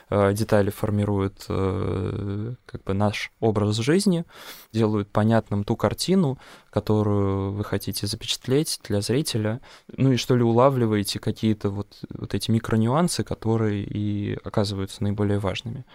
Э, 0.10 0.34
детали 0.34 0.70
формируют 0.70 1.46
как 1.48 2.84
бы 2.84 2.94
наш 2.94 3.32
образ 3.40 3.78
жизни, 3.78 4.26
делают 4.74 5.10
понятным 5.10 5.64
ту 5.64 5.76
картину, 5.76 6.38
которую 6.70 7.54
вы 7.54 7.64
хотите 7.64 8.06
запечатлеть 8.06 8.80
для 8.84 9.00
зрителя. 9.02 9.62
Ну 9.96 10.12
и 10.12 10.18
что 10.18 10.36
ли 10.36 10.44
улавливаете 10.44 11.20
какие-то 11.20 11.70
вот, 11.70 12.00
вот 12.10 12.34
эти 12.34 12.52
микронюансы, 12.52 13.24
которые 13.24 13.84
и 13.84 14.38
оказываются 14.44 15.02
наиболее 15.04 15.40
важными. 15.40 15.86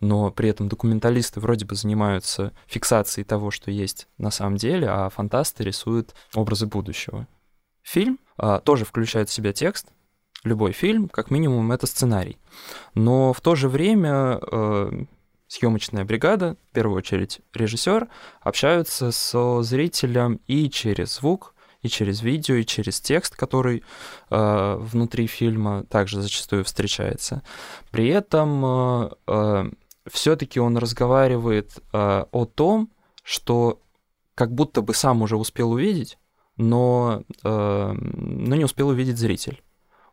Но 0.00 0.30
при 0.30 0.48
этом 0.48 0.68
документалисты 0.68 1.40
вроде 1.40 1.66
бы 1.66 1.74
занимаются 1.74 2.52
фиксацией 2.66 3.24
того, 3.24 3.50
что 3.50 3.70
есть 3.70 4.08
на 4.16 4.29
самом 4.30 4.56
деле, 4.56 4.88
а 4.88 5.08
фантасты 5.08 5.64
рисуют 5.64 6.14
образы 6.34 6.66
будущего. 6.66 7.26
Фильм 7.82 8.18
а, 8.36 8.60
тоже 8.60 8.84
включает 8.84 9.28
в 9.28 9.32
себя 9.32 9.52
текст, 9.52 9.88
любой 10.44 10.72
фильм, 10.72 11.08
как 11.08 11.30
минимум, 11.30 11.72
это 11.72 11.86
сценарий. 11.86 12.38
Но 12.94 13.32
в 13.32 13.40
то 13.40 13.54
же 13.54 13.68
время 13.68 14.40
э, 14.40 15.04
съемочная 15.46 16.04
бригада, 16.04 16.56
в 16.70 16.74
первую 16.74 16.96
очередь 16.96 17.40
режиссер, 17.52 18.08
общаются 18.40 19.12
со 19.12 19.62
зрителем 19.62 20.40
и 20.46 20.70
через 20.70 21.16
звук, 21.16 21.54
и 21.82 21.88
через 21.88 22.22
видео, 22.22 22.56
и 22.56 22.66
через 22.66 23.00
текст, 23.00 23.36
который 23.36 23.82
э, 24.30 24.76
внутри 24.78 25.26
фильма 25.26 25.84
также 25.84 26.20
зачастую 26.20 26.64
встречается. 26.64 27.42
При 27.90 28.08
этом 28.08 28.64
э, 28.64 29.10
э, 29.26 29.70
все-таки 30.06 30.60
он 30.60 30.76
разговаривает 30.76 31.78
э, 31.92 32.24
о 32.30 32.44
том, 32.44 32.90
что 33.22 33.80
как 34.40 34.54
будто 34.54 34.80
бы 34.80 34.94
сам 34.94 35.20
уже 35.20 35.36
успел 35.36 35.72
увидеть, 35.72 36.16
но, 36.56 37.24
э, 37.44 37.92
но 37.92 38.56
не 38.56 38.64
успел 38.64 38.88
увидеть 38.88 39.18
зритель. 39.18 39.62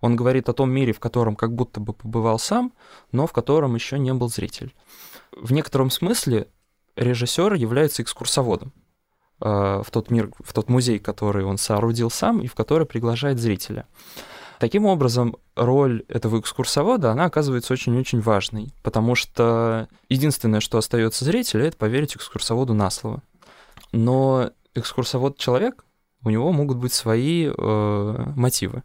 Он 0.02 0.18
говорит 0.18 0.50
о 0.50 0.54
том 0.54 0.70
мире, 0.70 0.92
в 0.92 1.00
котором 1.00 1.38
как 1.38 1.56
будто 1.56 1.80
бы 1.80 1.94
побывал 1.94 2.38
сам, 2.38 2.74
но 3.14 3.26
в 3.26 3.32
котором 3.32 3.76
еще 3.76 3.98
не 3.98 4.14
был 4.14 4.28
зритель. 4.28 4.76
В 5.32 5.54
некотором 5.54 5.90
смысле 5.90 6.50
режиссер 6.98 7.54
является 7.54 8.04
экскурсоводом 8.04 8.74
э, 9.40 9.82
в 9.82 9.90
тот 9.92 10.12
мир, 10.12 10.30
в 10.40 10.52
тот 10.52 10.68
музей, 10.68 11.00
который 11.00 11.46
он 11.46 11.58
соорудил 11.58 12.10
сам 12.10 12.42
и 12.42 12.48
в 12.48 12.54
который 12.54 12.86
приглашает 12.86 13.40
зрителя. 13.40 13.88
Таким 14.60 14.88
образом, 14.88 15.38
роль 15.56 16.04
этого 16.10 16.42
экскурсовода, 16.42 17.12
она 17.12 17.24
оказывается 17.24 17.72
очень-очень 17.72 18.20
важной, 18.20 18.74
потому 18.84 19.16
что 19.16 19.88
единственное, 20.10 20.60
что 20.60 20.80
остается 20.80 21.24
зрителю, 21.24 21.64
это 21.64 21.78
поверить 21.78 22.18
экскурсоводу 22.18 22.74
на 22.74 22.90
слово. 22.90 23.24
Но 23.92 24.52
экскурсовод 24.76 25.38
человек, 25.38 25.86
у 26.24 26.30
него 26.30 26.52
могут 26.52 26.78
быть 26.78 26.94
свои 26.94 27.48
э, 27.48 28.34
мотивы. 28.36 28.84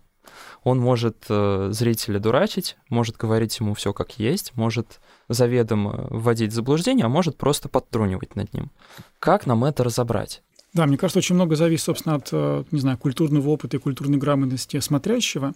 Он 0.64 0.78
может 0.78 1.24
э, 1.28 1.68
зрителя 1.72 2.20
дурачить, 2.20 2.76
может 2.88 3.16
говорить 3.16 3.58
ему 3.58 3.74
все 3.74 3.92
как 3.92 4.18
есть, 4.18 4.52
может 4.56 5.00
заведомо 5.28 6.06
вводить 6.10 6.52
в 6.52 6.54
заблуждение, 6.54 7.06
а 7.06 7.08
может 7.08 7.36
просто 7.36 7.68
подтрунивать 7.68 8.36
над 8.36 8.52
ним. 8.54 8.70
Как 9.18 9.46
нам 9.46 9.64
это 9.64 9.82
разобрать? 9.82 10.42
Да, 10.72 10.86
мне 10.86 10.96
кажется, 10.96 11.18
очень 11.18 11.34
много 11.34 11.56
зависит, 11.56 11.84
собственно, 11.84 12.14
от, 12.14 12.28
э, 12.32 12.64
не 12.70 12.80
знаю, 12.80 12.96
культурного 12.96 13.48
опыта 13.50 13.76
и 13.76 13.80
культурной 13.80 14.18
грамотности 14.18 14.78
смотрящего. 14.80 15.54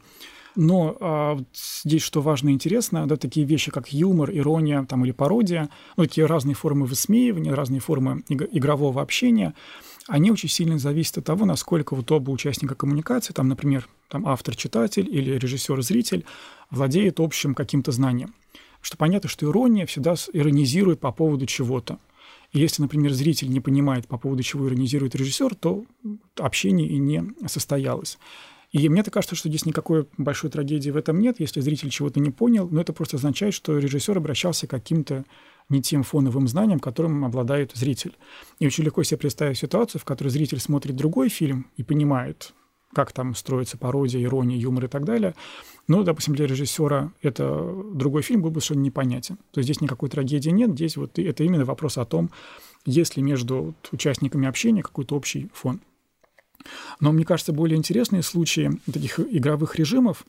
Но 0.56 0.96
а, 1.00 1.34
вот 1.34 1.48
здесь 1.52 2.02
что 2.02 2.22
важно 2.22 2.48
и 2.48 2.52
интересно, 2.52 3.06
да, 3.06 3.16
такие 3.16 3.46
вещи, 3.46 3.70
как 3.70 3.92
юмор, 3.92 4.30
ирония 4.30 4.84
там, 4.84 5.04
или 5.04 5.12
пародия, 5.12 5.68
ну, 5.96 6.04
такие 6.04 6.26
разные 6.26 6.54
формы 6.54 6.86
высмеивания, 6.86 7.54
разные 7.54 7.80
формы 7.80 8.24
игрового 8.28 9.02
общения, 9.02 9.54
они 10.08 10.30
очень 10.30 10.48
сильно 10.48 10.78
зависят 10.78 11.18
от 11.18 11.24
того, 11.24 11.44
насколько 11.44 11.94
вот 11.94 12.10
оба 12.10 12.30
участника 12.30 12.74
коммуникации, 12.74 13.34
там, 13.34 13.48
например, 13.48 13.86
там, 14.08 14.26
автор-читатель 14.26 15.06
или 15.10 15.32
режиссер-зритель, 15.32 16.24
владеет 16.70 17.20
общим 17.20 17.54
каким-то 17.54 17.92
знанием. 17.92 18.34
Что 18.80 18.96
понятно, 18.96 19.28
что 19.28 19.46
ирония 19.46 19.84
всегда 19.84 20.14
иронизирует 20.32 21.00
по 21.00 21.12
поводу 21.12 21.44
чего-то. 21.44 21.98
И 22.52 22.60
если, 22.60 22.80
например, 22.82 23.12
зритель 23.12 23.50
не 23.50 23.60
понимает, 23.60 24.06
по 24.06 24.16
поводу 24.16 24.42
чего 24.42 24.68
иронизирует 24.68 25.14
режиссер, 25.14 25.54
то 25.56 25.84
общение 26.38 26.88
и 26.88 26.98
не 26.98 27.24
состоялось. 27.46 28.16
И 28.72 28.88
мне 28.88 29.02
так 29.02 29.14
кажется, 29.14 29.36
что 29.36 29.48
здесь 29.48 29.64
никакой 29.64 30.06
большой 30.18 30.50
трагедии 30.50 30.90
в 30.90 30.96
этом 30.96 31.18
нет, 31.18 31.36
если 31.38 31.60
зритель 31.60 31.90
чего-то 31.90 32.20
не 32.20 32.30
понял, 32.30 32.68
но 32.70 32.80
это 32.80 32.92
просто 32.92 33.16
означает, 33.16 33.54
что 33.54 33.78
режиссер 33.78 34.16
обращался 34.16 34.66
к 34.66 34.70
каким-то 34.70 35.24
не 35.68 35.82
тем 35.82 36.02
фоновым 36.02 36.46
знанием, 36.48 36.78
которым 36.78 37.24
обладает 37.24 37.72
зритель. 37.74 38.16
И 38.58 38.66
очень 38.66 38.84
легко 38.84 39.02
себе 39.02 39.18
представить 39.18 39.58
ситуацию, 39.58 40.00
в 40.00 40.04
которой 40.04 40.28
зритель 40.28 40.60
смотрит 40.60 40.96
другой 40.96 41.28
фильм 41.28 41.66
и 41.76 41.82
понимает, 41.82 42.52
как 42.94 43.12
там 43.12 43.34
строится 43.34 43.76
пародия, 43.76 44.22
ирония, 44.22 44.56
юмор 44.56 44.86
и 44.86 44.88
так 44.88 45.04
далее. 45.04 45.34
Но, 45.88 46.02
допустим, 46.02 46.34
для 46.34 46.46
режиссера 46.46 47.12
это 47.20 47.74
другой 47.92 48.22
фильм 48.22 48.42
был 48.42 48.50
бы 48.50 48.60
совершенно 48.60 48.84
непонятен. 48.84 49.36
То 49.52 49.58
есть 49.58 49.66
здесь 49.66 49.80
никакой 49.80 50.08
трагедии 50.08 50.50
нет, 50.50 50.70
здесь 50.70 50.96
вот 50.96 51.18
это 51.18 51.44
именно 51.44 51.64
вопрос 51.64 51.98
о 51.98 52.04
том, 52.04 52.30
есть 52.84 53.16
ли 53.16 53.22
между 53.22 53.74
участниками 53.92 54.48
общения 54.48 54.82
какой-то 54.82 55.16
общий 55.16 55.50
фон. 55.52 55.80
Но 57.00 57.12
мне 57.12 57.24
кажется, 57.24 57.52
более 57.52 57.76
интересные 57.76 58.22
случаи 58.22 58.80
таких 58.86 59.20
игровых 59.20 59.76
режимов 59.76 60.24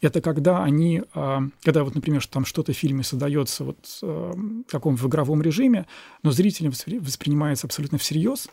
это 0.00 0.20
когда 0.20 0.62
они, 0.62 1.02
а, 1.14 1.42
когда 1.62 1.84
вот, 1.84 1.94
например, 1.94 2.26
там 2.26 2.44
что-то 2.44 2.72
в 2.72 2.76
фильме 2.76 3.02
создается 3.02 3.64
вот 3.64 3.78
а, 4.02 4.32
в 4.32 4.70
таком 4.70 4.96
в 4.96 5.06
игровом 5.06 5.42
режиме, 5.42 5.86
но 6.22 6.32
зрителям 6.32 6.72
воспринимается 7.00 7.66
абсолютно 7.66 7.98
всерьез, 7.98 8.48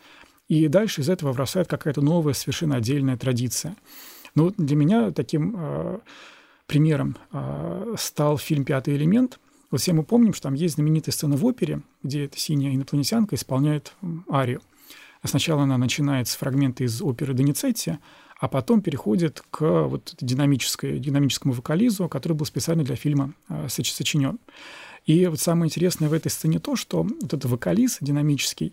и 0.48 0.68
дальше 0.68 1.00
из 1.00 1.08
этого 1.08 1.32
вырастает 1.32 1.68
какая-то 1.68 2.02
новая, 2.02 2.34
совершенно 2.34 2.76
отдельная 2.76 3.16
традиция. 3.16 3.76
Ну, 4.34 4.52
для 4.56 4.76
меня 4.76 5.10
таким 5.10 5.54
э, 5.56 5.98
примером 6.66 7.16
стал 7.96 8.38
фильм 8.38 8.64
«Пятый 8.64 8.94
элемент». 8.94 9.40
Вот 9.70 9.80
все 9.80 9.92
мы 9.92 10.02
помним, 10.04 10.34
что 10.34 10.44
там 10.44 10.54
есть 10.54 10.74
знаменитая 10.74 11.12
сцена 11.12 11.36
в 11.36 11.44
опере, 11.44 11.82
где 12.02 12.24
эта 12.24 12.38
синяя 12.38 12.74
инопланетянка 12.74 13.36
исполняет 13.36 13.92
арию. 14.28 14.60
Сначала 15.24 15.62
она 15.62 15.76
начинает 15.76 16.28
с 16.28 16.36
фрагмента 16.36 16.84
из 16.84 17.02
оперы 17.02 17.34
Доницетти, 17.34 17.98
а 18.38 18.48
потом 18.48 18.80
переходит 18.80 19.42
к 19.50 19.86
вот 19.86 20.14
динамической, 20.20 20.98
динамическому 20.98 21.52
вокализу, 21.52 22.08
который 22.08 22.32
был 22.32 22.46
специально 22.46 22.82
для 22.82 22.96
фильма 22.96 23.34
э, 23.50 23.68
сочинен. 23.68 24.38
И 25.04 25.26
вот 25.26 25.40
самое 25.40 25.68
интересное 25.68 26.08
в 26.08 26.14
этой 26.14 26.30
сцене 26.30 26.58
то, 26.58 26.74
что 26.74 27.02
вот 27.02 27.22
этот 27.22 27.44
вокализ 27.44 27.98
динамический, 28.00 28.72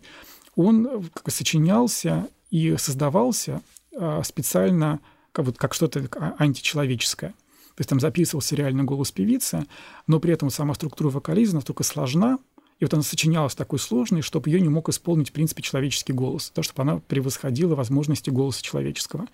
он 0.56 1.08
как 1.12 1.24
бы 1.24 1.30
сочинялся 1.30 2.28
и 2.50 2.76
создавался 2.78 3.60
э, 3.92 4.22
специально 4.24 5.00
как, 5.32 5.44
вот, 5.44 5.58
как 5.58 5.74
что-то 5.74 6.08
античеловеческое. 6.38 7.30
То 7.30 7.80
есть 7.80 7.90
там 7.90 8.00
записывался 8.00 8.56
реально 8.56 8.84
голос 8.84 9.12
певицы, 9.12 9.66
но 10.06 10.18
при 10.18 10.32
этом 10.32 10.50
сама 10.50 10.74
структура 10.74 11.10
вокализма 11.10 11.56
настолько 11.56 11.84
сложна, 11.84 12.38
и 12.78 12.84
вот 12.84 12.94
она 12.94 13.02
сочинялась 13.02 13.54
такой 13.54 13.78
сложной, 13.78 14.22
чтобы 14.22 14.50
ее 14.50 14.60
не 14.60 14.68
мог 14.68 14.88
исполнить, 14.88 15.30
в 15.30 15.32
принципе, 15.32 15.62
человеческий 15.62 16.12
голос, 16.12 16.50
то, 16.50 16.62
чтобы 16.62 16.82
она 16.82 17.00
превосходила 17.00 17.74
возможности 17.74 18.30
голоса 18.30 18.62
человеческого. 18.62 19.26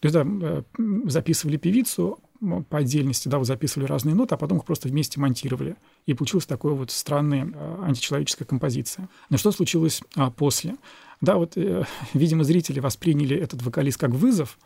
То 0.00 0.08
есть, 0.08 0.14
да, 0.14 0.24
э, 0.26 0.62
записывали 1.06 1.56
певицу 1.56 2.20
по 2.68 2.78
отдельности, 2.78 3.28
да, 3.28 3.38
вот 3.38 3.46
записывали 3.46 3.86
разные 3.86 4.14
ноты, 4.14 4.34
а 4.34 4.38
потом 4.38 4.58
их 4.58 4.64
просто 4.64 4.88
вместе 4.88 5.20
монтировали. 5.20 5.76
И 6.06 6.12
получилась 6.12 6.44
такая 6.44 6.72
вот 6.72 6.90
странная 6.90 7.46
э, 7.46 7.84
античеловеческая 7.84 8.46
композиция. 8.46 9.08
Но 9.30 9.38
что 9.38 9.52
случилось 9.52 10.02
а, 10.16 10.30
после? 10.30 10.76
Да, 11.22 11.36
вот, 11.36 11.56
э, 11.56 11.84
видимо, 12.14 12.44
зрители 12.44 12.80
восприняли 12.80 13.36
этот 13.36 13.62
вокалист 13.62 13.98
как 13.98 14.10
вызов 14.10 14.58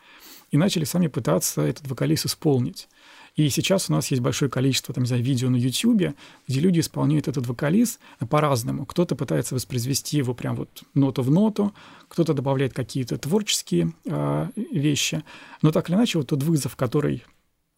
и 0.50 0.56
начали 0.56 0.84
сами 0.84 1.06
пытаться 1.06 1.60
этот 1.62 1.86
вокалист 1.86 2.26
исполнить. 2.26 2.88
И 3.36 3.50
сейчас 3.50 3.90
у 3.90 3.92
нас 3.92 4.10
есть 4.10 4.22
большое 4.22 4.50
количество, 4.50 4.94
там, 4.94 5.04
не 5.04 5.08
знаю, 5.08 5.22
видео 5.22 5.50
на 5.50 5.56
YouTube, 5.56 6.14
где 6.48 6.60
люди 6.60 6.80
исполняют 6.80 7.28
этот 7.28 7.46
вокализ 7.46 7.98
по-разному. 8.30 8.86
Кто-то 8.86 9.14
пытается 9.14 9.54
воспроизвести 9.54 10.16
его 10.16 10.32
прям 10.32 10.56
вот 10.56 10.82
ноту 10.94 11.22
в 11.22 11.30
ноту, 11.30 11.74
кто-то 12.08 12.32
добавляет 12.32 12.72
какие-то 12.72 13.18
творческие 13.18 13.92
э, 14.06 14.48
вещи. 14.72 15.22
Но 15.60 15.70
так 15.70 15.90
или 15.90 15.96
иначе, 15.96 16.18
вот 16.18 16.28
тот 16.28 16.42
вызов, 16.42 16.76
который 16.76 17.24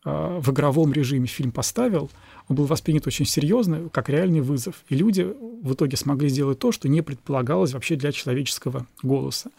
в 0.05 0.51
игровом 0.51 0.93
режиме 0.93 1.27
фильм 1.27 1.51
поставил, 1.51 2.11
он 2.49 2.57
был 2.57 2.65
воспринят 2.65 3.07
очень 3.07 3.27
серьезно, 3.27 3.89
как 3.91 4.09
реальный 4.09 4.41
вызов. 4.41 4.77
И 4.89 4.95
люди 4.95 5.23
в 5.63 5.75
итоге 5.75 5.97
смогли 5.97 6.29
сделать 6.29 6.59
то, 6.59 6.73
что 6.73 6.89
не 6.89 7.03
предполагалось 7.03 7.73
вообще 7.73 7.97
для 7.97 8.13
человеческого 8.13 8.87
голоса. 9.03 9.51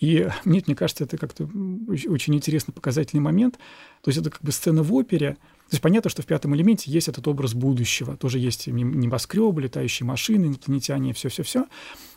И 0.00 0.28
мне, 0.44 0.62
мне 0.66 0.74
кажется, 0.74 1.04
это 1.04 1.16
как-то 1.16 1.44
очень 1.44 2.34
интересный 2.34 2.72
показательный 2.72 3.20
момент. 3.20 3.58
То 4.02 4.08
есть 4.08 4.18
это 4.18 4.30
как 4.30 4.42
бы 4.42 4.52
сцена 4.52 4.82
в 4.82 4.92
опере. 4.94 5.36
То 5.68 5.74
есть 5.74 5.82
понятно, 5.82 6.10
что 6.10 6.22
в 6.22 6.26
пятом 6.26 6.54
элементе 6.56 6.90
есть 6.90 7.08
этот 7.08 7.26
образ 7.28 7.54
будущего. 7.54 8.16
Тоже 8.16 8.38
есть 8.38 8.66
небоскребы, 8.66 9.62
летающие 9.62 10.06
машины, 10.06 10.46
инопланетяне, 10.46 11.12
все-все-все. 11.12 11.66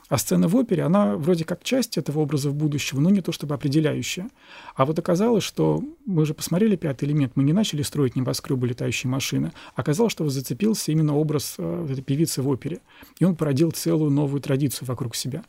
А 0.09 0.17
сцена 0.17 0.47
в 0.47 0.55
опере, 0.55 0.83
она 0.83 1.17
вроде 1.17 1.43
как 1.43 1.63
часть 1.63 1.97
этого 1.97 2.19
образа 2.19 2.51
будущего, 2.51 2.99
но 2.99 3.09
не 3.09 3.21
то 3.21 3.31
чтобы 3.31 3.55
определяющая. 3.55 4.29
А 4.75 4.85
вот 4.85 4.97
оказалось, 4.97 5.43
что 5.43 5.83
мы 6.05 6.21
уже 6.21 6.33
посмотрели 6.33 6.75
пятый 6.75 7.05
элемент, 7.05 7.33
мы 7.35 7.43
не 7.43 7.53
начали 7.53 7.81
строить 7.81 8.15
небоскребы, 8.15 8.67
летающие 8.67 9.09
машины. 9.09 9.51
Оказалось, 9.75 10.13
что 10.13 10.27
зацепился 10.29 10.91
именно 10.91 11.15
образ 11.15 11.55
э, 11.57 11.87
этой 11.91 12.01
певицы 12.01 12.41
в 12.41 12.47
опере. 12.47 12.79
И 13.19 13.25
он 13.25 13.35
породил 13.35 13.71
целую 13.71 14.11
новую 14.11 14.41
традицию 14.41 14.87
вокруг 14.87 15.15
себя. 15.15 15.43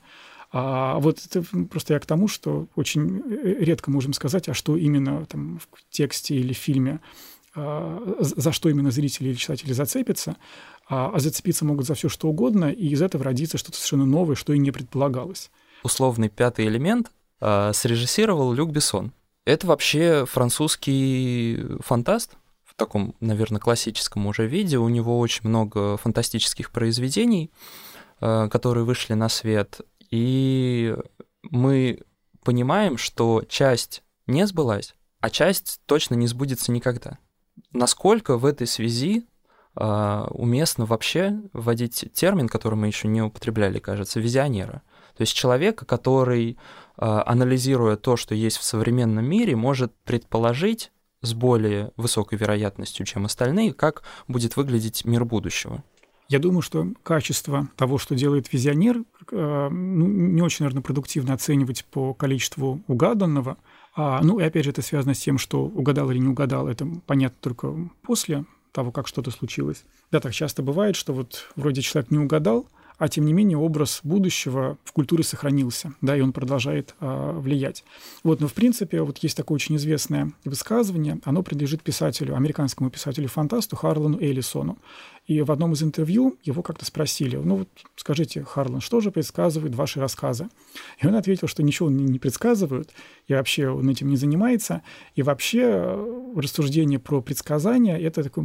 А 0.50 0.98
вот 0.98 1.18
это 1.24 1.44
просто 1.66 1.94
я 1.94 2.00
к 2.00 2.06
тому, 2.06 2.26
что 2.26 2.66
очень 2.74 3.22
э, 3.26 3.56
редко 3.60 3.90
можем 3.90 4.12
сказать, 4.12 4.48
а 4.48 4.54
что 4.54 4.76
именно 4.76 5.24
там 5.26 5.60
в 5.60 5.68
тексте 5.90 6.34
или 6.34 6.52
в 6.52 6.58
фильме, 6.58 7.00
а, 7.54 8.14
за 8.20 8.52
что 8.52 8.68
именно 8.68 8.90
зрители 8.90 9.28
или 9.28 9.34
читатели 9.34 9.72
зацепятся, 9.72 10.36
а, 10.88 11.10
а 11.14 11.18
зацепиться 11.18 11.64
могут 11.64 11.86
за 11.86 11.94
все 11.94 12.08
что 12.08 12.28
угодно, 12.28 12.66
и 12.66 12.88
из 12.88 13.02
этого 13.02 13.24
родится 13.24 13.58
что-то 13.58 13.76
совершенно 13.76 14.06
новое, 14.06 14.36
что 14.36 14.52
и 14.52 14.58
не 14.58 14.70
предполагалось. 14.70 15.50
Условный 15.82 16.28
пятый 16.28 16.66
элемент 16.66 17.10
а, 17.40 17.72
срежиссировал 17.72 18.52
Люк 18.52 18.70
Бессон. 18.70 19.12
Это 19.44 19.66
вообще 19.66 20.26
французский 20.26 21.64
фантаст, 21.80 22.36
в 22.64 22.74
таком, 22.74 23.14
наверное, 23.20 23.60
классическом 23.60 24.26
уже 24.26 24.46
виде. 24.46 24.78
У 24.78 24.88
него 24.88 25.18
очень 25.18 25.48
много 25.48 25.96
фантастических 25.96 26.70
произведений, 26.70 27.50
которые 28.20 28.84
вышли 28.84 29.14
на 29.14 29.30
свет. 29.30 29.80
И 30.10 30.94
мы 31.42 32.00
понимаем, 32.44 32.98
что 32.98 33.42
часть 33.48 34.02
не 34.26 34.46
сбылась, 34.46 34.94
а 35.20 35.30
часть 35.30 35.80
точно 35.86 36.14
не 36.14 36.26
сбудется 36.26 36.72
никогда. 36.72 37.18
Насколько 37.72 38.38
в 38.38 38.44
этой 38.44 38.66
связи 38.66 39.18
э, 39.18 39.22
уместно 39.74 40.86
вообще 40.86 41.40
вводить 41.52 42.06
термин, 42.12 42.48
который 42.48 42.74
мы 42.74 42.88
еще 42.88 43.06
не 43.06 43.22
употребляли, 43.22 43.78
кажется, 43.78 44.18
визионера. 44.18 44.82
То 45.18 45.22
есть 45.22 45.34
человека, 45.34 45.84
который, 45.84 46.52
э, 46.52 46.56
анализируя 46.96 47.96
то, 47.96 48.16
что 48.16 48.36
есть 48.36 48.56
в 48.56 48.62
современном 48.62 49.24
мире, 49.24 49.56
может 49.56 49.92
предположить 50.04 50.92
с 51.22 51.34
более 51.34 51.90
высокой 51.96 52.38
вероятностью, 52.38 53.04
чем 53.04 53.24
остальные, 53.24 53.72
как 53.72 54.04
будет 54.28 54.56
выглядеть 54.56 55.04
мир 55.04 55.24
будущего. 55.24 55.82
Я 56.28 56.38
думаю, 56.38 56.62
что 56.62 56.86
качество 57.02 57.68
того, 57.76 57.98
что 57.98 58.14
делает 58.14 58.52
визионер, 58.52 59.02
э, 59.32 59.68
ну, 59.70 60.06
не 60.06 60.40
очень, 60.40 60.64
наверное, 60.64 60.84
продуктивно 60.84 61.34
оценивать 61.34 61.84
по 61.86 62.14
количеству 62.14 62.80
угаданного. 62.86 63.56
А, 63.96 64.20
ну, 64.22 64.38
и 64.38 64.44
опять 64.44 64.64
же, 64.64 64.70
это 64.70 64.82
связано 64.82 65.14
с 65.14 65.18
тем, 65.18 65.38
что 65.38 65.64
угадал 65.64 66.12
или 66.12 66.18
не 66.18 66.28
угадал, 66.28 66.68
это 66.68 66.86
понятно 67.06 67.38
только 67.40 67.74
после 68.02 68.44
того, 68.72 68.92
как 68.92 69.08
что-то 69.08 69.30
случилось. 69.30 69.84
Да, 70.10 70.20
так 70.20 70.32
часто 70.32 70.62
бывает, 70.62 70.96
что 70.96 71.12
вот 71.12 71.48
вроде 71.56 71.82
человек 71.82 72.10
не 72.10 72.18
угадал, 72.18 72.66
а 72.98 73.08
тем 73.08 73.24
не 73.24 73.32
менее 73.32 73.56
образ 73.56 74.00
будущего 74.02 74.76
в 74.84 74.92
культуре 74.92 75.22
сохранился, 75.22 75.94
да, 76.00 76.16
и 76.16 76.20
он 76.20 76.32
продолжает 76.32 76.94
а, 77.00 77.32
влиять. 77.38 77.84
Вот, 78.24 78.40
но 78.40 78.48
в 78.48 78.54
принципе 78.54 79.02
вот 79.02 79.18
есть 79.18 79.36
такое 79.36 79.56
очень 79.56 79.76
известное 79.76 80.32
высказывание, 80.44 81.18
оно 81.24 81.42
принадлежит 81.42 81.82
писателю, 81.82 82.34
американскому 82.34 82.90
писателю-фантасту 82.90 83.76
Харлану 83.76 84.20
Эллисону. 84.20 84.78
И 85.28 85.42
в 85.42 85.52
одном 85.52 85.74
из 85.74 85.82
интервью 85.82 86.38
его 86.42 86.62
как-то 86.62 86.86
спросили, 86.86 87.36
ну 87.36 87.56
вот 87.56 87.68
скажите, 87.96 88.42
Харлан, 88.42 88.80
что 88.80 89.00
же 89.00 89.10
предсказывают 89.10 89.74
ваши 89.74 90.00
рассказы? 90.00 90.48
И 91.00 91.06
он 91.06 91.14
ответил, 91.14 91.46
что 91.48 91.62
ничего 91.62 91.90
не 91.90 92.18
предсказывают, 92.18 92.90
и 93.26 93.34
вообще 93.34 93.68
он 93.68 93.90
этим 93.90 94.08
не 94.08 94.16
занимается. 94.16 94.80
И 95.16 95.22
вообще 95.22 95.64
э, 95.64 96.32
рассуждение 96.34 96.98
про 96.98 97.20
предсказания– 97.20 97.98
это 97.98 98.24
такой 98.24 98.42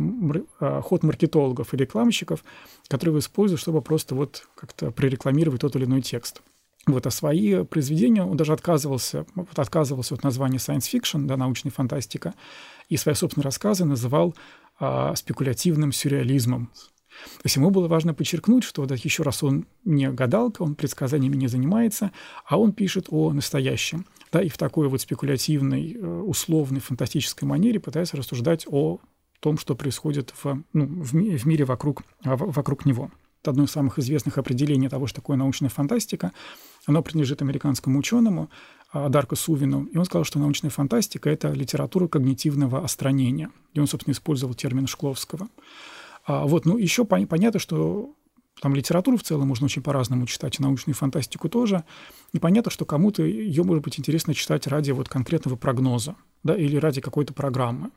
э, 0.59 0.81
ход 0.83 1.03
маркетологов 1.03 1.73
и 1.73 1.77
рекламщиков, 1.77 2.43
которые 2.89 3.17
используют, 3.19 3.61
чтобы 3.61 3.81
просто 3.81 4.13
вот 4.13 4.49
как-то 4.53 4.91
прорекламировать 4.91 5.61
тот 5.61 5.77
или 5.77 5.85
иной 5.85 6.01
текст. 6.01 6.41
Вот, 6.85 7.07
а 7.07 7.11
свои 7.11 7.63
произведения 7.63 8.25
он 8.25 8.35
даже 8.35 8.51
отказывался, 8.51 9.25
отказывался 9.55 10.15
от 10.15 10.23
названия 10.23 10.57
science 10.57 10.91
fiction, 10.91 11.27
да, 11.27 11.37
научная 11.37 11.71
фантастика, 11.71 12.33
и 12.89 12.97
свои 12.97 13.15
собственные 13.15 13.45
рассказы 13.45 13.85
называл 13.85 14.35
а, 14.85 15.15
спекулятивным 15.15 15.93
сюрреализмом. 15.93 16.69
То 17.37 17.41
есть 17.45 17.55
ему 17.55 17.69
было 17.69 17.87
важно 17.87 18.13
подчеркнуть, 18.13 18.65
что 18.65 18.85
да, 18.85 18.95
еще 18.95 19.23
раз 19.23 19.41
он 19.41 19.65
не 19.85 20.11
гадалка, 20.11 20.61
он 20.61 20.75
предсказаниями 20.75 21.37
не 21.37 21.47
занимается, 21.47 22.11
а 22.45 22.59
он 22.59 22.73
пишет 22.73 23.05
о 23.09 23.31
настоящем. 23.31 24.05
Да, 24.33 24.41
и 24.41 24.49
в 24.49 24.57
такой 24.57 24.89
вот 24.89 24.99
спекулятивной, 24.99 25.93
э, 25.93 26.05
условной, 26.05 26.81
фантастической 26.81 27.47
манере 27.47 27.79
пытается 27.79 28.17
рассуждать 28.17 28.65
о 28.67 28.99
том, 29.39 29.57
что 29.57 29.73
происходит 29.73 30.33
в, 30.43 30.63
ну, 30.73 30.85
в, 30.85 31.13
ми 31.13 31.37
в 31.37 31.45
мире 31.45 31.63
вокруг, 31.63 32.01
а, 32.25 32.35
вокруг 32.35 32.85
него. 32.85 33.09
Это 33.41 33.51
одно 33.51 33.63
из 33.63 33.71
самых 33.71 33.99
известных 33.99 34.37
определений 34.37 34.89
того, 34.89 35.07
что 35.07 35.21
такое 35.21 35.37
научная 35.37 35.69
фантастика. 35.69 36.33
Оно 36.87 37.01
принадлежит 37.03 37.41
американскому 37.41 37.99
ученому 37.99 38.49
Дарко 38.93 39.35
Сувину, 39.35 39.85
и 39.85 39.97
он 39.97 40.05
сказал, 40.05 40.23
что 40.23 40.39
научная 40.39 40.69
фантастика— 40.69 41.29
это 41.31 41.51
литература 41.51 42.07
когнитивного 42.07 42.83
остранения. 42.83 43.49
И 43.73 43.79
он, 43.79 43.87
собственно, 43.87 44.13
использовал 44.13 44.53
термин 44.53 44.87
Шкловского. 44.87 45.47
А, 46.25 46.45
вот, 46.45 46.65
ну, 46.65 46.77
еще 46.77 47.03
понятно, 47.03 47.59
что 47.59 48.13
там 48.61 48.75
литературу 48.75 49.17
в 49.17 49.23
целом 49.23 49.47
можно 49.47 49.65
очень 49.65 49.81
по-разному 49.81 50.25
читать, 50.25 50.59
и 50.59 50.63
научную 50.63 50.95
фантастику 50.95 51.49
тоже. 51.49 51.83
И 52.33 52.39
понятно, 52.39 52.71
что 52.71 52.85
кому-то 52.85 53.23
ее 53.23 53.63
может 53.63 53.83
быть 53.83 53.99
интересно 53.99 54.33
читать 54.33 54.67
ради 54.67 54.91
вот 54.91 55.09
конкретного 55.09 55.55
прогноза, 55.55 56.15
да, 56.43 56.55
или 56.55 56.77
ради 56.77 57.01
какой-то 57.01 57.33
программы. 57.33 57.89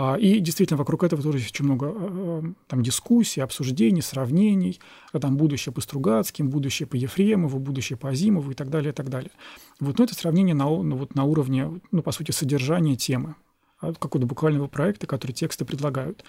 А, 0.00 0.14
и 0.14 0.38
действительно, 0.38 0.78
вокруг 0.78 1.02
этого 1.02 1.20
тоже 1.20 1.38
очень 1.38 1.64
много 1.64 1.86
э, 1.88 2.42
э, 2.44 2.52
там, 2.68 2.84
дискуссий, 2.84 3.40
обсуждений, 3.40 4.00
сравнений. 4.00 4.78
Там 5.10 5.36
будущее 5.36 5.72
по 5.72 5.80
Стругацким, 5.80 6.50
будущее 6.50 6.86
по 6.86 6.94
Ефремову, 6.94 7.58
будущее 7.58 7.96
по 7.96 8.10
Азимову 8.10 8.52
и 8.52 8.54
так 8.54 8.70
далее, 8.70 8.92
и 8.92 8.94
так 8.94 9.08
далее. 9.08 9.32
Вот, 9.80 9.98
но 9.98 10.04
это 10.04 10.14
сравнение 10.14 10.54
на, 10.54 10.66
ну, 10.66 10.94
вот, 10.94 11.16
на 11.16 11.24
уровне, 11.24 11.80
ну, 11.90 12.02
по 12.02 12.12
сути, 12.12 12.30
содержания 12.30 12.94
темы 12.94 13.34
а, 13.80 13.92
какого-то 13.92 14.28
буквального 14.28 14.68
проекта, 14.68 15.08
который 15.08 15.32
тексты 15.32 15.64
предлагают. 15.64 16.22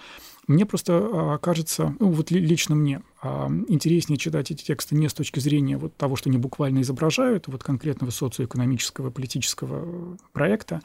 Мне 0.50 0.66
просто 0.66 0.94
а, 0.94 1.38
кажется, 1.38 1.94
ну 2.00 2.10
вот 2.10 2.32
лично 2.32 2.74
мне, 2.74 3.02
интереснее 3.68 4.18
читать 4.18 4.50
эти 4.50 4.64
тексты 4.64 4.96
не 4.96 5.08
с 5.08 5.14
точки 5.14 5.38
зрения 5.38 5.76
вот 5.76 5.96
того, 5.96 6.16
что 6.16 6.28
они 6.28 6.38
буквально 6.38 6.80
изображают, 6.80 7.46
вот 7.46 7.62
конкретного 7.62 8.10
социоэкономического, 8.10 9.10
политического 9.10 9.84
э, 9.84 10.16
проекта, 10.32 10.82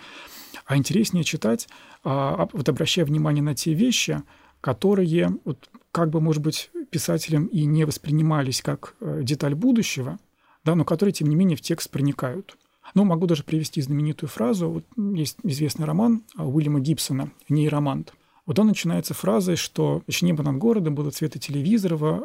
а 0.68 0.78
интереснее 0.78 1.24
читать, 1.24 1.68
а, 2.04 2.48
вот 2.54 2.70
обращая 2.70 3.06
внимание 3.06 3.42
на 3.42 3.56
те 3.56 3.74
вещи, 3.74 4.22
которые 4.62 5.36
вот 5.46 5.68
как 5.92 6.12
бы, 6.12 6.22
может 6.22 6.44
быть, 6.44 6.70
писателем 6.92 7.48
и 7.48 7.66
не 7.66 7.86
воспринимались 7.86 8.62
как 8.62 8.94
э, 9.02 9.22
деталь 9.24 9.56
будущего, 9.56 10.20
да, 10.64 10.76
но 10.76 10.86
которые, 10.86 11.12
тем 11.14 11.28
не 11.28 11.36
менее, 11.36 11.58
в 11.58 11.62
текст 11.62 11.90
проникают. 11.90 12.56
Ну, 12.94 13.04
могу 13.04 13.26
даже 13.26 13.44
привести 13.44 13.82
знаменитую 13.82 14.30
фразу. 14.30 14.70
Вот 14.70 14.86
есть 15.16 15.40
известный 15.42 15.88
роман 15.88 16.22
а, 16.36 16.46
Уильяма 16.46 16.82
Гибсона 16.82 17.32
«Нейромант». 17.50 18.14
Вот 18.46 18.60
он 18.60 18.68
начинается 18.68 19.14
фразой, 19.14 19.56
что 19.56 20.04
небо 20.22 20.44
над 20.44 20.58
городом 20.58 20.94
было 20.96 21.10
цвета 21.12 21.40
телевизора, 21.40 22.22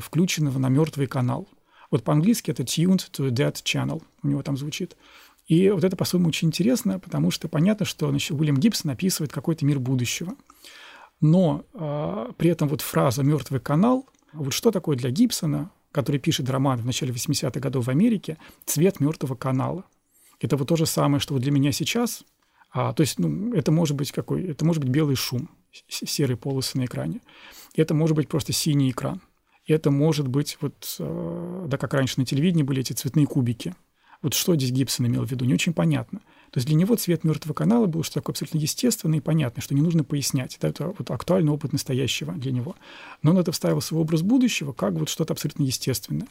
включенного 0.00 0.58
на 0.58 0.68
мертвый 0.68 1.06
канал. 1.06 1.48
Вот 1.90 2.02
по-английски 2.04 2.50
это 2.50 2.64
tuned 2.64 3.10
to 3.12 3.30
dead 3.30 3.54
channel. 3.54 4.02
У 4.22 4.28
него 4.28 4.42
там 4.42 4.56
звучит. 4.56 4.96
И 5.46 5.68
вот 5.70 5.82
это, 5.82 5.96
по-своему, 5.96 6.28
очень 6.28 6.48
интересно, 6.48 7.00
потому 7.00 7.30
что 7.30 7.48
понятно, 7.48 7.84
что 7.84 8.08
значит, 8.10 8.30
Уильям 8.30 8.56
Гибсон 8.56 8.92
описывает 8.92 9.32
какой-то 9.32 9.64
мир 9.64 9.80
будущего. 9.80 10.34
Но 11.20 11.64
э, 11.74 12.32
при 12.36 12.50
этом 12.50 12.68
вот 12.68 12.80
фраза 12.80 13.22
«мертвый 13.22 13.60
канал», 13.60 14.06
вот 14.32 14.52
что 14.52 14.70
такое 14.70 14.96
для 14.96 15.10
Гибсона, 15.10 15.70
который 15.92 16.20
пишет 16.20 16.48
роман 16.48 16.80
в 16.80 16.86
начале 16.86 17.12
80-х 17.12 17.58
годов 17.58 17.86
в 17.86 17.90
Америке, 17.90 18.38
цвет 18.64 19.00
мертвого 19.00 19.34
канала. 19.34 19.84
Это 20.40 20.56
вот 20.56 20.68
то 20.68 20.76
же 20.76 20.86
самое, 20.86 21.20
что 21.20 21.34
вот 21.34 21.42
для 21.42 21.50
меня 21.50 21.72
сейчас. 21.72 22.24
А, 22.72 22.92
то 22.92 23.00
есть 23.02 23.18
ну, 23.18 23.52
это 23.52 23.72
может 23.72 23.96
быть 23.96 24.12
какой? 24.12 24.44
Это 24.44 24.64
может 24.64 24.82
быть 24.82 24.92
белый 24.92 25.16
шум, 25.16 25.50
серые 25.88 26.36
полосы 26.36 26.78
на 26.78 26.84
экране. 26.84 27.20
Это 27.74 27.94
может 27.94 28.16
быть 28.16 28.28
просто 28.28 28.52
синий 28.52 28.90
экран. 28.90 29.20
Это 29.66 29.90
может 29.90 30.26
быть 30.26 30.58
вот, 30.60 30.96
э, 30.98 31.66
да, 31.68 31.76
как 31.78 31.94
раньше 31.94 32.18
на 32.18 32.26
телевидении 32.26 32.62
были 32.62 32.80
эти 32.80 32.92
цветные 32.92 33.26
кубики– 33.26 33.74
вот 34.22 34.34
что 34.34 34.54
здесь 34.54 34.70
Гибсон 34.70 35.06
имел 35.06 35.24
в 35.24 35.30
виду, 35.30 35.44
не 35.44 35.54
очень 35.54 35.72
понятно. 35.72 36.20
То 36.50 36.58
есть 36.58 36.66
для 36.66 36.76
него 36.76 36.96
цвет 36.96 37.24
мертвого 37.24 37.54
канала 37.54 37.86
был 37.86 38.02
что 38.02 38.14
такое 38.14 38.34
абсолютно 38.34 38.58
естественное 38.58 39.18
и 39.18 39.22
понятное, 39.22 39.62
что 39.62 39.74
не 39.74 39.80
нужно 39.80 40.04
пояснять. 40.04 40.58
Это 40.60 40.88
вот 40.88 41.10
актуальный 41.10 41.52
опыт 41.52 41.72
настоящего 41.72 42.32
для 42.34 42.52
него. 42.52 42.76
Но 43.22 43.30
он 43.30 43.38
это 43.38 43.52
вставил 43.52 43.80
в 43.80 43.84
свой 43.84 44.02
образ 44.02 44.22
будущего 44.22 44.72
как 44.72 44.92
вот 44.94 45.08
что-то 45.08 45.32
абсолютно 45.32 45.62
естественное. 45.62 46.28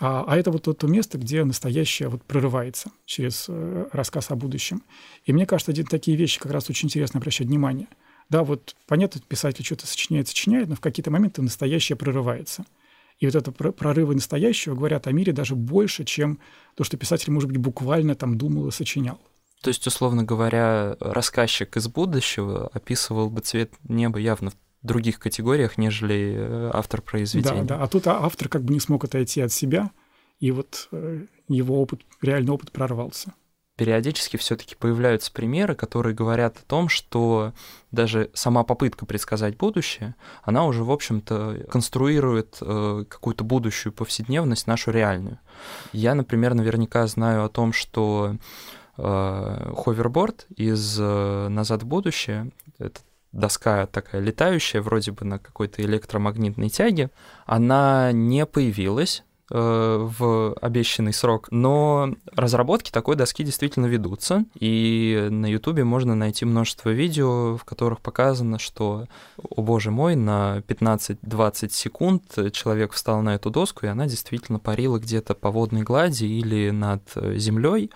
А, 0.00 0.24
а 0.26 0.36
это 0.36 0.50
вот 0.50 0.62
то, 0.62 0.72
то 0.72 0.86
место, 0.86 1.18
где 1.18 1.44
настоящее 1.44 2.08
вот 2.08 2.22
прорывается 2.22 2.90
через 3.04 3.46
э, 3.48 3.88
рассказ 3.92 4.30
о 4.30 4.36
будущем. 4.36 4.82
И 5.24 5.32
мне 5.32 5.44
кажется, 5.44 5.74
такие 5.84 6.16
вещи 6.16 6.40
как 6.40 6.52
раз 6.52 6.70
очень 6.70 6.86
интересно 6.86 7.18
обращать 7.18 7.48
внимание. 7.48 7.88
Да, 8.32 8.42
вот 8.42 8.74
понятно, 8.88 9.20
писатель 9.20 9.64
что-то 9.64 9.86
сочиняет, 9.86 10.26
сочиняет, 10.26 10.68
но 10.68 10.74
в 10.74 10.80
какие-то 10.80 11.10
моменты 11.10 11.42
настоящее 11.42 11.96
прорывается– 11.96 12.64
и 13.22 13.26
вот 13.26 13.36
это 13.36 13.52
прорывы 13.52 14.16
настоящего 14.16 14.74
говорят 14.74 15.06
о 15.06 15.12
мире 15.12 15.32
даже 15.32 15.54
больше, 15.54 16.04
чем 16.04 16.40
то, 16.74 16.82
что 16.82 16.96
писатель, 16.96 17.30
может 17.30 17.48
быть, 17.48 17.58
буквально 17.58 18.16
там 18.16 18.36
думал 18.36 18.66
и 18.66 18.72
сочинял. 18.72 19.20
То 19.62 19.68
есть, 19.68 19.86
условно 19.86 20.24
говоря, 20.24 20.96
рассказчик 20.98 21.76
из 21.76 21.86
будущего 21.86 22.66
описывал 22.72 23.30
бы 23.30 23.40
цвет 23.40 23.74
неба 23.84 24.18
явно 24.18 24.50
в 24.50 24.56
других 24.82 25.20
категориях, 25.20 25.78
нежели 25.78 26.34
э, 26.36 26.70
автор 26.74 27.00
произведения. 27.00 27.62
Да, 27.62 27.76
да. 27.76 27.84
А 27.84 27.86
тут 27.86 28.08
автор 28.08 28.48
как 28.48 28.64
бы 28.64 28.74
не 28.74 28.80
смог 28.80 29.04
отойти 29.04 29.40
от 29.40 29.52
себя, 29.52 29.92
и 30.40 30.50
вот 30.50 30.88
э, 30.90 31.26
его 31.46 31.80
опыт, 31.80 32.00
реальный 32.22 32.50
опыт 32.50 32.72
прорвался 32.72 33.34
периодически 33.76 34.36
все-таки 34.36 34.74
появляются 34.74 35.32
примеры, 35.32 35.74
которые 35.74 36.14
говорят 36.14 36.58
о 36.58 36.62
том, 36.62 36.88
что 36.88 37.52
даже 37.90 38.30
сама 38.34 38.64
попытка 38.64 39.06
предсказать 39.06 39.56
будущее, 39.56 40.14
она 40.42 40.66
уже, 40.66 40.84
в 40.84 40.90
общем-то, 40.90 41.66
конструирует 41.70 42.58
э, 42.60 43.04
какую-то 43.08 43.44
будущую 43.44 43.92
повседневность, 43.92 44.66
нашу 44.66 44.90
реальную. 44.90 45.38
Я, 45.92 46.14
например, 46.14 46.54
наверняка 46.54 47.06
знаю 47.06 47.44
о 47.44 47.48
том, 47.48 47.72
что 47.72 48.36
э, 48.98 49.72
ховерборд 49.76 50.46
из 50.54 50.98
э, 51.00 51.48
«Назад 51.48 51.82
в 51.82 51.86
будущее», 51.86 52.50
это 52.78 53.00
доска 53.32 53.86
такая 53.86 54.20
летающая, 54.20 54.82
вроде 54.82 55.12
бы 55.12 55.24
на 55.24 55.38
какой-то 55.38 55.82
электромагнитной 55.82 56.68
тяге, 56.68 57.10
она 57.46 58.12
не 58.12 58.44
появилась 58.44 59.24
в 59.52 60.54
обещанный 60.54 61.12
срок, 61.12 61.48
но 61.50 62.14
разработки 62.34 62.90
такой 62.90 63.16
доски 63.16 63.44
действительно 63.44 63.86
ведутся, 63.86 64.46
и 64.58 65.28
на 65.30 65.46
Ютубе 65.46 65.84
можно 65.84 66.14
найти 66.14 66.46
множество 66.46 66.88
видео, 66.88 67.56
в 67.58 67.64
которых 67.64 68.00
показано, 68.00 68.58
что, 68.58 69.06
о 69.36 69.60
боже 69.60 69.90
мой, 69.90 70.16
на 70.16 70.62
15-20 70.66 71.70
секунд 71.70 72.52
человек 72.52 72.92
встал 72.92 73.20
на 73.20 73.34
эту 73.34 73.50
доску, 73.50 73.84
и 73.84 73.90
она 73.90 74.06
действительно 74.06 74.58
парила 74.58 74.98
где-то 74.98 75.34
по 75.34 75.50
водной 75.50 75.82
глади 75.82 76.24
или 76.24 76.70
над 76.70 77.02
землей. 77.14 77.90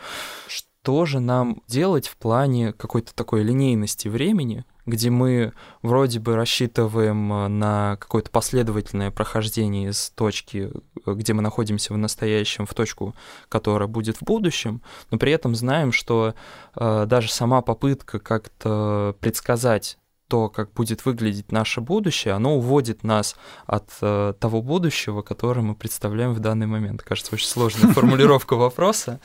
Что 0.46 1.06
же 1.06 1.20
нам 1.20 1.62
делать 1.66 2.06
в 2.06 2.16
плане 2.16 2.72
какой-то 2.72 3.14
такой 3.14 3.42
линейности 3.42 4.08
времени, 4.08 4.64
где 4.86 5.10
мы 5.10 5.52
вроде 5.82 6.20
бы 6.20 6.36
рассчитываем 6.36 7.32
э, 7.32 7.48
на 7.48 7.96
какое-то 7.96 8.30
последовательное 8.30 9.10
прохождение 9.10 9.90
из 9.90 10.10
точки, 10.10 10.70
э, 11.04 11.12
где 11.12 11.34
мы 11.34 11.42
находимся 11.42 11.92
в 11.92 11.98
настоящем, 11.98 12.66
в 12.66 12.74
точку, 12.74 13.14
которая 13.48 13.88
будет 13.88 14.18
в 14.18 14.22
будущем, 14.22 14.80
но 15.10 15.18
при 15.18 15.32
этом 15.32 15.54
знаем, 15.54 15.92
что 15.92 16.34
э, 16.76 17.06
даже 17.06 17.30
сама 17.30 17.62
попытка 17.62 18.18
как-то 18.18 19.16
предсказать 19.20 19.98
то, 20.28 20.48
как 20.48 20.72
будет 20.72 21.04
выглядеть 21.04 21.52
наше 21.52 21.80
будущее, 21.80 22.34
оно 22.34 22.56
уводит 22.56 23.04
нас 23.04 23.36
от 23.66 23.90
э, 24.00 24.34
того 24.38 24.60
будущего, 24.60 25.22
которое 25.22 25.60
мы 25.60 25.74
представляем 25.74 26.32
в 26.32 26.40
данный 26.40 26.66
момент. 26.66 27.02
Кажется, 27.02 27.34
очень 27.34 27.46
сложная 27.46 27.92
формулировка 27.94 28.56
вопроса. 28.56 29.20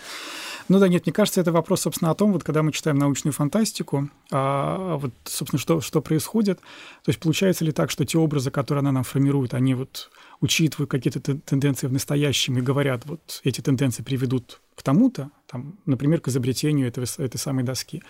Ну 0.72 0.80
да, 0.80 0.88
нет, 0.88 1.06
мне 1.06 1.12
кажется, 1.12 1.42
это 1.42 1.52
вопрос, 1.52 1.82
собственно, 1.82 2.12
о 2.12 2.16
том, 2.16 2.32
вот 2.32 2.46
когда 2.46 2.64
мы 2.64 2.72
читаем 2.72 2.98
научную 2.98 3.34
фантастику, 3.34 4.10
а, 4.32 4.96
вот, 4.96 5.12
собственно, 5.26 5.60
что, 5.60 5.82
что 5.82 6.02
происходит. 6.02 6.60
То 7.04 7.10
есть 7.10 7.20
получается 7.20 7.66
ли 7.66 7.74
так, 7.74 7.92
что 7.92 8.06
те 8.06 8.18
образы, 8.18 8.52
которые 8.52 8.80
она 8.80 8.94
нам 8.94 9.04
формирует, 9.04 9.54
они 9.54 9.74
вот 9.74 10.10
учитывают 10.40 10.90
какие-то 10.90 11.20
тенденции 11.20 11.88
в 11.88 11.92
настоящем 11.92 12.58
и 12.58 12.62
говорят, 12.62 13.06
вот 13.06 13.42
эти 13.44 13.60
тенденции 13.60 14.02
приведут 14.02 14.62
к 14.76 14.82
тому-то, 14.82 15.32
там, 15.46 15.78
например, 15.86 16.22
к 16.22 16.30
изобретению 16.30 16.88
этого, 16.88 17.06
этой 17.18 17.38
самой 17.38 17.66
доски 17.66 18.02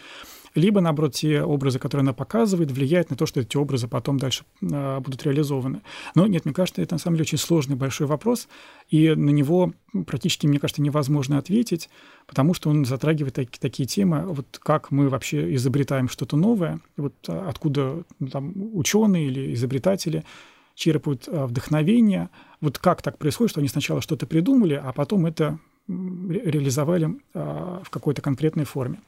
либо, 0.55 0.81
наоборот, 0.81 1.13
те 1.13 1.41
образы, 1.41 1.79
которые 1.79 2.03
она 2.03 2.13
показывает, 2.13 2.71
влияют 2.71 3.09
на 3.09 3.15
то, 3.15 3.25
что 3.25 3.39
эти 3.39 3.55
образы 3.57 3.87
потом 3.87 4.17
дальше 4.17 4.43
э, 4.61 4.99
будут 4.99 5.23
реализованы. 5.23 5.81
Но 6.15 6.27
нет, 6.27 6.45
мне 6.45 6.53
кажется, 6.53 6.81
это 6.81 6.95
на 6.95 6.99
самом 6.99 7.15
деле 7.15 7.23
очень 7.23 7.37
сложный 7.37 7.75
большой 7.75 8.07
вопрос, 8.07 8.47
и 8.89 9.09
на 9.15 9.29
него 9.29 9.73
практически, 10.05 10.47
мне 10.47 10.59
кажется, 10.59 10.81
невозможно 10.81 11.37
ответить, 11.37 11.89
потому 12.27 12.53
что 12.53 12.69
он 12.69 12.85
затрагивает 12.85 13.35
так, 13.35 13.49
такие 13.57 13.87
темы, 13.87 14.23
вот 14.25 14.59
как 14.61 14.91
мы 14.91 15.09
вообще 15.09 15.55
изобретаем 15.55 16.09
что-то 16.09 16.35
новое, 16.35 16.79
вот 16.97 17.13
а, 17.27 17.47
откуда 17.49 18.03
ну, 18.19 18.27
там 18.27 18.53
ученые 18.75 19.27
или 19.27 19.53
изобретатели 19.53 20.23
черпают 20.75 21.27
а, 21.27 21.47
вдохновение, 21.47 22.29
вот 22.59 22.77
как 22.77 23.01
так 23.01 23.17
происходит, 23.17 23.51
что 23.51 23.59
они 23.61 23.69
сначала 23.69 24.01
что-то 24.01 24.27
придумали, 24.27 24.73
а 24.73 24.91
потом 24.91 25.25
это 25.25 25.59
реализовали 25.87 27.17
в 27.33 27.89
какой-то 27.89 28.21
конкретной 28.21 28.65
форме. 28.65 28.99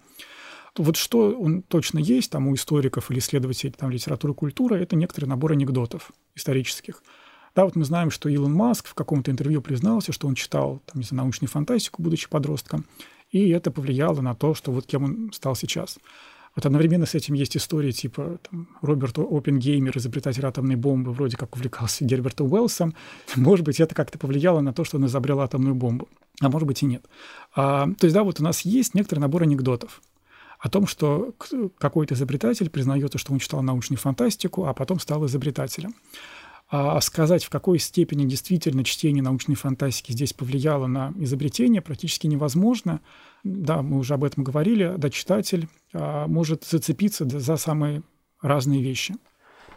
Вот 0.77 0.95
что 0.97 1.31
он 1.37 1.61
точно 1.61 1.99
есть 1.99 2.31
там 2.31 2.47
у 2.47 2.55
историков 2.55 3.11
или 3.11 3.19
исследователей 3.19 3.71
там, 3.71 3.91
литературы 3.91 4.33
и 4.33 4.35
культуры, 4.35 4.81
это 4.81 4.95
некоторый 4.95 5.25
набор 5.25 5.51
анекдотов 5.51 6.11
исторических. 6.35 7.03
Да, 7.55 7.65
вот 7.65 7.75
мы 7.75 7.85
знаем, 7.85 8.09
что 8.09 8.29
Илон 8.29 8.53
Маск 8.53 8.87
в 8.87 8.95
каком-то 8.95 9.29
интервью 9.29 9.61
признался, 9.61 10.11
что 10.11 10.27
он 10.27 10.33
читал 10.33 10.81
там, 10.87 11.01
не 11.01 11.03
знаю, 11.05 11.25
научную 11.25 11.49
фантастику, 11.49 12.01
будучи 12.01 12.27
подростком, 12.27 12.85
и 13.29 13.49
это 13.49 13.69
повлияло 13.69 14.21
на 14.21 14.33
то, 14.33 14.55
что 14.55 14.71
вот 14.71 14.87
кем 14.87 15.03
он 15.03 15.31
стал 15.31 15.55
сейчас. 15.55 15.99
Вот 16.55 16.65
одновременно 16.65 17.05
с 17.05 17.15
этим 17.15 17.33
есть 17.33 17.57
истории 17.57 17.91
типа 17.91 18.39
там, 18.49 18.69
Роберт 18.81 19.17
Опенгеймер, 19.17 19.97
изобретатель 19.97 20.45
атомной 20.45 20.75
бомбы, 20.75 21.11
вроде 21.11 21.35
как 21.35 21.55
увлекался 21.55 22.05
Гербертом 22.05 22.51
Уэллсом. 22.51 22.95
Может 23.35 23.65
быть, 23.65 23.79
это 23.79 23.93
как-то 23.93 24.17
повлияло 24.17 24.61
на 24.61 24.73
то, 24.73 24.83
что 24.83 24.97
он 24.97 25.05
изобрел 25.05 25.41
атомную 25.41 25.75
бомбу. 25.75 26.07
А 26.41 26.49
может 26.49 26.67
быть 26.67 26.81
и 26.81 26.87
нет. 26.87 27.05
А, 27.55 27.85
то 27.85 28.05
есть, 28.05 28.13
да, 28.15 28.23
вот 28.23 28.39
у 28.39 28.43
нас 28.43 28.61
есть 28.61 28.95
некоторый 28.95 29.19
набор 29.19 29.43
анекдотов 29.43 30.01
о 30.63 30.69
том, 30.69 30.87
что 30.87 31.33
какой-то 31.77 32.13
изобретатель 32.13 32.69
признается, 32.69 33.17
что 33.17 33.33
он 33.33 33.39
читал 33.39 33.61
научную 33.61 33.99
фантастику, 33.99 34.65
а 34.65 34.73
потом 34.73 34.97
стал 34.97 35.25
изобретателем. 35.25 35.93
А 36.69 37.01
сказать, 37.01 37.43
в 37.43 37.49
какой 37.49 37.79
степени 37.79 38.25
действительно 38.25 38.85
чтение 38.85 39.21
научной 39.21 39.55
фантастики 39.55 40.13
здесь 40.13 40.31
повлияло 40.31 40.87
на 40.87 41.13
изобретение, 41.17 41.81
практически 41.81 42.27
невозможно. 42.27 43.01
Да, 43.43 43.81
мы 43.81 43.97
уже 43.97 44.13
об 44.13 44.23
этом 44.23 44.45
говорили, 44.45 44.93
да, 44.97 45.09
читатель 45.09 45.67
а, 45.93 46.27
может 46.27 46.63
зацепиться 46.63 47.27
за 47.27 47.57
самые 47.57 48.01
разные 48.41 48.81
вещи. 48.81 49.15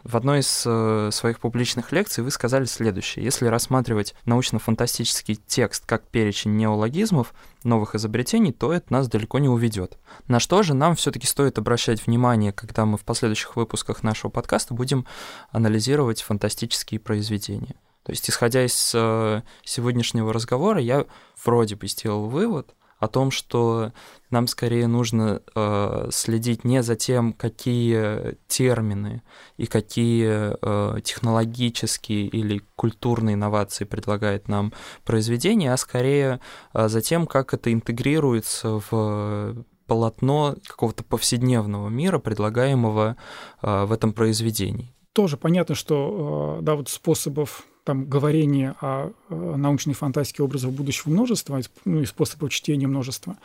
В 0.03 0.15
одной 0.15 0.39
из 0.39 0.63
э, 0.65 1.09
своих 1.11 1.39
публичных 1.39 1.91
лекций 1.91 2.23
вы 2.23 2.31
сказали 2.31 2.65
следующее. 2.65 3.25
Если 3.25 3.47
рассматривать 3.47 4.15
научно-фантастический 4.25 5.35
текст 5.35 5.85
как 5.85 6.03
перечень 6.07 6.55
неологизмов, 6.55 7.33
новых 7.63 7.95
изобретений, 7.95 8.51
то 8.51 8.71
это 8.71 8.91
нас 8.93 9.07
далеко 9.07 9.39
не 9.39 9.49
уведет. 9.49 9.97
На 10.27 10.39
что 10.39 10.63
же 10.63 10.73
нам 10.73 10.95
все-таки 10.95 11.27
стоит 11.27 11.57
обращать 11.57 12.05
внимание, 12.05 12.53
когда 12.53 12.85
мы 12.85 12.97
в 12.97 13.03
последующих 13.03 13.55
выпусках 13.55 14.03
нашего 14.03 14.29
подкаста 14.29 14.73
будем 14.73 15.05
анализировать 15.51 16.21
фантастические 16.21 16.99
произведения? 16.99 17.75
То 18.03 18.11
есть, 18.11 18.29
исходя 18.29 18.65
из 18.65 18.93
э, 18.95 19.41
сегодняшнего 19.65 20.31
разговора, 20.31 20.79
я 20.79 21.05
вроде 21.43 21.75
бы 21.75 21.87
сделал 21.87 22.27
вывод, 22.27 22.73
о 22.99 23.07
том, 23.07 23.31
что 23.31 23.91
нам 24.29 24.47
скорее 24.47 24.87
нужно 24.87 25.41
э, 25.55 26.09
следить 26.11 26.63
не 26.63 26.83
за 26.83 26.95
тем, 26.95 27.33
какие 27.33 28.37
термины 28.47 29.21
и 29.57 29.65
какие 29.67 30.55
э, 30.59 31.01
технологические 31.01 32.27
или 32.27 32.61
культурные 32.75 33.35
инновации 33.35 33.85
предлагает 33.85 34.47
нам 34.47 34.73
произведение, 35.05 35.73
а 35.73 35.77
скорее 35.77 36.39
э, 36.73 36.87
за 36.87 37.01
тем, 37.01 37.27
как 37.27 37.53
это 37.53 37.71
интегрируется 37.71 38.81
в 38.89 39.55
полотно 39.87 40.55
какого-то 40.67 41.03
повседневного 41.03 41.89
мира, 41.89 42.19
предлагаемого 42.19 43.15
э, 43.61 43.85
в 43.85 43.91
этом 43.91 44.13
произведении. 44.13 44.93
Тоже 45.13 45.37
понятно, 45.37 45.73
что 45.73 46.57
э, 46.59 46.63
да, 46.63 46.75
вот 46.75 46.89
способов 46.89 47.65
там 47.87 48.03
говорение 48.03 48.75
о 48.81 49.13
научной 49.29 49.93
фантастике 49.93 50.43
образов 50.43 50.73
будущего 50.73 51.09
множества, 51.09 51.61
ну, 51.85 52.01
и 52.01 52.05
способов 52.05 52.49
чтения 52.51 52.85
множества. 52.85 53.37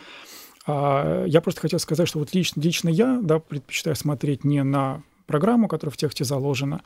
А 0.67 1.25
я 1.27 1.41
просто 1.41 1.61
хотел 1.61 1.79
сказать, 1.79 2.09
что 2.09 2.19
вот 2.19 2.35
лично, 2.35 2.61
лично 2.61 2.89
я 2.89 3.21
да, 3.23 3.39
предпочитаю 3.39 3.95
смотреть 3.95 4.43
не 4.43 4.65
на 4.65 5.05
программу, 5.27 5.69
которая 5.69 5.93
в 5.93 5.97
тексте 5.97 6.25
заложена, 6.25 6.83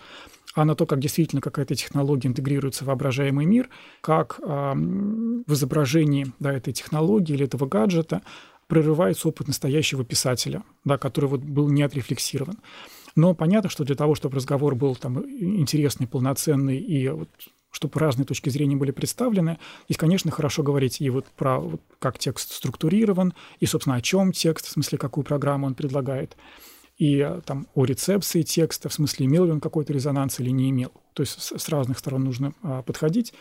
а 0.54 0.66
на 0.66 0.74
то, 0.74 0.84
как 0.84 1.00
действительно 1.00 1.40
какая-то 1.40 1.74
технология 1.74 2.28
интегрируется 2.28 2.84
в 2.84 2.88
воображаемый 2.88 3.46
мир, 3.46 3.70
как 4.02 4.38
э, 4.38 4.44
в 4.74 5.52
изображении 5.54 6.26
да, 6.38 6.52
этой 6.52 6.74
технологии 6.74 7.32
или 7.32 7.46
этого 7.46 7.64
гаджета 7.66 8.20
прорывается 8.66 9.28
опыт 9.28 9.48
настоящего 9.48 10.04
писателя, 10.04 10.62
да, 10.84 10.98
который 10.98 11.30
вот 11.30 11.40
был 11.40 11.70
не 11.70 11.82
отрефлексирован. 11.82 12.58
Но 13.16 13.34
понятно, 13.34 13.70
что 13.70 13.84
для 13.84 13.96
того, 13.96 14.14
чтобы 14.14 14.36
разговор 14.36 14.74
был 14.74 14.94
там 14.94 15.18
интересный, 15.28 16.06
полноценный 16.06 16.78
и 16.78 17.08
вот, 17.08 17.28
чтобы 17.70 17.98
разные 17.98 18.26
точки 18.26 18.50
зрения 18.50 18.76
были 18.76 18.90
представлены. 18.90 19.58
Здесь, 19.86 19.98
конечно, 19.98 20.30
хорошо 20.30 20.62
говорить 20.62 21.00
и 21.00 21.10
вот 21.10 21.26
про 21.36 21.58
вот, 21.58 21.80
как 21.98 22.18
текст 22.18 22.52
структурирован, 22.52 23.34
и, 23.58 23.66
собственно, 23.66 23.96
о 23.96 24.00
чем 24.00 24.32
текст, 24.32 24.66
в 24.66 24.70
смысле, 24.70 24.98
какую 24.98 25.24
программу 25.24 25.66
он 25.66 25.74
предлагает, 25.74 26.36
и 26.98 27.28
там 27.44 27.66
о 27.74 27.84
рецепции 27.84 28.42
текста, 28.42 28.88
в 28.88 28.94
смысле, 28.94 29.26
имел 29.26 29.44
ли 29.44 29.52
он 29.52 29.60
какой-то 29.60 29.92
резонанс 29.92 30.40
или 30.40 30.50
не 30.50 30.70
имел. 30.70 30.92
То 31.12 31.22
есть 31.22 31.40
с, 31.40 31.58
с 31.58 31.68
разных 31.68 31.98
сторон 31.98 32.24
нужно 32.24 32.54
а, 32.62 32.82
подходить. 32.82 33.34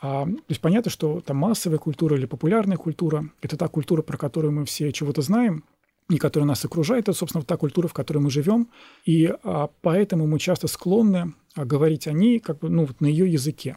А, 0.00 0.24
то 0.24 0.44
есть 0.48 0.60
понятно, 0.60 0.90
что 0.90 1.20
там 1.20 1.36
массовая 1.36 1.78
культура 1.78 2.16
или 2.16 2.26
популярная 2.26 2.76
культура– 2.76 3.28
это 3.42 3.56
та 3.56 3.68
культура, 3.68 4.02
про 4.02 4.16
которую 4.16 4.52
мы 4.52 4.64
все 4.64 4.92
чего-то 4.92 5.22
знаем, 5.22 5.64
и 6.10 6.18
которая 6.18 6.46
нас 6.46 6.64
окружает, 6.64 7.04
это, 7.04 7.16
собственно, 7.16 7.44
та 7.44 7.56
культура, 7.56 7.88
в 7.88 7.94
которой 7.94 8.18
мы 8.18 8.30
живем, 8.30 8.68
и 9.04 9.32
а, 9.42 9.70
поэтому 9.80 10.26
мы 10.26 10.38
часто 10.38 10.66
склонны 10.66 11.34
а, 11.54 11.64
говорить 11.64 12.06
о 12.06 12.12
ней 12.12 12.40
как 12.40 12.58
бы, 12.58 12.68
ну, 12.68 12.84
вот 12.84 13.00
на 13.00 13.06
ее 13.06 13.30
языке. 13.30 13.76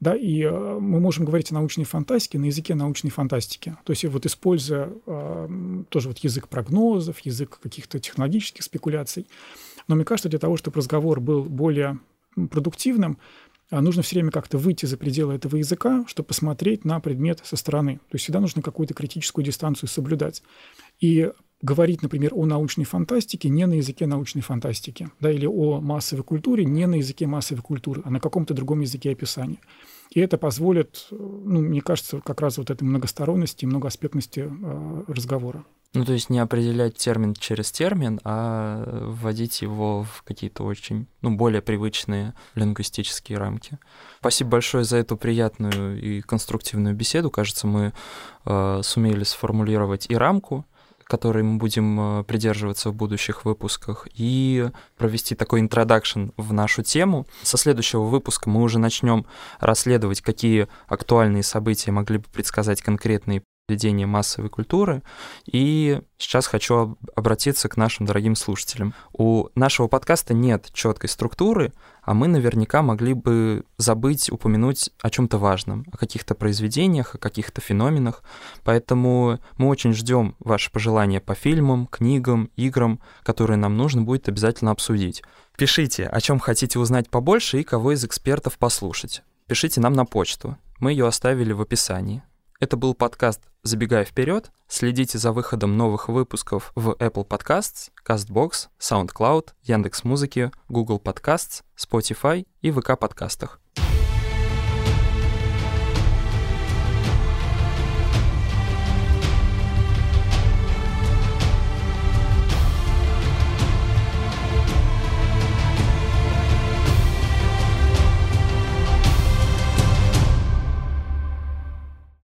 Да, 0.00 0.14
и 0.14 0.42
а, 0.44 0.78
мы 0.78 1.00
можем 1.00 1.24
говорить 1.24 1.50
о 1.50 1.54
научной 1.54 1.84
фантастике 1.84 2.38
на 2.38 2.46
языке 2.46 2.74
научной 2.74 3.10
фантастики. 3.10 3.76
То 3.84 3.92
есть 3.92 4.04
вот 4.04 4.24
используя 4.26 4.90
а, 5.06 5.84
тоже 5.90 6.08
вот 6.08 6.18
язык 6.18 6.48
прогнозов, 6.48 7.20
язык 7.20 7.58
каких-то 7.60 7.98
технологических 8.00 8.62
спекуляций. 8.62 9.26
Но 9.88 9.94
мне 9.94 10.04
кажется, 10.04 10.28
для 10.28 10.38
того, 10.38 10.56
чтобы 10.56 10.78
разговор 10.78 11.20
был 11.20 11.44
более 11.44 11.98
продуктивным, 12.50 13.18
а, 13.70 13.80
нужно 13.80 14.02
все 14.02 14.16
время 14.16 14.30
как-то 14.30 14.56
выйти 14.56 14.86
за 14.86 14.96
пределы 14.96 15.34
этого 15.34 15.56
языка, 15.56 16.04
чтобы 16.06 16.28
посмотреть 16.28 16.84
на 16.84 17.00
предмет 17.00 17.40
со 17.44 17.56
стороны. 17.56 17.96
То 18.08 18.14
есть 18.14 18.24
всегда 18.24 18.40
нужно 18.40 18.62
какую-то 18.62 18.94
критическую 18.94 19.44
дистанцию 19.44 19.88
соблюдать. 19.88 20.42
И 21.00 21.30
говорить, 21.62 22.02
например, 22.02 22.32
о 22.34 22.46
научной 22.46 22.84
фантастике 22.84 23.48
не 23.48 23.66
на 23.66 23.74
языке 23.74 24.06
научной 24.06 24.42
фантастики, 24.42 25.08
да, 25.20 25.30
или 25.30 25.46
о 25.46 25.80
массовой 25.80 26.22
культуре 26.22 26.64
не 26.64 26.86
на 26.86 26.96
языке 26.96 27.26
массовой 27.26 27.62
культуры, 27.62 28.02
а 28.04 28.10
на 28.10 28.20
каком-то 28.20 28.54
другом 28.54 28.80
языке 28.80 29.10
описания. 29.10 29.58
И 30.10 30.20
это 30.20 30.38
позволит, 30.38 31.08
ну, 31.10 31.60
мне 31.60 31.82
кажется, 31.82 32.20
как 32.20 32.40
раз 32.40 32.58
вот 32.58 32.70
этой 32.70 32.84
многосторонности 32.84 33.64
и 33.64 33.68
многоаспектности 33.68 34.48
э, 34.48 35.04
разговора. 35.06 35.64
Ну, 35.94 36.04
то 36.04 36.12
есть 36.12 36.28
не 36.28 36.38
определять 36.38 36.96
термин 36.96 37.34
через 37.34 37.72
термин, 37.72 38.20
а 38.22 39.06
вводить 39.06 39.62
его 39.62 40.04
в 40.04 40.22
какие-то 40.22 40.64
очень, 40.64 41.06
ну, 41.22 41.34
более 41.34 41.62
привычные 41.62 42.34
лингвистические 42.54 43.38
рамки. 43.38 43.78
Спасибо 44.20 44.50
большое 44.50 44.84
за 44.84 44.98
эту 44.98 45.16
приятную 45.16 46.00
и 46.00 46.20
конструктивную 46.20 46.94
беседу. 46.94 47.30
Кажется, 47.30 47.66
мы 47.66 47.92
э, 48.44 48.80
сумели 48.82 49.24
сформулировать 49.24 50.06
и 50.10 50.14
рамку, 50.14 50.66
которой 51.08 51.42
мы 51.42 51.58
будем 51.58 52.20
э, 52.20 52.24
придерживаться 52.24 52.90
в 52.90 52.94
будущих 52.94 53.44
выпусках, 53.44 54.06
и 54.14 54.70
провести 54.96 55.34
такой 55.34 55.60
интродакшн 55.60 56.28
в 56.36 56.52
нашу 56.52 56.82
тему. 56.82 57.26
Со 57.42 57.56
следующего 57.56 58.04
выпуска 58.04 58.48
мы 58.50 58.62
уже 58.62 58.78
начнем 58.78 59.26
расследовать, 59.58 60.20
какие 60.20 60.68
актуальные 60.86 61.42
события 61.42 61.90
могли 61.90 62.18
бы 62.18 62.24
предсказать 62.32 62.82
конкретные 62.82 63.42
ведения 63.68 64.06
массовой 64.06 64.48
культуры. 64.48 65.02
И 65.46 66.00
сейчас 66.16 66.46
хочу 66.46 66.96
обратиться 67.14 67.68
к 67.68 67.76
нашим 67.76 68.06
дорогим 68.06 68.34
слушателям. 68.34 68.94
У 69.12 69.48
нашего 69.54 69.88
подкаста 69.88 70.34
нет 70.34 70.70
четкой 70.72 71.10
структуры, 71.10 71.72
а 72.02 72.14
мы 72.14 72.28
наверняка 72.28 72.82
могли 72.82 73.12
бы 73.12 73.64
забыть 73.76 74.30
упомянуть 74.30 74.90
о 75.02 75.10
чем-то 75.10 75.38
важном, 75.38 75.84
о 75.92 75.98
каких-то 75.98 76.34
произведениях, 76.34 77.14
о 77.14 77.18
каких-то 77.18 77.60
феноменах. 77.60 78.22
Поэтому 78.64 79.38
мы 79.58 79.68
очень 79.68 79.92
ждем 79.92 80.34
ваши 80.38 80.72
пожелания 80.72 81.20
по 81.20 81.34
фильмам, 81.34 81.86
книгам, 81.86 82.50
играм, 82.56 83.00
которые 83.22 83.58
нам 83.58 83.76
нужно 83.76 84.02
будет 84.02 84.28
обязательно 84.28 84.70
обсудить. 84.70 85.22
Пишите, 85.56 86.06
о 86.06 86.20
чем 86.20 86.38
хотите 86.38 86.78
узнать 86.78 87.10
побольше 87.10 87.60
и 87.60 87.64
кого 87.64 87.92
из 87.92 88.04
экспертов 88.04 88.56
послушать. 88.58 89.22
Пишите 89.46 89.80
нам 89.80 89.92
на 89.92 90.06
почту. 90.06 90.56
Мы 90.78 90.92
ее 90.92 91.06
оставили 91.06 91.52
в 91.52 91.60
описании. 91.60 92.22
Это 92.60 92.76
был 92.76 92.92
подкаст 92.94 93.40
«Забегая 93.62 94.04
вперед». 94.04 94.50
Следите 94.66 95.16
за 95.16 95.30
выходом 95.30 95.76
новых 95.76 96.08
выпусков 96.08 96.72
в 96.74 96.90
Apple 96.98 97.24
Podcasts, 97.24 97.90
CastBox, 98.04 98.66
SoundCloud, 98.80 99.50
Яндекс.Музыки, 99.62 100.50
Google 100.68 100.98
Podcasts, 100.98 101.62
Spotify 101.76 102.48
и 102.60 102.72
ВК 102.72 102.98
подкастах. 102.98 103.60